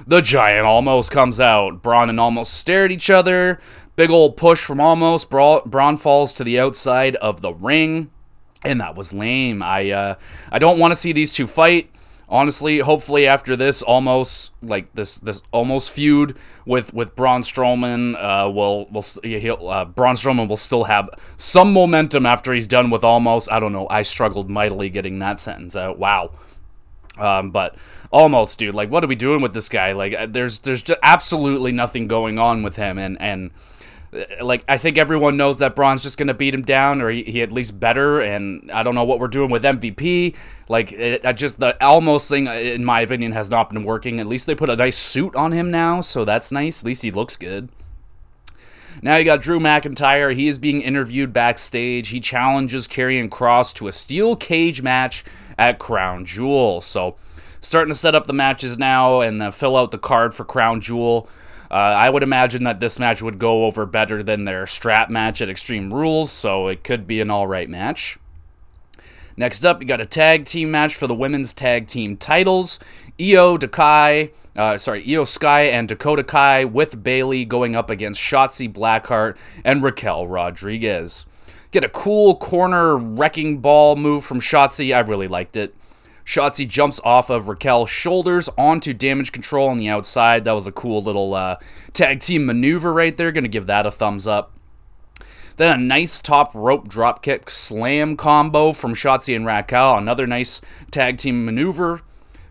the 0.05 0.21
giant 0.21 0.63
Omos 0.67 1.09
comes 1.09 1.41
out. 1.41 1.81
Braun 1.81 2.07
and 2.07 2.19
Omos 2.19 2.45
stare 2.45 2.85
at 2.85 2.91
each 2.91 3.09
other. 3.09 3.59
Big 3.95 4.11
old 4.11 4.37
push 4.37 4.63
from 4.63 4.77
Omos. 4.77 5.27
Bra- 5.27 5.65
Braun 5.65 5.97
falls 5.97 6.35
to 6.35 6.43
the 6.43 6.59
outside 6.59 7.15
of 7.15 7.41
the 7.41 7.51
ring, 7.51 8.11
and 8.63 8.79
that 8.79 8.93
was 8.93 9.11
lame. 9.11 9.63
I 9.63 9.89
uh, 9.89 10.15
I 10.51 10.59
don't 10.59 10.77
want 10.77 10.91
to 10.91 10.95
see 10.95 11.13
these 11.13 11.33
two 11.33 11.47
fight. 11.47 11.89
Honestly, 12.31 12.79
hopefully 12.79 13.27
after 13.27 13.57
this 13.57 13.81
almost 13.81 14.53
like 14.61 14.93
this 14.93 15.19
this 15.19 15.41
Omos 15.53 15.91
feud 15.91 16.37
with 16.65 16.93
with 16.93 17.13
Braun 17.13 17.41
Strowman, 17.41 18.15
uh, 18.15 18.49
will 18.49 18.87
will 18.89 19.03
he'll 19.21 19.67
uh, 19.67 19.83
Braun 19.83 20.15
Strowman 20.15 20.47
will 20.47 20.55
still 20.55 20.85
have 20.85 21.09
some 21.35 21.73
momentum 21.73 22.25
after 22.25 22.53
he's 22.53 22.67
done 22.67 22.89
with 22.89 23.01
Omos. 23.01 23.51
I 23.51 23.59
don't 23.59 23.73
know. 23.73 23.85
I 23.89 24.03
struggled 24.03 24.49
mightily 24.49 24.89
getting 24.89 25.19
that 25.19 25.41
sentence 25.41 25.75
out. 25.75 25.99
Wow. 25.99 26.31
Um, 27.17 27.51
but 27.51 27.75
Omos, 28.13 28.55
dude. 28.55 28.75
Like, 28.75 28.89
what 28.89 29.03
are 29.03 29.07
we 29.07 29.15
doing 29.15 29.41
with 29.41 29.53
this 29.53 29.67
guy? 29.67 29.91
Like, 29.91 30.13
uh, 30.13 30.25
there's 30.25 30.59
there's 30.59 30.81
just 30.81 30.99
absolutely 31.03 31.73
nothing 31.73 32.07
going 32.07 32.39
on 32.39 32.63
with 32.63 32.77
him, 32.77 32.97
and 32.97 33.17
and 33.19 33.51
like 34.41 34.65
I 34.67 34.77
think 34.77 34.97
everyone 34.97 35.37
knows 35.37 35.59
that 35.59 35.75
Braun's 35.75 36.03
just 36.03 36.17
gonna 36.17 36.33
beat 36.33 36.53
him 36.53 36.63
down, 36.63 37.01
or 37.01 37.09
he, 37.09 37.23
he 37.23 37.41
at 37.41 37.51
least 37.51 37.79
better. 37.79 38.19
And 38.19 38.71
I 38.71 38.83
don't 38.83 38.95
know 38.95 39.03
what 39.03 39.19
we're 39.19 39.27
doing 39.27 39.49
with 39.49 39.63
MVP. 39.63 40.35
Like 40.67 40.91
it, 40.91 41.25
I 41.25 41.33
just 41.33 41.59
the 41.59 41.77
Omos 41.81 42.27
thing, 42.29 42.47
uh, 42.47 42.53
in 42.53 42.83
my 42.83 43.01
opinion, 43.01 43.31
has 43.31 43.49
not 43.49 43.69
been 43.69 43.83
working. 43.83 44.19
At 44.19 44.27
least 44.27 44.47
they 44.47 44.55
put 44.55 44.69
a 44.69 44.75
nice 44.75 44.97
suit 44.97 45.35
on 45.35 45.51
him 45.51 45.71
now, 45.71 46.01
so 46.01 46.25
that's 46.25 46.51
nice. 46.51 46.81
At 46.81 46.85
least 46.85 47.03
he 47.03 47.11
looks 47.11 47.37
good. 47.37 47.69
Now 49.01 49.15
you 49.15 49.23
got 49.23 49.41
Drew 49.41 49.59
McIntyre. 49.59 50.35
He 50.35 50.47
is 50.47 50.57
being 50.57 50.81
interviewed 50.81 51.31
backstage. 51.31 52.09
He 52.09 52.19
challenges 52.19 52.87
Karrion 52.87 53.29
Kross 53.29 53.73
to 53.75 53.87
a 53.87 53.93
steel 53.93 54.35
cage 54.35 54.81
match 54.81 55.23
at 55.57 55.79
Crown 55.79 56.25
Jewel. 56.25 56.81
So 56.81 57.15
starting 57.61 57.93
to 57.93 57.97
set 57.97 58.15
up 58.15 58.27
the 58.27 58.33
matches 58.33 58.77
now 58.77 59.21
and 59.21 59.41
uh, 59.41 59.51
fill 59.51 59.77
out 59.77 59.91
the 59.91 59.97
card 59.97 60.33
for 60.33 60.43
Crown 60.43 60.81
Jewel. 60.81 61.29
Uh, 61.71 61.75
I 61.75 62.09
would 62.09 62.21
imagine 62.21 62.65
that 62.65 62.81
this 62.81 62.99
match 62.99 63.21
would 63.21 63.39
go 63.39 63.63
over 63.63 63.85
better 63.85 64.21
than 64.21 64.43
their 64.43 64.67
strap 64.67 65.09
match 65.09 65.41
at 65.41 65.49
Extreme 65.49 65.93
Rules, 65.93 66.29
so 66.29 66.67
it 66.67 66.83
could 66.83 67.07
be 67.07 67.21
an 67.21 67.31
alright 67.31 67.69
match. 67.69 68.19
Next 69.37 69.63
up, 69.63 69.81
you 69.81 69.87
got 69.87 70.01
a 70.01 70.05
tag 70.05 70.43
team 70.43 70.69
match 70.69 70.95
for 70.95 71.07
the 71.07 71.15
women's 71.15 71.53
tag 71.53 71.87
team 71.87 72.17
titles. 72.17 72.77
Iyo 73.17 73.57
Dakai, 73.57 74.31
uh, 74.57 74.77
sorry, 74.77 75.01
Iyo 75.05 75.25
Sky 75.25 75.61
and 75.61 75.87
Dakota 75.87 76.25
Kai 76.25 76.65
with 76.65 77.01
Bayley 77.01 77.45
going 77.45 77.73
up 77.77 77.89
against 77.89 78.19
Shotzi 78.19 78.71
Blackheart 78.71 79.37
and 79.63 79.81
Raquel 79.81 80.27
Rodriguez. 80.27 81.25
Get 81.71 81.85
a 81.85 81.89
cool 81.89 82.35
corner 82.35 82.97
wrecking 82.97 83.59
ball 83.59 83.95
move 83.95 84.25
from 84.25 84.41
Shotzi. 84.41 84.93
I 84.93 84.99
really 84.99 85.29
liked 85.29 85.55
it. 85.55 85.73
Shotzi 86.25 86.67
jumps 86.67 86.99
off 87.03 87.29
of 87.29 87.47
Raquel's 87.47 87.89
shoulders 87.89 88.49
onto 88.57 88.93
damage 88.93 89.31
control 89.31 89.67
on 89.67 89.79
the 89.79 89.89
outside. 89.89 90.43
That 90.43 90.53
was 90.53 90.67
a 90.67 90.71
cool 90.71 91.01
little 91.01 91.33
uh, 91.33 91.57
tag 91.93 92.19
team 92.19 92.45
maneuver 92.45 92.93
right 92.93 93.15
there. 93.15 93.31
Gonna 93.31 93.47
give 93.47 93.65
that 93.67 93.85
a 93.85 93.91
thumbs 93.91 94.27
up. 94.27 94.53
Then 95.57 95.79
a 95.79 95.83
nice 95.83 96.21
top 96.21 96.51
rope 96.55 96.87
dropkick 96.87 97.49
slam 97.49 98.15
combo 98.15 98.71
from 98.71 98.95
Shotzi 98.95 99.35
and 99.35 99.45
Raquel. 99.45 99.97
Another 99.97 100.25
nice 100.25 100.61
tag 100.91 101.17
team 101.17 101.45
maneuver. 101.45 102.01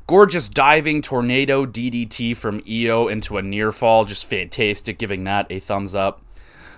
Gorgeous 0.07 0.49
diving 0.49 1.03
tornado 1.03 1.65
DDT 1.65 2.37
from 2.37 2.61
Iyo 2.63 3.11
into 3.11 3.39
a 3.39 3.43
near 3.43 3.73
fall. 3.73 4.05
Just 4.05 4.27
fantastic. 4.27 4.99
Giving 4.99 5.25
that 5.25 5.47
a 5.51 5.61
thumbs 5.61 5.95
up. 5.95 6.23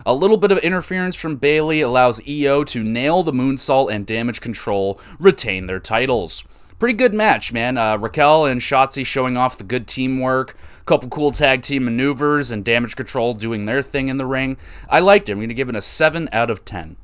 A 0.04 0.14
little 0.14 0.36
bit 0.36 0.52
of 0.52 0.58
interference 0.58 1.16
from 1.16 1.36
Bayley 1.36 1.80
allows 1.80 2.20
Iyo 2.20 2.66
to 2.66 2.82
nail 2.82 3.22
the 3.22 3.32
moonsault 3.32 3.92
and 3.92 4.04
damage 4.04 4.40
control, 4.40 5.00
retain 5.18 5.66
their 5.66 5.78
titles 5.78 6.44
pretty 6.82 6.94
good 6.94 7.14
match, 7.14 7.52
man. 7.52 7.78
Uh, 7.78 7.96
Raquel 7.96 8.44
and 8.44 8.60
Shotzi 8.60 9.06
showing 9.06 9.36
off 9.36 9.56
the 9.56 9.62
good 9.62 9.86
teamwork, 9.86 10.56
a 10.80 10.84
couple 10.84 11.08
cool 11.10 11.30
tag 11.30 11.62
team 11.62 11.84
maneuvers, 11.84 12.50
and 12.50 12.64
Damage 12.64 12.96
Control 12.96 13.34
doing 13.34 13.66
their 13.66 13.82
thing 13.82 14.08
in 14.08 14.16
the 14.16 14.26
ring. 14.26 14.56
I 14.88 14.98
liked 14.98 15.28
it. 15.28 15.32
I'm 15.32 15.38
going 15.38 15.48
to 15.48 15.54
give 15.54 15.68
it 15.68 15.76
a 15.76 15.80
7 15.80 16.28
out 16.32 16.50
of 16.50 16.64
10. 16.64 16.96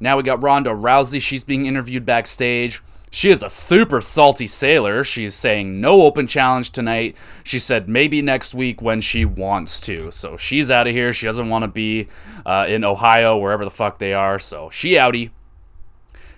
Now 0.00 0.16
we 0.16 0.24
got 0.24 0.42
Ronda 0.42 0.70
Rousey. 0.70 1.22
She's 1.22 1.44
being 1.44 1.66
interviewed 1.66 2.04
backstage. 2.04 2.82
She 3.12 3.30
is 3.30 3.44
a 3.44 3.48
super 3.48 4.00
salty 4.00 4.48
sailor. 4.48 5.04
She's 5.04 5.36
saying 5.36 5.80
no 5.80 6.02
open 6.02 6.26
challenge 6.26 6.72
tonight. 6.72 7.14
She 7.44 7.60
said 7.60 7.88
maybe 7.88 8.22
next 8.22 8.56
week 8.56 8.82
when 8.82 9.00
she 9.02 9.24
wants 9.24 9.78
to. 9.82 10.10
So 10.10 10.36
she's 10.36 10.68
out 10.68 10.88
of 10.88 10.92
here. 10.92 11.12
She 11.12 11.26
doesn't 11.26 11.48
want 11.48 11.62
to 11.62 11.68
be 11.68 12.08
uh, 12.44 12.66
in 12.68 12.82
Ohio, 12.82 13.36
wherever 13.36 13.64
the 13.64 13.70
fuck 13.70 14.00
they 14.00 14.14
are. 14.14 14.40
So 14.40 14.68
she 14.70 14.94
outie. 14.94 15.30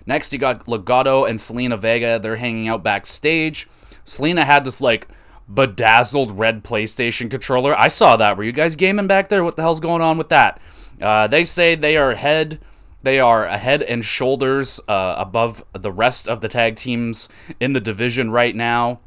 Next, 0.09 0.33
you 0.33 0.39
got 0.39 0.65
Legado 0.65 1.29
and 1.29 1.37
Zelina 1.37 1.77
Vega. 1.77 2.17
They're 2.17 2.37
hanging 2.37 2.67
out 2.67 2.81
backstage. 2.81 3.69
Selena 4.05 4.43
had 4.43 4.63
this 4.63 4.81
like 4.81 5.07
bedazzled 5.47 6.39
red 6.39 6.63
PlayStation 6.63 7.29
controller. 7.29 7.77
I 7.77 7.89
saw 7.89 8.17
that. 8.17 8.35
Were 8.35 8.43
you 8.43 8.51
guys 8.51 8.75
gaming 8.75 9.05
back 9.05 9.27
there? 9.27 9.43
What 9.43 9.55
the 9.55 9.61
hell's 9.61 9.79
going 9.79 10.01
on 10.01 10.17
with 10.17 10.29
that? 10.29 10.59
Uh, 10.99 11.27
they 11.27 11.45
say 11.45 11.75
they 11.75 11.95
are 11.95 12.15
head. 12.15 12.59
They 13.03 13.19
are 13.19 13.47
head 13.49 13.83
and 13.83 14.03
shoulders 14.03 14.81
uh, 14.87 15.13
above 15.15 15.63
the 15.73 15.91
rest 15.91 16.27
of 16.27 16.41
the 16.41 16.47
tag 16.49 16.75
teams 16.75 17.29
in 17.59 17.73
the 17.73 17.79
division 17.79 18.31
right 18.31 18.55
now. 18.55 19.01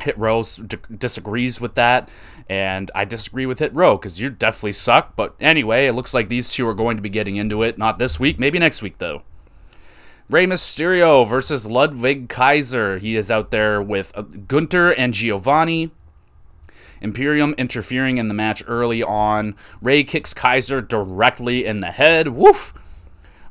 Hit 0.00 0.16
Row 0.16 0.44
d- 0.44 0.76
disagrees 0.96 1.60
with 1.60 1.74
that, 1.74 2.08
and 2.48 2.88
I 2.94 3.04
disagree 3.04 3.46
with 3.46 3.58
Hit 3.58 3.74
Row 3.74 3.96
because 3.96 4.20
you 4.20 4.30
definitely 4.30 4.74
suck. 4.74 5.16
But 5.16 5.34
anyway, 5.40 5.88
it 5.88 5.94
looks 5.94 6.14
like 6.14 6.28
these 6.28 6.52
two 6.52 6.68
are 6.68 6.74
going 6.74 6.98
to 6.98 7.02
be 7.02 7.08
getting 7.08 7.34
into 7.34 7.64
it. 7.64 7.78
Not 7.78 7.98
this 7.98 8.20
week, 8.20 8.38
maybe 8.38 8.60
next 8.60 8.80
week 8.80 8.98
though. 8.98 9.22
Rey 10.28 10.44
Mysterio 10.44 11.24
versus 11.24 11.66
Ludwig 11.66 12.28
Kaiser. 12.28 12.98
He 12.98 13.14
is 13.14 13.30
out 13.30 13.52
there 13.52 13.80
with 13.80 14.10
uh, 14.16 14.22
Gunther 14.22 14.90
and 14.90 15.14
Giovanni. 15.14 15.92
Imperium 17.00 17.54
interfering 17.56 18.16
in 18.16 18.26
the 18.26 18.34
match 18.34 18.64
early 18.66 19.04
on. 19.04 19.54
Rey 19.80 20.02
kicks 20.02 20.34
Kaiser 20.34 20.80
directly 20.80 21.64
in 21.64 21.78
the 21.78 21.92
head. 21.92 22.28
Woof! 22.28 22.74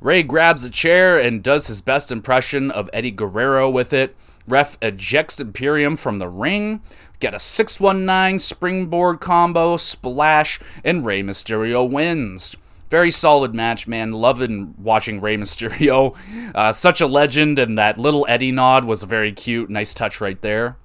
Rey 0.01 0.21
grabs 0.21 0.65
a 0.65 0.69
chair 0.69 1.17
and 1.17 1.41
does 1.41 1.67
his 1.67 1.79
best 1.79 2.11
impression 2.11 2.71
of 2.71 2.89
Eddie 2.91 3.09
Guerrero 3.11 3.69
with 3.69 3.93
it. 3.93 4.13
Ref 4.45 4.77
ejects 4.81 5.39
Imperium 5.39 5.95
from 5.95 6.17
the 6.17 6.27
ring. 6.27 6.81
Get 7.21 7.33
a 7.33 7.39
619 7.39 8.37
springboard 8.39 9.21
combo, 9.21 9.77
splash, 9.77 10.59
and 10.83 11.05
Rey 11.05 11.23
Mysterio 11.23 11.89
wins 11.89 12.57
very 12.95 13.11
solid 13.11 13.53
match, 13.53 13.89
man. 13.89 14.13
Loving 14.13 14.73
watching 14.77 15.19
Rey 15.19 15.35
Mysterio. 15.35 16.15
Uh, 16.55 16.71
such 16.71 17.01
a 17.01 17.07
legend, 17.07 17.59
and 17.59 17.77
that 17.77 17.97
little 17.97 18.25
Eddie 18.29 18.53
nod 18.53 18.85
was 18.85 19.03
a 19.03 19.05
very 19.05 19.33
cute, 19.33 19.69
nice 19.69 19.93
touch 19.93 20.21
right 20.21 20.39
there. 20.41 20.77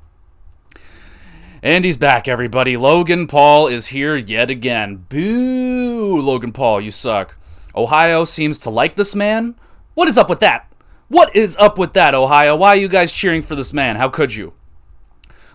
And 1.63 1.85
he's 1.85 1.97
back, 1.97 2.27
everybody. 2.27 2.77
Logan 2.77 3.29
Paul 3.29 3.69
is 3.69 3.87
here 3.87 4.17
yet 4.17 4.51
again. 4.51 5.07
Boo! 5.09 6.21
Logan 6.21 6.51
Paul, 6.51 6.81
you 6.81 6.91
suck. 6.91 7.37
Ohio 7.77 8.25
seems 8.25 8.59
to 8.61 8.71
like 8.71 8.97
this 8.97 9.15
man. 9.15 9.55
What 9.95 10.09
is 10.09 10.19
up 10.19 10.29
with 10.29 10.41
that? 10.41 10.67
What 11.07 11.37
is 11.37 11.57
up 11.59 11.79
with 11.79 11.93
that, 11.93 12.13
Ohio? 12.13 12.57
Why 12.57 12.71
are 12.71 12.77
you 12.77 12.89
guys 12.89 13.13
cheering 13.13 13.43
for 13.43 13.55
this 13.55 13.73
man? 13.73 13.95
How 13.95 14.09
could 14.09 14.35
you? 14.35 14.55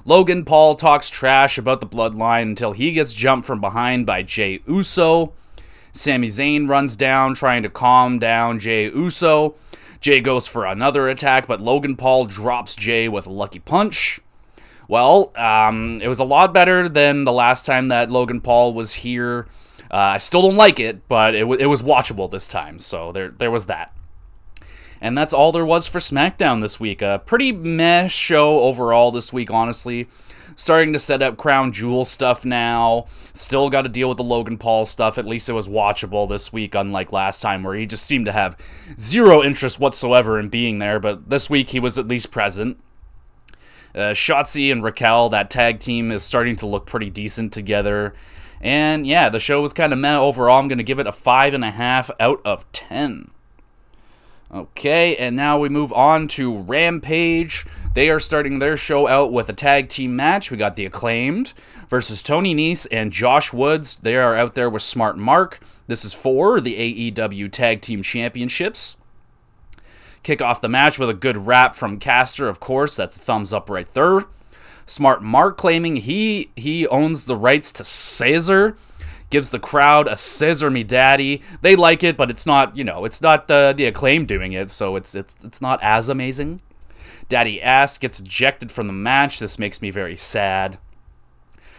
Logan 0.06 0.46
Paul 0.46 0.76
talks 0.76 1.10
trash 1.10 1.58
about 1.58 1.82
the 1.82 1.88
bloodline 1.88 2.44
until 2.44 2.72
he 2.72 2.94
gets 2.94 3.13
jumped 3.13 3.46
from 3.46 3.60
behind 3.60 4.06
by 4.06 4.24
Jey 4.24 4.62
Uso. 4.65 5.34
Sami 5.96 6.28
Zayn 6.28 6.70
runs 6.70 6.96
down, 6.96 7.34
trying 7.34 7.64
to 7.64 7.70
calm 7.70 8.20
down 8.20 8.60
Jey 8.60 8.86
Uso. 8.86 9.56
Jey 10.02 10.20
goes 10.20 10.46
for 10.46 10.66
another 10.66 11.08
attack, 11.08 11.48
but 11.48 11.62
Logan 11.62 11.96
Paul 11.96 12.26
drops 12.26 12.76
Jey 12.76 13.08
with 13.08 13.26
a 13.26 13.32
lucky 13.32 13.60
punch. 13.60 14.20
Well, 14.88 15.32
um, 15.36 16.02
it 16.02 16.08
was 16.08 16.20
a 16.20 16.26
lot 16.26 16.54
better 16.54 16.88
than 16.90 17.24
the 17.24 17.32
last 17.32 17.66
time 17.66 17.88
that 17.88 18.12
Logan 18.12 18.42
Paul 18.42 18.74
was 18.74 18.94
here. 18.94 19.48
Uh, 19.90 19.96
I 19.96 20.18
still 20.18 20.42
don't 20.42 20.58
like 20.58 20.80
it, 20.80 21.08
but 21.08 21.34
it, 21.34 21.40
w- 21.42 21.60
it 21.60 21.68
was 21.68 21.82
watchable 21.82 22.30
this 22.30 22.48
time, 22.48 22.78
so 22.78 23.12
there 23.12 23.30
there 23.30 23.52
was 23.52 23.68
that. 23.68 23.96
And 25.02 25.18
that's 25.18 25.34
all 25.34 25.52
there 25.52 25.66
was 25.66 25.88
for 25.88 26.00
SmackDown 26.00 26.62
this 26.62 26.80
week. 26.80 27.02
A 27.02 27.22
pretty 27.26 27.52
meh 27.52 28.08
show 28.08 28.60
overall 28.60 29.12
this 29.12 29.32
week, 29.32 29.50
honestly 29.52 30.08
starting 30.56 30.94
to 30.94 31.00
set 31.00 31.22
up 31.22 31.38
Crown 31.38 31.72
Jewel 31.72 32.06
stuff 32.06 32.46
now. 32.46 33.06
Still 33.34 33.70
got 33.70 33.82
to 33.82 33.89
deal 33.89 34.10
with 34.10 34.18
the 34.18 34.24
Logan 34.24 34.58
Paul 34.58 34.86
stuff. 34.86 35.18
At 35.18 35.26
least 35.26 35.50
it 35.50 35.54
was 35.54 35.68
watchable 35.68 36.28
this 36.28 36.52
week, 36.52 36.76
unlike 36.76 37.12
last 37.12 37.41
time 37.41 37.63
where 37.63 37.76
he 37.76 37.86
just 37.86 38.06
seemed 38.06 38.26
to 38.26 38.32
have 38.32 38.58
zero 38.98 39.44
interest 39.44 39.80
whatsoever 39.80 40.39
in 40.39 40.50
being 40.50 40.80
there. 40.80 41.00
But 41.00 41.30
this 41.30 41.50
week 41.50 41.70
he 41.70 41.80
was 41.80 42.00
at 42.00 42.08
least 42.08 42.32
present. 42.32 42.80
Uh, 43.94 44.13
Shotzi 44.13 44.72
and 44.72 44.84
Raquel, 44.84 45.30
that 45.30 45.50
tag 45.50 45.80
team, 45.80 46.12
is 46.12 46.24
starting 46.24 46.58
to 46.58 46.65
look 46.65 46.86
pretty 46.86 47.10
decent 47.10 47.54
together. 47.54 48.13
And 48.60 49.08
yeah, 49.08 49.30
the 49.30 49.39
show 49.39 49.62
was 49.62 49.74
kind 49.74 49.94
of 49.94 50.00
meh 50.00 50.18
overall. 50.18 50.60
I'm 50.60 50.68
going 50.68 50.80
to 50.80 50.84
give 50.84 51.00
it 51.00 51.08
a 51.08 51.12
5.5 51.12 52.12
out 52.20 52.41
of 52.44 52.70
10. 52.72 53.32
Okay, 54.54 55.16
and 55.18 55.36
now 55.36 55.58
we 55.58 55.70
move 55.70 55.92
on 55.92 56.28
to 56.30 56.60
Rampage. 56.60 57.66
They 57.96 58.10
are 58.10 58.20
starting 58.20 58.60
their 58.60 58.78
show 58.78 59.08
out 59.08 59.32
with 59.34 59.50
a 59.50 59.54
tag 59.54 59.89
team 59.89 60.16
match. 60.16 60.52
We 60.52 60.58
got 60.58 60.76
the 60.76 60.86
Acclaimed 60.86 61.54
versus 61.89 62.22
Tony 62.22 62.54
Nese 62.54 62.88
and 62.91 63.12
Josh 63.12 63.52
Woods. 63.52 63.96
They 63.98 64.16
are 64.16 64.36
out 64.36 64.54
there 64.54 64.70
with 64.70 64.84
Smart 64.84 65.18
Mark. 65.18 65.60
This 65.88 66.06
is 66.06 66.14
for 66.14 66.62
the 66.62 67.12
AEW 67.12 67.52
Tag 67.52 67.82
Team 67.82 68.04
Championships. 68.04 68.98
Kick 70.22 70.41
off 70.41 70.62
the 70.62 70.70
match 70.70 71.00
with 71.00 71.10
a 71.10 71.14
good 71.14 71.48
rap 71.48 71.76
from 71.76 72.00
Caster, 72.00 72.48
of 72.48 72.60
course. 72.60 72.96
That's 72.96 73.16
a 73.16 73.20
thumbs 73.20 73.52
up 73.54 73.70
right 73.70 73.91
there. 73.93 74.22
Smart 74.86 75.24
Mark 75.24 75.58
claiming 75.58 75.98
he 75.98 76.52
he 76.56 76.88
owns 76.88 77.26
the 77.26 77.36
rights 77.36 77.72
to 77.74 77.84
Caesar 77.84 78.76
gives 79.30 79.49
the 79.49 79.59
crowd 79.59 80.07
a 80.07 80.17
scissor 80.17 80.69
me 80.69 80.84
daddy. 80.84 81.41
They 81.61 81.76
like 81.76 82.03
it, 82.03 82.17
but 82.17 82.30
it's 82.30 82.45
not, 82.45 82.76
you 82.78 82.84
know, 82.84 83.05
it's 83.05 83.21
not 83.21 83.47
the 83.47 83.73
the 83.76 83.86
acclaim 83.86 84.26
doing 84.26 84.53
it, 84.53 84.71
so 84.71 84.95
it's 84.95 85.15
it's 85.15 85.36
it's 85.43 85.61
not 85.61 85.82
as 85.82 86.09
amazing. 86.09 86.61
Daddy 87.28 87.61
Ass 87.61 87.97
gets 87.97 88.19
ejected 88.19 88.71
from 88.71 88.88
the 88.88 88.93
match. 88.93 89.39
This 89.39 89.57
makes 89.57 89.82
me 89.82 89.89
very 89.89 90.15
sad. 90.15 90.78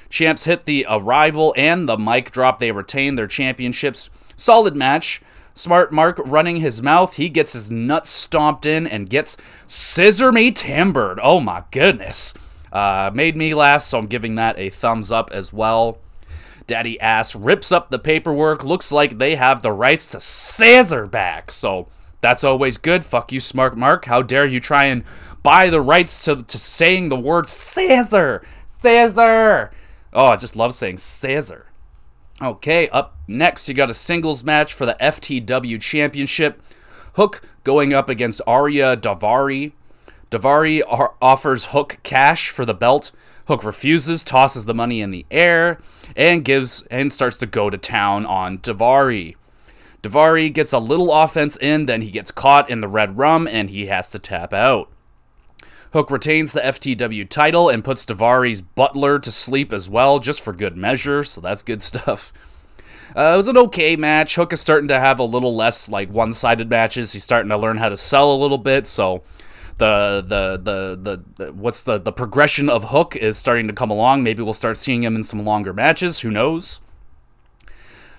Champs 0.08 0.44
hit 0.44 0.64
the 0.64 0.86
arrival 0.88 1.54
and 1.56 1.88
the 1.88 1.96
mic 1.98 2.30
drop. 2.30 2.58
They 2.58 2.72
retain 2.72 3.14
their 3.14 3.26
championships. 3.26 4.10
Solid 4.36 4.76
match. 4.76 5.20
Smart 5.54 5.92
Mark 5.92 6.20
running 6.24 6.56
his 6.56 6.82
mouth. 6.82 7.16
He 7.16 7.28
gets 7.28 7.54
his 7.54 7.70
nuts 7.70 8.10
stomped 8.10 8.66
in 8.66 8.86
and 8.86 9.08
gets 9.08 9.36
scissor 9.66 10.30
me 10.30 10.50
timbered. 10.50 11.18
Oh 11.22 11.40
my 11.40 11.64
goodness. 11.70 12.34
Uh, 12.72 13.10
made 13.14 13.36
me 13.36 13.54
laugh, 13.54 13.82
so 13.82 13.98
I'm 13.98 14.06
giving 14.06 14.34
that 14.34 14.58
a 14.58 14.68
thumbs 14.68 15.10
up 15.10 15.30
as 15.32 15.52
well. 15.52 15.98
Daddy 16.66 17.00
Ass 17.00 17.34
rips 17.34 17.70
up 17.70 17.90
the 17.90 17.98
paperwork. 17.98 18.64
Looks 18.64 18.90
like 18.90 19.18
they 19.18 19.36
have 19.36 19.62
the 19.62 19.72
rights 19.72 20.06
to 20.08 20.20
scissor 20.20 21.06
back. 21.06 21.52
So 21.52 21.88
that's 22.20 22.44
always 22.44 22.76
good. 22.76 23.04
Fuck 23.04 23.32
you, 23.32 23.40
Smart 23.40 23.76
Mark. 23.76 24.06
How 24.06 24.22
dare 24.22 24.46
you 24.46 24.60
try 24.60 24.84
and 24.86 25.04
buy 25.42 25.70
the 25.70 25.80
rights 25.80 26.24
to, 26.24 26.42
to 26.42 26.58
saying 26.58 27.08
the 27.08 27.18
word 27.18 27.46
scissor? 27.46 28.42
Scissor. 28.82 29.70
Oh, 30.12 30.26
I 30.26 30.36
just 30.36 30.56
love 30.56 30.74
saying 30.74 30.98
scissor. 30.98 31.66
Okay, 32.42 32.88
up 32.90 33.16
next, 33.26 33.68
you 33.68 33.74
got 33.74 33.88
a 33.88 33.94
singles 33.94 34.44
match 34.44 34.74
for 34.74 34.84
the 34.84 34.96
FTW 35.00 35.80
Championship. 35.80 36.62
Hook 37.14 37.40
going 37.64 37.94
up 37.94 38.10
against 38.10 38.42
Ariya 38.46 38.96
Daivari. 38.96 39.72
Daivari 40.30 40.82
offers 41.22 41.66
Hook 41.66 41.98
cash 42.02 42.50
for 42.50 42.66
the 42.66 42.74
belt. 42.74 43.12
Hook 43.46 43.64
refuses, 43.64 44.24
tosses 44.24 44.64
the 44.64 44.74
money 44.74 45.00
in 45.00 45.10
the 45.10 45.24
air, 45.30 45.78
and 46.16 46.44
gives 46.44 46.82
and 46.90 47.12
starts 47.12 47.36
to 47.38 47.46
go 47.46 47.70
to 47.70 47.78
town 47.78 48.26
on 48.26 48.58
Daivari. 48.58 49.36
Daivari 50.02 50.52
gets 50.52 50.72
a 50.72 50.78
little 50.78 51.12
offense 51.12 51.56
in, 51.56 51.86
then 51.86 52.02
he 52.02 52.10
gets 52.10 52.30
caught 52.30 52.68
in 52.70 52.80
the 52.80 52.88
red 52.88 53.18
rum 53.18 53.46
and 53.46 53.70
he 53.70 53.86
has 53.86 54.10
to 54.10 54.18
tap 54.18 54.52
out. 54.52 54.90
Hook 55.92 56.10
retains 56.10 56.52
the 56.52 56.60
FTW 56.60 57.28
title 57.28 57.68
and 57.68 57.84
puts 57.84 58.04
Daivari's 58.04 58.60
butler 58.60 59.18
to 59.20 59.32
sleep 59.32 59.72
as 59.72 59.88
well, 59.88 60.18
just 60.18 60.42
for 60.42 60.52
good 60.52 60.76
measure, 60.76 61.22
so 61.24 61.40
that's 61.40 61.62
good 61.62 61.82
stuff. 61.82 62.32
Uh, 63.16 63.32
it 63.32 63.36
was 63.36 63.48
an 63.48 63.56
okay 63.56 63.96
match. 63.96 64.34
Hook 64.34 64.52
is 64.52 64.60
starting 64.60 64.88
to 64.88 65.00
have 65.00 65.18
a 65.18 65.24
little 65.24 65.54
less 65.54 65.88
like 65.88 66.10
one-sided 66.10 66.68
matches. 66.68 67.12
He's 67.12 67.24
starting 67.24 67.48
to 67.48 67.56
learn 67.56 67.78
how 67.78 67.88
to 67.88 67.96
sell 67.96 68.34
a 68.34 68.36
little 68.36 68.58
bit, 68.58 68.86
so 68.86 69.22
the 69.78 70.24
the 70.26 70.60
the 70.62 71.22
the, 71.36 71.52
what's 71.52 71.84
the 71.84 71.98
the 71.98 72.12
progression 72.12 72.68
of 72.68 72.84
Hook 72.84 73.16
is 73.16 73.36
starting 73.36 73.66
to 73.68 73.72
come 73.72 73.90
along. 73.90 74.22
Maybe 74.22 74.42
we'll 74.42 74.54
start 74.54 74.76
seeing 74.76 75.02
him 75.02 75.16
in 75.16 75.24
some 75.24 75.44
longer 75.44 75.72
matches. 75.72 76.20
Who 76.20 76.30
knows? 76.30 76.80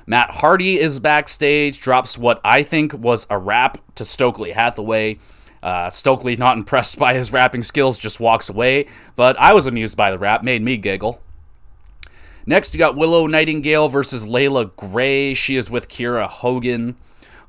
Matt 0.06 0.30
Hardy 0.30 0.80
is 0.80 1.02
backstage, 1.02 1.82
drops 1.82 2.18
what 2.18 2.40
I 2.44 2.64
think 2.64 2.94
was 2.94 3.28
a 3.30 3.38
rap 3.38 3.78
to 3.96 4.06
Stokely 4.06 4.52
Hathaway. 4.52 5.20
Uh, 5.62 5.90
Stokely, 5.90 6.38
not 6.38 6.56
impressed 6.56 6.98
by 6.98 7.14
his 7.14 7.34
rapping 7.34 7.64
skills, 7.64 7.98
just 7.98 8.20
walks 8.20 8.48
away, 8.48 8.88
but 9.18 9.38
I 9.38 9.54
was 9.54 9.66
amused 9.66 9.98
by 9.98 10.12
the 10.12 10.18
rap, 10.18 10.44
made 10.44 10.62
me 10.62 10.78
giggle. 10.78 11.22
Next, 12.46 12.74
you 12.74 12.78
got 12.78 12.96
Willow 12.96 13.28
Nightingale 13.28 13.90
versus 13.90 14.26
Leila 14.26 14.68
Grey. 14.78 15.34
She 15.34 15.58
is 15.58 15.70
with 15.70 15.90
Kiera 15.90 16.28
Hogan. 16.28 16.96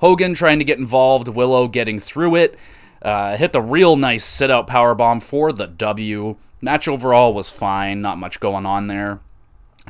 Hogan 0.00 0.34
trying 0.34 0.59
to 0.59 0.64
get 0.64 0.78
involved, 0.78 1.28
Willow 1.28 1.68
getting 1.68 2.00
through 2.00 2.34
it. 2.34 2.59
Uh, 3.01 3.36
hit 3.36 3.53
the 3.53 3.62
real 3.62 3.96
nice 3.96 4.24
sit 4.24 4.51
out 4.51 4.66
power 4.66 4.94
bomb 4.94 5.20
for 5.20 5.53
the 5.53 5.66
W. 5.66 6.36
Match 6.61 6.88
overall 6.88 7.32
was 7.32 7.51
fine, 7.51 8.01
not 8.01 8.18
much 8.18 8.40
going 8.40 8.66
on 8.66 8.88
there. 8.88 9.20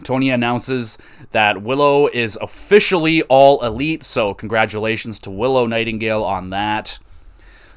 Tony 0.03 0.31
announces 0.31 0.99
that 1.31 1.63
Willow 1.63 2.09
is 2.09 2.39
officially 2.41 3.23
all 3.25 3.65
elite, 3.65 4.03
so 4.03 4.35
congratulations 4.35 5.19
to 5.21 5.31
Willow 5.31 5.67
Nightingale 5.67 6.23
on 6.23 6.51
that. 6.51 6.99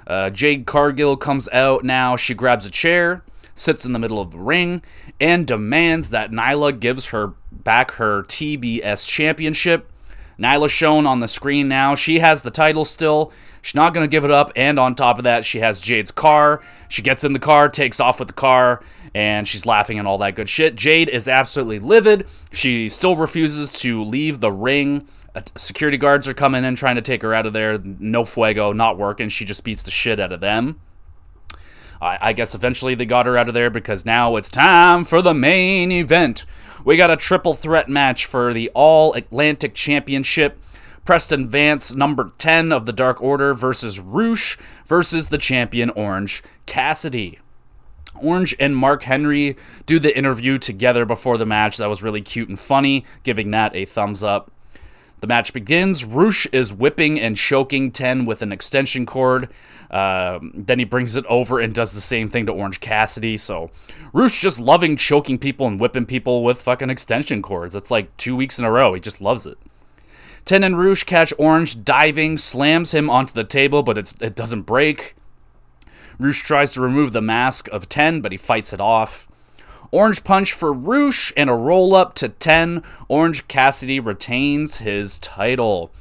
Uh, 0.05 0.29
Jade 0.29 0.65
Cargill 0.65 1.17
comes 1.17 1.47
out 1.49 1.83
now. 1.83 2.15
She 2.15 2.33
grabs 2.33 2.65
a 2.65 2.71
chair, 2.71 3.23
sits 3.55 3.85
in 3.85 3.93
the 3.93 3.99
middle 3.99 4.19
of 4.19 4.31
the 4.31 4.39
ring, 4.39 4.83
and 5.19 5.47
demands 5.47 6.09
that 6.09 6.31
Nyla 6.31 6.79
gives 6.79 7.07
her 7.07 7.33
back 7.51 7.91
her 7.91 8.23
TBS 8.23 9.07
championship. 9.07 9.91
Nyla 10.39 10.69
shown 10.69 11.05
on 11.05 11.19
the 11.19 11.27
screen 11.27 11.67
now. 11.67 11.93
She 11.93 12.19
has 12.19 12.41
the 12.41 12.51
title 12.51 12.83
still. 12.83 13.31
She's 13.61 13.75
not 13.75 13.93
going 13.93 14.03
to 14.03 14.11
give 14.11 14.25
it 14.25 14.31
up. 14.31 14.51
And 14.55 14.79
on 14.79 14.95
top 14.95 15.17
of 15.17 15.23
that, 15.23 15.45
she 15.45 15.59
has 15.59 15.79
Jade's 15.79 16.11
car. 16.11 16.61
She 16.87 17.01
gets 17.01 17.23
in 17.23 17.33
the 17.33 17.39
car, 17.39 17.69
takes 17.69 17.99
off 17.99 18.19
with 18.19 18.27
the 18.27 18.33
car, 18.33 18.83
and 19.13 19.47
she's 19.47 19.65
laughing 19.65 19.99
and 19.99 20.07
all 20.07 20.17
that 20.19 20.35
good 20.35 20.49
shit. 20.49 20.75
Jade 20.75 21.09
is 21.09 21.27
absolutely 21.27 21.79
livid. 21.79 22.27
She 22.51 22.89
still 22.89 23.15
refuses 23.15 23.73
to 23.81 24.03
leave 24.03 24.39
the 24.39 24.51
ring. 24.51 25.07
Security 25.55 25.97
guards 25.97 26.27
are 26.27 26.33
coming 26.33 26.63
in 26.63 26.75
trying 26.75 26.95
to 26.95 27.01
take 27.01 27.21
her 27.21 27.33
out 27.33 27.45
of 27.45 27.53
there. 27.53 27.77
No 27.77 28.25
fuego, 28.25 28.73
not 28.73 28.97
working. 28.97 29.29
She 29.29 29.45
just 29.45 29.63
beats 29.63 29.83
the 29.83 29.91
shit 29.91 30.19
out 30.19 30.31
of 30.31 30.41
them. 30.41 30.81
I 32.03 32.33
guess 32.33 32.55
eventually 32.55 32.95
they 32.95 33.05
got 33.05 33.27
her 33.27 33.37
out 33.37 33.47
of 33.47 33.53
there 33.53 33.69
because 33.69 34.07
now 34.07 34.35
it's 34.35 34.49
time 34.49 35.05
for 35.05 35.21
the 35.21 35.35
main 35.35 35.91
event. 35.91 36.47
We 36.83 36.97
got 36.97 37.11
a 37.11 37.15
triple 37.15 37.53
threat 37.53 37.89
match 37.89 38.25
for 38.25 38.55
the 38.55 38.71
All 38.73 39.13
Atlantic 39.13 39.75
Championship. 39.75 40.59
Preston 41.05 41.49
Vance, 41.49 41.95
number 41.95 42.31
10 42.37 42.71
of 42.71 42.85
the 42.85 42.93
Dark 42.93 43.21
Order, 43.21 43.53
versus 43.53 43.99
Rush 43.99 44.57
versus 44.85 45.29
the 45.29 45.37
champion 45.37 45.89
Orange 45.91 46.43
Cassidy. 46.65 47.39
Orange 48.15 48.55
and 48.59 48.75
Mark 48.75 49.03
Henry 49.03 49.55
do 49.85 49.97
the 49.97 50.15
interview 50.15 50.57
together 50.57 51.05
before 51.05 51.37
the 51.37 51.45
match. 51.45 51.77
That 51.77 51.89
was 51.89 52.03
really 52.03 52.21
cute 52.21 52.49
and 52.49 52.59
funny, 52.59 53.05
giving 53.23 53.51
that 53.51 53.75
a 53.75 53.85
thumbs 53.85 54.23
up. 54.23 54.51
The 55.21 55.27
match 55.27 55.53
begins. 55.53 56.03
Rush 56.03 56.47
is 56.47 56.73
whipping 56.73 57.19
and 57.19 57.37
choking 57.37 57.91
10 57.91 58.25
with 58.25 58.41
an 58.41 58.51
extension 58.51 59.05
cord. 59.05 59.49
Uh, 59.89 60.39
then 60.53 60.79
he 60.79 60.85
brings 60.85 61.15
it 61.15 61.25
over 61.27 61.59
and 61.59 61.73
does 61.73 61.93
the 61.93 62.01
same 62.01 62.27
thing 62.27 62.47
to 62.47 62.51
Orange 62.51 62.79
Cassidy. 62.79 63.37
So 63.37 63.69
Rush 64.13 64.39
just 64.39 64.59
loving 64.59 64.97
choking 64.97 65.37
people 65.37 65.67
and 65.67 65.79
whipping 65.79 66.07
people 66.07 66.43
with 66.43 66.61
fucking 66.61 66.89
extension 66.89 67.41
cords. 67.41 67.75
It's 67.75 67.91
like 67.91 68.15
two 68.17 68.35
weeks 68.35 68.57
in 68.57 68.65
a 68.65 68.71
row. 68.71 68.93
He 68.93 68.99
just 68.99 69.21
loves 69.21 69.45
it. 69.45 69.57
Ten 70.45 70.63
and 70.63 70.77
Rush 70.77 71.03
catch 71.03 71.33
Orange 71.37 71.83
diving, 71.83 72.37
slams 72.37 72.93
him 72.93 73.09
onto 73.09 73.33
the 73.33 73.43
table, 73.43 73.83
but 73.83 73.97
it 73.97 74.35
doesn't 74.35 74.63
break. 74.63 75.15
Rush 76.19 76.41
tries 76.41 76.73
to 76.73 76.81
remove 76.81 77.13
the 77.13 77.21
mask 77.21 77.67
of 77.69 77.87
Ten, 77.89 78.21
but 78.21 78.31
he 78.31 78.37
fights 78.37 78.73
it 78.73 78.81
off. 78.81 79.27
Orange 79.91 80.23
Punch 80.23 80.53
for 80.53 80.71
Rush 80.71 81.33
and 81.35 81.49
a 81.49 81.53
roll 81.53 81.93
up 81.95 82.13
to 82.15 82.29
10. 82.29 82.81
Orange 83.09 83.47
Cassidy 83.47 83.99
retains 83.99 84.77
his 84.77 85.19
title. 85.19 85.91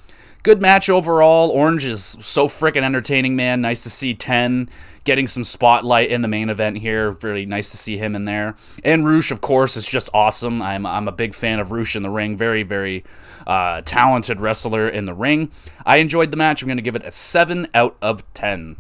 Good 0.43 0.61
match 0.61 0.89
overall. 0.89 1.51
Orange 1.51 1.85
is 1.85 2.17
so 2.21 2.49
freaking 2.49 2.83
entertaining, 2.83 3.37
man. 3.37 3.61
Nice 3.61 3.83
to 3.83 3.91
see 3.91 4.15
10 4.15 4.69
getting 5.05 5.27
some 5.27 5.45
spotlight 5.45 6.11
in 6.11 6.23
the 6.23 6.29
main 6.29 6.51
event 6.51 6.79
here. 6.79 7.11
Really 7.23 7.47
nice 7.47 7.71
to 7.71 7.77
see 7.77 7.97
him 7.97 8.15
in 8.15 8.25
there. 8.25 8.55
And 8.85 9.07
Rush, 9.07 9.31
of 9.31 9.41
course, 9.41 9.77
is 9.77 9.87
just 9.87 10.11
awesome. 10.13 10.61
I'm, 10.63 10.87
I'm 10.87 11.09
a 11.09 11.13
big 11.13 11.35
fan 11.35 11.59
of 11.59 11.73
Rush 11.73 11.97
in 11.97 12.03
the 12.03 12.11
ring. 12.11 12.37
Very, 12.37 12.63
very 12.63 13.05
uh, 13.47 13.83
talented 13.83 14.41
wrestler 14.41 14.89
in 14.89 15.07
the 15.07 15.15
ring. 15.15 15.51
I 15.85 15.99
enjoyed 15.99 16.31
the 16.31 16.37
match. 16.37 16.63
I'm 16.63 16.69
going 16.69 16.79
to 16.79 16.83
give 16.83 16.97
it 16.97 17.05
a 17.05 17.11
7 17.11 17.67
out 17.75 17.97
of 18.03 18.31
10. 18.35 18.77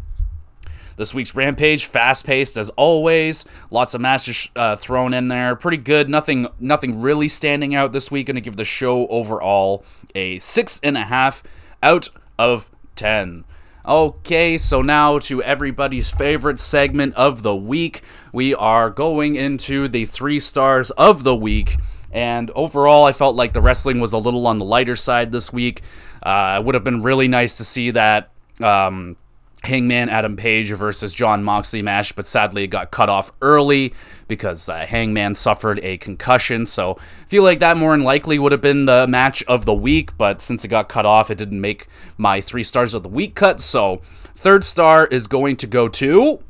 This 0.96 1.14
week's 1.14 1.34
Rampage, 1.34 1.86
fast 1.86 2.26
paced 2.26 2.58
as 2.58 2.68
always. 2.70 3.46
Lots 3.70 3.94
of 3.94 4.02
matches 4.02 4.50
uh, 4.54 4.76
thrown 4.76 5.14
in 5.14 5.28
there. 5.28 5.56
Pretty 5.56 5.78
good. 5.78 6.10
Nothing, 6.10 6.46
nothing 6.58 7.00
really 7.00 7.26
standing 7.26 7.74
out 7.74 7.92
this 7.92 8.10
week. 8.10 8.26
Going 8.26 8.34
to 8.34 8.42
give 8.42 8.56
the 8.56 8.66
show 8.66 9.06
overall 9.06 9.82
a 10.14 10.38
six 10.40 10.78
and 10.82 10.98
a 10.98 11.04
half 11.04 11.42
out 11.82 12.10
of 12.38 12.70
ten. 12.96 13.46
Okay, 13.86 14.58
so 14.58 14.82
now 14.82 15.18
to 15.20 15.42
everybody's 15.42 16.10
favorite 16.10 16.60
segment 16.60 17.14
of 17.14 17.42
the 17.42 17.56
week. 17.56 18.02
We 18.30 18.54
are 18.54 18.90
going 18.90 19.36
into 19.36 19.88
the 19.88 20.04
three 20.04 20.38
stars 20.38 20.90
of 20.92 21.24
the 21.24 21.34
week. 21.34 21.76
And 22.12 22.50
overall, 22.50 23.04
I 23.04 23.12
felt 23.12 23.36
like 23.36 23.54
the 23.54 23.62
wrestling 23.62 23.98
was 23.98 24.12
a 24.12 24.18
little 24.18 24.46
on 24.46 24.58
the 24.58 24.66
lighter 24.66 24.96
side 24.96 25.32
this 25.32 25.50
week. 25.50 25.80
Uh, 26.22 26.58
it 26.60 26.64
would 26.66 26.74
have 26.74 26.84
been 26.84 27.02
really 27.02 27.26
nice 27.26 27.56
to 27.56 27.64
see 27.64 27.92
that. 27.92 28.30
Um, 28.60 29.16
Hangman 29.62 30.08
Adam 30.08 30.36
Page 30.36 30.70
versus 30.72 31.12
Jon 31.12 31.44
Moxley 31.44 31.82
match, 31.82 32.16
but 32.16 32.26
sadly 32.26 32.64
it 32.64 32.68
got 32.68 32.90
cut 32.90 33.10
off 33.10 33.30
early 33.42 33.92
because 34.26 34.68
uh, 34.68 34.86
Hangman 34.86 35.34
suffered 35.34 35.80
a 35.82 35.98
concussion. 35.98 36.64
So 36.64 36.96
I 36.98 37.24
feel 37.26 37.42
like 37.42 37.58
that 37.58 37.76
more 37.76 37.90
than 37.92 38.02
likely 38.02 38.38
would 38.38 38.52
have 38.52 38.62
been 38.62 38.86
the 38.86 39.06
match 39.06 39.42
of 39.44 39.66
the 39.66 39.74
week, 39.74 40.16
but 40.16 40.40
since 40.40 40.64
it 40.64 40.68
got 40.68 40.88
cut 40.88 41.04
off, 41.04 41.30
it 41.30 41.36
didn't 41.36 41.60
make 41.60 41.88
my 42.16 42.40
three 42.40 42.62
stars 42.62 42.94
of 42.94 43.02
the 43.02 43.08
week 43.10 43.34
cut. 43.34 43.60
So 43.60 44.00
third 44.34 44.64
star 44.64 45.06
is 45.06 45.26
going 45.26 45.56
to 45.56 45.66
go 45.66 45.88
to 45.88 46.42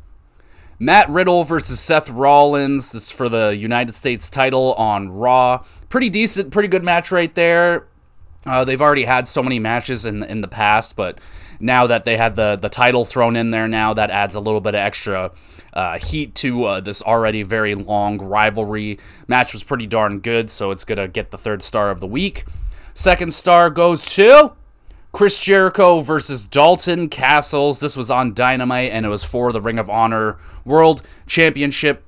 Matt 0.79 1.11
Riddle 1.11 1.43
versus 1.43 1.81
Seth 1.81 2.09
Rollins. 2.09 2.93
This 2.93 3.05
is 3.05 3.11
for 3.11 3.29
the 3.29 3.57
United 3.57 3.95
States 3.97 4.31
title 4.31 4.75
on 4.75 5.11
Raw. 5.11 5.65
Pretty 5.89 6.11
decent, 6.11 6.53
pretty 6.53 6.69
good 6.69 6.85
match 6.85 7.11
right 7.11 7.35
there. 7.35 7.89
Uh, 8.47 8.65
they've 8.65 8.81
already 8.81 9.05
had 9.05 9.29
so 9.29 9.43
many 9.43 9.59
matches 9.59 10.07
in 10.07 10.23
in 10.23 10.41
the 10.41 10.49
past, 10.49 10.97
but 10.97 11.19
now 11.61 11.87
that 11.87 12.05
they 12.05 12.17
had 12.17 12.37
the 12.37 12.57
the 12.57 12.69
title 12.69 13.05
thrown 13.05 13.37
in 13.37 13.51
there 13.51 13.69
now 13.69 13.95
that 13.95 14.11
adds 14.11 14.35
a 14.35 14.41
little 14.41 14.61
bit 14.61 14.75
of 14.75 14.81
extra 14.81 15.31
uh, 15.73 15.99
heat 15.99 16.35
to 16.35 16.65
uh, 16.65 16.81
this 16.81 17.03
already 17.03 17.43
very 17.43 17.75
long 17.75 18.19
rivalry 18.19 18.99
match 19.29 19.53
was 19.53 19.63
pretty 19.63 19.87
darn 19.87 20.19
good 20.21 20.51
so 20.51 20.71
it's 20.71 20.85
gonna 20.85 21.07
get 21.07 21.31
the 21.31 21.39
third 21.39 21.63
star 21.63 21.91
of 21.91 22.01
the 22.01 22.07
week 22.07 22.45
second 22.95 23.33
star 23.33 23.71
goes 23.71 24.05
to 24.05 24.53
Chris 25.13 25.41
Jericho 25.41 26.01
versus 26.01 26.45
Dalton 26.47 27.09
Castles. 27.09 27.81
This 27.81 27.97
was 27.97 28.13
on 28.13 28.33
Dynamite 28.33 28.93
and 28.93 29.05
it 29.05 29.09
was 29.09 29.25
for 29.25 29.53
the 29.53 29.61
Ring 29.61 29.79
of 29.79 29.91
Honor 29.91 30.39
World 30.65 31.03
Championship. 31.27 32.05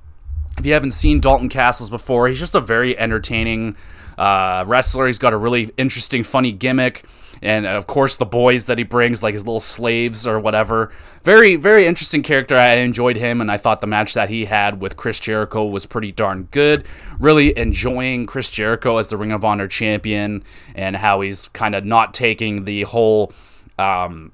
If 0.57 0.65
you 0.65 0.73
haven't 0.73 0.91
seen 0.91 1.19
Dalton 1.19 1.49
Castles 1.49 1.89
before, 1.89 2.29
he's 2.29 2.39
just 2.39 2.55
a 2.55 2.61
very 2.61 2.97
entertaining 2.97 3.75
uh, 4.17 4.63
wrestler. 4.67 5.07
He's 5.07 5.19
got 5.19 5.33
a 5.33 5.37
really 5.37 5.69
interesting, 5.77 6.23
funny 6.23 6.53
gimmick 6.53 7.03
and 7.41 7.65
of 7.65 7.87
course 7.87 8.15
the 8.15 8.25
boys 8.25 8.65
that 8.67 8.77
he 8.77 8.83
brings, 8.83 9.23
like 9.23 9.33
his 9.33 9.45
little 9.45 9.59
slaves 9.59 10.27
or 10.27 10.39
whatever. 10.39 10.91
Very, 11.23 11.55
very 11.55 11.85
interesting 11.85 12.23
character. 12.23 12.55
I 12.55 12.75
enjoyed 12.75 13.17
him, 13.17 13.41
and 13.41 13.51
I 13.51 13.57
thought 13.57 13.81
the 13.81 13.87
match 13.87 14.13
that 14.13 14.29
he 14.29 14.45
had 14.45 14.81
with 14.81 14.97
Chris 14.97 15.19
Jericho 15.19 15.65
was 15.65 15.85
pretty 15.85 16.11
darn 16.11 16.43
good. 16.51 16.85
Really 17.19 17.57
enjoying 17.57 18.25
Chris 18.25 18.49
Jericho 18.49 18.97
as 18.97 19.09
the 19.09 19.17
Ring 19.17 19.31
of 19.31 19.43
Honor 19.45 19.67
champion 19.67 20.43
and 20.75 20.95
how 20.97 21.21
he's 21.21 21.47
kind 21.49 21.75
of 21.75 21.85
not 21.85 22.13
taking 22.13 22.65
the 22.65 22.83
whole. 22.83 23.33
Um, 23.79 24.31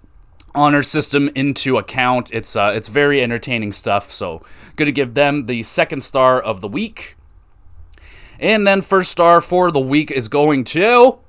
honor 0.55 0.83
system 0.83 1.29
into 1.35 1.77
account. 1.77 2.33
It's 2.33 2.55
uh, 2.55 2.73
it's 2.75 2.89
very 2.89 3.21
entertaining 3.21 3.71
stuff. 3.71 4.11
So, 4.11 4.43
to 4.77 4.91
give 4.91 5.13
them 5.13 5.45
the 5.45 5.63
second 5.63 6.01
star 6.01 6.39
of 6.39 6.61
the 6.61 6.67
week. 6.67 7.15
And 8.39 8.65
then 8.65 8.81
first 8.81 9.11
star 9.11 9.41
for 9.41 9.69
the 9.71 9.79
week 9.79 10.11
is 10.11 10.29
going 10.29 10.63
to 10.65 11.19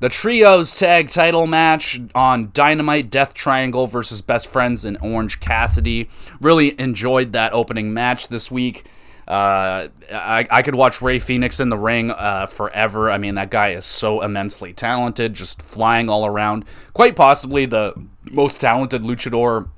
the 0.00 0.08
Trios 0.08 0.78
Tag 0.78 1.08
title 1.08 1.46
match 1.46 2.00
on 2.14 2.50
Dynamite 2.52 3.10
Death 3.10 3.34
Triangle 3.34 3.86
versus 3.86 4.22
Best 4.22 4.46
Friends 4.46 4.84
and 4.84 4.98
Orange 5.00 5.40
Cassidy. 5.40 6.08
Really 6.40 6.78
enjoyed 6.80 7.32
that 7.32 7.52
opening 7.52 7.94
match 7.94 8.28
this 8.28 8.50
week. 8.50 8.84
Uh, 9.26 9.88
I, 10.12 10.46
I 10.50 10.62
could 10.62 10.74
watch 10.74 11.00
Rey 11.00 11.18
Fenix 11.18 11.58
in 11.58 11.70
the 11.70 11.78
ring 11.78 12.10
uh, 12.10 12.46
forever. 12.46 13.10
I 13.10 13.16
mean, 13.16 13.36
that 13.36 13.50
guy 13.50 13.70
is 13.70 13.86
so 13.86 14.20
immensely 14.20 14.74
talented, 14.74 15.32
just 15.32 15.62
flying 15.62 16.10
all 16.10 16.26
around. 16.26 16.66
Quite 16.92 17.16
possibly 17.16 17.64
the 17.64 17.94
most 18.30 18.60
talented 18.60 19.02
luchador 19.02 19.68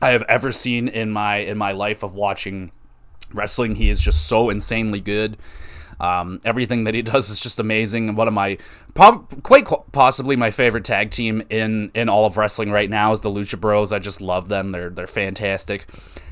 I 0.00 0.10
have 0.10 0.22
ever 0.22 0.52
seen 0.52 0.88
in 0.88 1.10
my 1.10 1.36
in 1.36 1.58
my 1.58 1.72
life 1.72 2.02
of 2.02 2.14
watching 2.14 2.70
wrestling. 3.32 3.74
He 3.74 3.90
is 3.90 4.00
just 4.00 4.26
so 4.26 4.48
insanely 4.48 5.00
good. 5.00 5.36
Um, 6.00 6.40
everything 6.44 6.84
that 6.84 6.94
he 6.94 7.02
does 7.14 7.30
is 7.30 7.40
just 7.40 7.58
amazing. 7.58 8.08
And 8.08 8.16
one 8.16 8.28
of 8.28 8.34
my, 8.34 8.58
quite 8.94 9.66
possibly 9.92 10.36
my 10.36 10.50
favorite 10.50 10.84
tag 10.84 11.10
team 11.10 11.42
in 11.50 11.90
in 11.94 12.08
all 12.08 12.26
of 12.26 12.36
wrestling 12.36 12.70
right 12.70 12.90
now 12.90 13.12
is 13.12 13.20
the 13.20 13.30
Lucha 13.30 13.60
Bros. 13.60 13.92
I 13.92 13.98
just 13.98 14.20
love 14.20 14.48
them. 14.48 14.72
They're 14.72 14.90
they're 14.90 15.06
fantastic. 15.06 15.86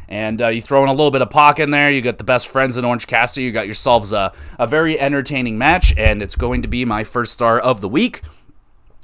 And 0.08 0.40
uh, 0.40 0.48
you 0.48 0.62
throw 0.62 0.82
in 0.84 0.88
a 0.88 0.92
little 0.92 1.10
bit 1.10 1.22
of 1.22 1.30
Pac 1.30 1.58
in 1.58 1.70
there. 1.70 1.90
You 1.90 2.00
got 2.00 2.18
the 2.18 2.24
best 2.24 2.46
friends 2.46 2.76
in 2.76 2.84
Orange 2.84 3.06
Cassidy. 3.06 3.44
You 3.44 3.52
got 3.52 3.66
yourselves 3.66 4.12
a, 4.12 4.32
a 4.58 4.66
very 4.66 4.98
entertaining 5.00 5.58
match, 5.58 5.92
and 5.96 6.22
it's 6.22 6.36
going 6.36 6.62
to 6.62 6.68
be 6.68 6.84
my 6.84 7.02
first 7.02 7.32
star 7.32 7.58
of 7.58 7.80
the 7.80 7.88
week. 7.88 8.22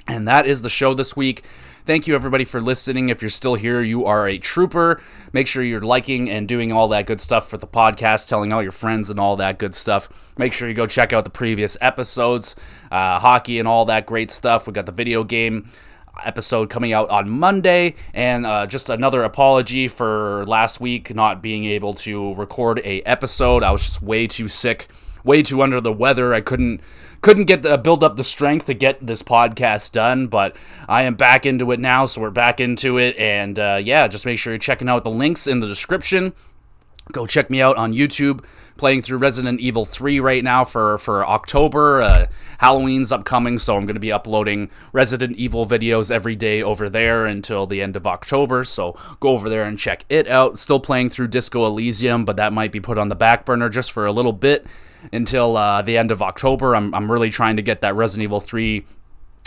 And 0.07 0.27
that 0.27 0.45
is 0.45 0.61
the 0.61 0.69
show 0.69 0.93
this 0.93 1.15
week. 1.15 1.43
Thank 1.85 2.07
you, 2.07 2.15
everybody, 2.15 2.45
for 2.45 2.61
listening. 2.61 3.09
If 3.09 3.21
you're 3.21 3.27
still 3.27 3.55
here, 3.55 3.81
you 3.81 4.05
are 4.05 4.25
a 4.25 4.37
trooper. 4.37 5.01
Make 5.33 5.47
sure 5.47 5.61
you're 5.61 5.81
liking 5.81 6.29
and 6.29 6.47
doing 6.47 6.71
all 6.71 6.87
that 6.87 7.07
good 7.07 7.19
stuff 7.19 7.49
for 7.49 7.57
the 7.57 7.67
podcast, 7.67 8.29
telling 8.29 8.53
all 8.53 8.63
your 8.63 8.71
friends 8.71 9.09
and 9.09 9.19
all 9.19 9.35
that 9.35 9.59
good 9.59 9.75
stuff. 9.75 10.07
Make 10.37 10.53
sure 10.53 10.69
you 10.69 10.75
go 10.75 10.87
check 10.87 11.11
out 11.11 11.25
the 11.25 11.29
previous 11.29 11.75
episodes, 11.81 12.55
uh, 12.89 13.19
hockey 13.19 13.59
and 13.59 13.67
all 13.67 13.83
that 13.85 14.05
great 14.05 14.31
stuff. 14.31 14.65
We 14.65 14.71
got 14.71 14.85
the 14.85 14.93
video 14.93 15.25
game 15.25 15.69
episode 16.23 16.69
coming 16.69 16.93
out 16.93 17.09
on 17.09 17.29
Monday. 17.29 17.95
And 18.13 18.45
uh, 18.45 18.65
just 18.65 18.89
another 18.89 19.21
apology 19.23 19.89
for 19.89 20.45
last 20.45 20.79
week 20.79 21.13
not 21.13 21.41
being 21.43 21.65
able 21.65 21.95
to 21.95 22.33
record 22.35 22.79
a 22.85 23.01
episode. 23.01 23.61
I 23.61 23.71
was 23.71 23.83
just 23.83 24.01
way 24.01 24.25
too 24.25 24.47
sick, 24.47 24.87
way 25.25 25.43
too 25.43 25.61
under 25.61 25.81
the 25.81 25.91
weather. 25.91 26.33
I 26.33 26.39
couldn't 26.39 26.79
couldn't 27.23 27.45
get 27.45 27.61
the 27.61 27.77
build 27.77 28.03
up 28.03 28.17
the 28.17 28.23
strength 28.23 28.65
to 28.65 28.73
get 28.73 29.03
this 29.07 29.23
podcast 29.23 29.93
done, 29.93 30.27
but 30.27 30.57
I 30.89 31.03
am 31.03 31.15
back 31.15 31.45
into 31.45 31.71
it 31.71 31.79
now, 31.79 32.05
so 32.05 32.21
we're 32.21 32.29
back 32.29 32.59
into 32.59 32.99
it. 32.99 33.17
And 33.17 33.57
uh, 33.57 33.79
yeah, 33.81 34.07
just 34.09 34.25
make 34.25 34.37
sure 34.37 34.51
you're 34.51 34.59
checking 34.59 34.89
out 34.89 35.05
the 35.05 35.09
links 35.09 35.47
in 35.47 35.61
the 35.61 35.67
description. 35.67 36.33
Go 37.13 37.25
check 37.25 37.49
me 37.49 37.61
out 37.61 37.77
on 37.77 37.93
YouTube, 37.93 38.43
playing 38.75 39.03
through 39.03 39.19
Resident 39.19 39.61
Evil 39.61 39.85
3 39.85 40.19
right 40.19 40.43
now 40.43 40.65
for 40.65 40.97
for 40.97 41.25
October. 41.25 42.01
Uh, 42.01 42.27
Halloween's 42.57 43.11
upcoming, 43.13 43.57
so 43.57 43.77
I'm 43.77 43.85
going 43.85 43.95
to 43.95 44.01
be 44.01 44.11
uploading 44.11 44.69
Resident 44.91 45.37
Evil 45.37 45.65
videos 45.65 46.11
every 46.11 46.35
day 46.35 46.61
over 46.61 46.89
there 46.89 47.25
until 47.25 47.65
the 47.67 47.81
end 47.81 47.95
of 47.95 48.05
October. 48.05 48.65
So 48.65 48.97
go 49.21 49.29
over 49.29 49.49
there 49.49 49.63
and 49.63 49.79
check 49.79 50.03
it 50.09 50.27
out. 50.27 50.59
Still 50.59 50.81
playing 50.81 51.09
through 51.09 51.27
Disco 51.27 51.65
Elysium, 51.65 52.25
but 52.25 52.35
that 52.35 52.51
might 52.51 52.73
be 52.73 52.81
put 52.81 52.97
on 52.97 53.07
the 53.07 53.15
back 53.15 53.45
burner 53.45 53.69
just 53.69 53.93
for 53.93 54.05
a 54.05 54.11
little 54.11 54.33
bit 54.33 54.67
until 55.11 55.57
uh, 55.57 55.81
the 55.81 55.97
end 55.97 56.11
of 56.11 56.21
October. 56.21 56.75
I'm, 56.75 56.93
I'm 56.93 57.11
really 57.11 57.29
trying 57.29 57.57
to 57.57 57.61
get 57.61 57.81
that 57.81 57.95
Resident 57.95 58.23
Evil 58.23 58.39
3 58.39 58.85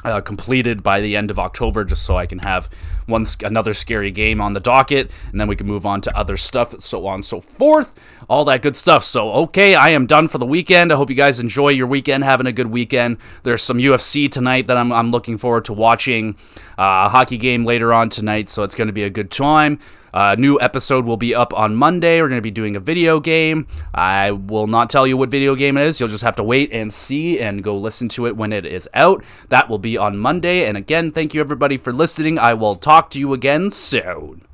uh, 0.04 0.20
completed 0.20 0.82
by 0.82 1.00
the 1.00 1.16
end 1.16 1.30
of 1.30 1.38
October, 1.38 1.84
just 1.84 2.04
so 2.04 2.16
I 2.16 2.26
can 2.26 2.38
have 2.40 2.68
one 3.06 3.24
another 3.42 3.74
scary 3.74 4.10
game 4.10 4.40
on 4.40 4.52
the 4.52 4.60
docket, 4.60 5.10
and 5.30 5.40
then 5.40 5.48
we 5.48 5.56
can 5.56 5.66
move 5.66 5.86
on 5.86 6.00
to 6.02 6.16
other 6.16 6.36
stuff, 6.36 6.80
so 6.80 7.06
on 7.06 7.16
and 7.16 7.24
so 7.24 7.40
forth, 7.40 7.94
all 8.28 8.44
that 8.46 8.62
good 8.62 8.76
stuff. 8.76 9.04
So, 9.04 9.30
okay, 9.32 9.74
I 9.74 9.90
am 9.90 10.06
done 10.06 10.28
for 10.28 10.38
the 10.38 10.46
weekend. 10.46 10.92
I 10.92 10.96
hope 10.96 11.10
you 11.10 11.16
guys 11.16 11.40
enjoy 11.40 11.68
your 11.70 11.86
weekend, 11.86 12.24
having 12.24 12.46
a 12.46 12.52
good 12.52 12.68
weekend. 12.68 13.18
There's 13.42 13.62
some 13.62 13.78
UFC 13.78 14.30
tonight 14.30 14.66
that 14.66 14.76
I'm, 14.76 14.92
I'm 14.92 15.10
looking 15.10 15.38
forward 15.38 15.64
to 15.66 15.72
watching. 15.72 16.36
Uh, 16.78 17.06
a 17.06 17.08
hockey 17.08 17.38
game 17.38 17.64
later 17.64 17.92
on 17.92 18.10
tonight, 18.10 18.50
so 18.50 18.62
it's 18.62 18.74
going 18.74 18.88
to 18.88 18.92
be 18.92 19.04
a 19.04 19.08
good 19.08 19.30
time. 19.30 19.78
Uh, 20.12 20.34
new 20.38 20.58
episode 20.60 21.04
will 21.04 21.16
be 21.16 21.34
up 21.34 21.52
on 21.52 21.74
Monday. 21.74 22.20
We're 22.20 22.28
going 22.28 22.38
to 22.38 22.42
be 22.42 22.50
doing 22.50 22.76
a 22.76 22.80
video 22.80 23.20
game. 23.20 23.66
I 23.94 24.30
will 24.30 24.66
not 24.66 24.88
tell 24.90 25.06
you 25.06 25.16
what 25.16 25.30
video 25.30 25.54
game 25.54 25.76
it 25.76 25.86
is. 25.86 26.00
You'll 26.00 26.08
just 26.08 26.24
have 26.24 26.36
to 26.36 26.42
wait 26.42 26.72
and 26.72 26.92
see 26.92 27.38
and 27.38 27.62
go 27.62 27.76
listen 27.76 28.08
to 28.10 28.26
it 28.26 28.36
when 28.36 28.52
it 28.52 28.64
is 28.64 28.88
out. 28.94 29.22
That 29.48 29.68
will 29.68 29.78
be 29.78 29.96
on 29.96 30.16
Monday. 30.16 30.66
And 30.66 30.76
again, 30.76 31.10
thank 31.10 31.34
you 31.34 31.40
everybody 31.40 31.76
for 31.76 31.92
listening. 31.92 32.38
I 32.38 32.54
will 32.54 32.76
talk 32.76 33.10
to 33.10 33.18
you 33.18 33.32
again 33.32 33.70
soon. 33.70 34.46